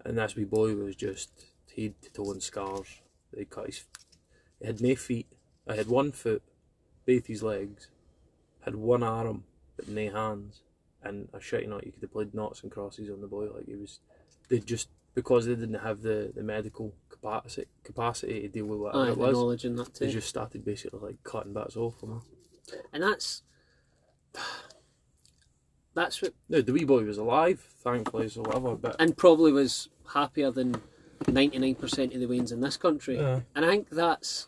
And 0.05 0.17
this 0.17 0.35
wee 0.35 0.45
boy 0.45 0.75
was 0.75 0.95
just 0.95 1.29
head 1.75 1.93
to 2.01 2.09
toe 2.11 2.31
in 2.31 2.41
scars. 2.41 3.01
They 3.33 3.45
cut 3.45 3.67
his, 3.67 3.85
he 4.59 4.67
had 4.67 4.81
no 4.81 4.95
feet. 4.95 5.27
I 5.67 5.75
had 5.75 5.87
one 5.87 6.11
foot, 6.11 6.41
both 7.05 7.27
his 7.27 7.43
legs, 7.43 7.89
had 8.61 8.75
one 8.75 9.03
arm 9.03 9.43
but 9.75 9.87
no 9.87 10.09
hands. 10.11 10.61
And 11.01 11.29
I 11.33 11.39
shit 11.39 11.63
you 11.63 11.69
not, 11.69 11.85
you 11.85 11.91
could 11.91 12.01
have 12.01 12.11
played 12.11 12.33
knots 12.33 12.63
and 12.63 12.71
crosses 12.71 13.09
on 13.09 13.21
the 13.21 13.27
boy. 13.27 13.47
Like 13.53 13.67
he 13.67 13.75
was, 13.75 13.99
they 14.49 14.59
just 14.59 14.89
because 15.15 15.45
they 15.45 15.55
didn't 15.55 15.79
have 15.79 16.01
the, 16.01 16.31
the 16.35 16.43
medical 16.43 16.93
capacity 17.21 17.67
capacity 17.83 18.41
to 18.41 18.47
deal 18.47 18.65
with 18.65 18.79
whatever 18.79 19.05
Aye, 19.05 19.11
it 19.11 19.17
was. 19.17 19.33
knowledge 19.33 19.65
and 19.65 19.77
that 19.79 19.93
They 19.95 20.09
just 20.09 20.29
started 20.29 20.63
basically 20.65 20.99
like 20.99 21.23
cutting 21.23 21.53
bits 21.53 21.75
off 21.75 22.01
him. 22.01 22.21
And 22.93 23.03
that's 23.03 23.43
that's 25.93 26.21
what 26.21 26.33
No, 26.47 26.61
the 26.61 26.71
wee 26.73 26.85
boy 26.85 27.03
was 27.03 27.17
alive, 27.17 27.59
thankfully, 27.83 28.29
so 28.29 28.41
whatever. 28.41 28.75
But 28.75 28.95
and 28.99 29.17
probably 29.17 29.51
was 29.51 29.89
happier 30.13 30.51
than 30.51 30.75
ninety 31.27 31.59
nine 31.59 31.75
percent 31.75 32.13
of 32.13 32.19
the 32.19 32.27
weans 32.27 32.51
in 32.51 32.61
this 32.61 32.77
country. 32.77 33.17
Yeah. 33.17 33.41
And 33.55 33.65
I 33.65 33.69
think 33.69 33.89
that's 33.89 34.47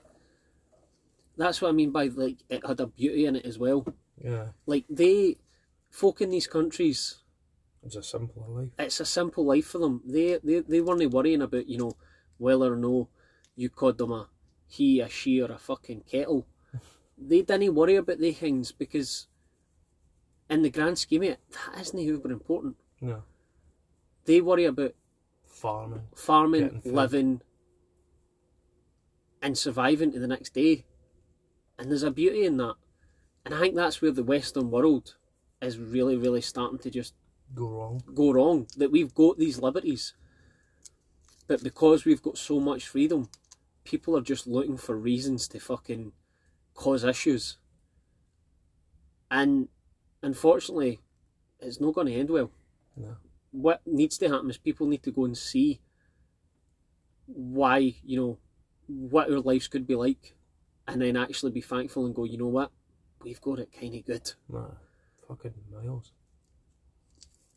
that's 1.37 1.61
what 1.61 1.69
I 1.69 1.71
mean 1.71 1.91
by 1.91 2.05
like 2.07 2.37
it 2.49 2.65
had 2.65 2.79
a 2.79 2.87
beauty 2.87 3.25
in 3.25 3.35
it 3.35 3.45
as 3.45 3.57
well. 3.57 3.85
yeah, 4.23 4.47
Like 4.65 4.85
they 4.89 5.37
folk 5.89 6.21
in 6.21 6.29
these 6.29 6.47
countries 6.47 7.17
it's 7.83 7.95
a 7.95 8.03
simple 8.03 8.45
life. 8.47 8.69
it's 8.77 8.99
a 8.99 9.05
simple 9.05 9.43
life 9.43 9.65
for 9.65 9.79
them. 9.79 10.01
They 10.05 10.39
they 10.43 10.59
they 10.59 10.81
weren't 10.81 11.11
worrying 11.11 11.41
about 11.41 11.67
you 11.67 11.79
know 11.79 11.93
whether 12.41 12.73
or 12.73 12.75
no 12.75 13.07
you 13.55 13.69
called 13.69 13.97
them 13.97 14.11
a 14.11 14.27
he, 14.67 14.99
a 15.01 15.09
she, 15.09 15.41
or 15.41 15.51
a 15.51 15.57
fucking 15.57 16.01
kettle. 16.09 16.47
they 17.17 17.41
didn't 17.41 17.75
worry 17.75 17.95
about 17.97 18.19
the 18.19 18.31
things 18.31 18.71
because, 18.71 19.27
in 20.49 20.61
the 20.61 20.69
grand 20.69 20.97
scheme 20.97 21.23
of 21.23 21.29
it, 21.29 21.39
that 21.51 21.81
isn't 21.81 21.99
uber 21.99 22.31
important. 22.31 22.77
No, 23.01 23.23
They 24.25 24.39
worry 24.41 24.65
about 24.65 24.93
farming. 25.45 26.01
farming, 26.15 26.81
living, 26.85 27.41
and 29.41 29.57
surviving 29.57 30.11
to 30.11 30.19
the 30.19 30.27
next 30.27 30.53
day. 30.53 30.85
And 31.77 31.89
there's 31.89 32.03
a 32.03 32.11
beauty 32.11 32.45
in 32.45 32.57
that. 32.57 32.75
And 33.45 33.53
I 33.55 33.59
think 33.59 33.75
that's 33.75 34.01
where 34.01 34.11
the 34.11 34.23
Western 34.23 34.69
world 34.69 35.15
is 35.61 35.77
really, 35.77 36.15
really 36.15 36.41
starting 36.41 36.79
to 36.79 36.89
just 36.89 37.13
Go 37.53 37.67
wrong. 37.67 38.03
go 38.13 38.31
wrong. 38.31 38.67
That 38.77 38.91
we've 38.91 39.13
got 39.13 39.37
these 39.37 39.59
liberties, 39.59 40.13
but 41.47 41.63
because 41.63 42.05
we've 42.05 42.21
got 42.21 42.37
so 42.37 42.59
much 42.59 42.87
freedom, 42.87 43.29
people 43.83 44.17
are 44.17 44.21
just 44.21 44.47
looking 44.47 44.77
for 44.77 44.95
reasons 44.95 45.47
to 45.49 45.59
fucking 45.59 46.11
cause 46.73 47.03
issues. 47.03 47.57
And 49.29 49.69
unfortunately, 50.21 50.99
it's 51.59 51.79
not 51.79 51.93
going 51.93 52.07
to 52.07 52.13
end 52.13 52.29
well. 52.29 52.51
No. 52.95 53.15
What 53.51 53.81
needs 53.85 54.17
to 54.19 54.29
happen 54.29 54.49
is 54.49 54.57
people 54.57 54.87
need 54.87 55.03
to 55.03 55.11
go 55.11 55.25
and 55.25 55.37
see 55.37 55.81
why, 57.25 57.95
you 58.03 58.19
know, 58.19 58.37
what 58.87 59.31
our 59.31 59.39
lives 59.39 59.67
could 59.67 59.87
be 59.87 59.95
like, 59.95 60.35
and 60.87 61.01
then 61.01 61.15
actually 61.15 61.51
be 61.51 61.61
thankful 61.61 62.05
and 62.05 62.15
go, 62.15 62.23
you 62.23 62.37
know 62.37 62.47
what, 62.47 62.71
we've 63.23 63.41
got 63.41 63.59
it 63.59 63.69
kind 63.77 63.95
of 63.95 64.05
good. 64.05 64.33
Nah, 64.49 64.71
fucking 65.27 65.53
miles. 65.71 66.11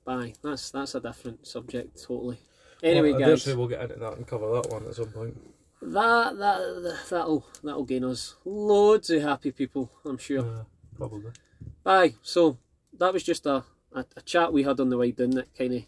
Bye. 0.04 0.34
That's 0.42 0.70
that's 0.70 0.94
a 0.94 1.00
different 1.00 1.46
subject 1.46 2.02
totally. 2.02 2.38
Anyway, 2.84 3.12
well, 3.12 3.20
guys, 3.20 3.46
we'll 3.46 3.66
get 3.68 3.80
into 3.82 3.96
that 3.96 4.16
and 4.16 4.26
cover 4.26 4.50
that 4.52 4.70
one 4.70 4.84
at 4.86 4.94
some 4.94 5.06
point. 5.08 5.36
that 5.82 6.36
that 6.38 6.96
that'll 7.10 7.46
that'll 7.62 7.84
gain 7.84 8.04
us 8.04 8.36
loads 8.44 9.10
of 9.10 9.22
happy 9.22 9.50
people, 9.52 9.90
I'm 10.04 10.18
sure. 10.18 10.44
Yeah, 10.44 10.62
probably. 10.96 11.30
Aye, 11.86 12.14
so 12.22 12.58
that 12.98 13.12
was 13.12 13.22
just 13.22 13.46
a, 13.46 13.64
a, 13.92 14.04
a 14.16 14.20
chat 14.22 14.52
we 14.52 14.62
had 14.64 14.80
on 14.80 14.90
the 14.90 14.96
way 14.98 15.10
down 15.12 15.30
that 15.30 15.54
kind 15.56 15.74
of 15.74 15.82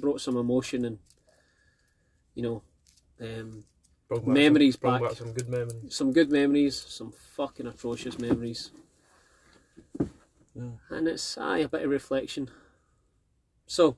brought 0.00 0.20
some 0.20 0.36
emotion 0.36 0.84
and 0.84 0.98
you 2.34 2.42
know 2.42 2.62
um, 3.20 3.64
back 4.08 4.26
Memories 4.26 4.78
some, 4.80 4.90
back. 4.92 5.02
back 5.02 5.16
some 5.18 5.32
good 5.32 5.48
memories. 5.48 5.94
some 5.96 6.12
good 6.12 6.30
memories, 6.30 6.84
some 6.88 7.12
fucking 7.36 7.66
atrocious 7.66 8.18
memories, 8.20 8.70
Yeah. 10.54 10.70
and 10.90 11.08
it's 11.08 11.36
aye 11.38 11.58
a 11.58 11.68
bit 11.68 11.82
of 11.82 11.90
reflection. 11.90 12.50
So 13.66 13.96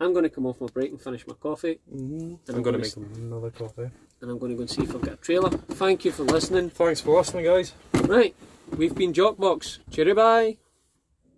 I'm 0.00 0.12
going 0.12 0.22
to 0.24 0.30
come 0.30 0.46
off 0.46 0.60
my 0.60 0.68
break 0.68 0.90
and 0.90 1.00
finish 1.00 1.26
my 1.26 1.34
coffee, 1.34 1.80
Mm-hmm. 1.92 2.20
And 2.20 2.38
I'm 2.48 2.54
I'm 2.56 2.62
going 2.62 2.80
to 2.80 3.00
make 3.00 3.16
another 3.18 3.50
coffee. 3.50 3.90
and 4.20 4.30
I'm 4.30 4.38
going 4.38 4.50
to 4.52 4.56
go 4.56 4.60
and 4.62 4.70
see 4.70 4.82
if 4.82 4.94
I've 4.94 5.00
got 5.02 5.14
a 5.14 5.16
trailer. 5.16 5.50
Thank 5.50 6.04
you 6.04 6.12
for 6.12 6.22
listening. 6.24 6.70
Thanks 6.70 7.00
for 7.00 7.16
listening, 7.16 7.44
guys. 7.44 7.72
Right, 7.94 8.34
we've 8.76 8.94
been 8.94 9.12
Jockbox. 9.12 9.78
Cheerio, 9.90 10.14
bye. 10.14 10.67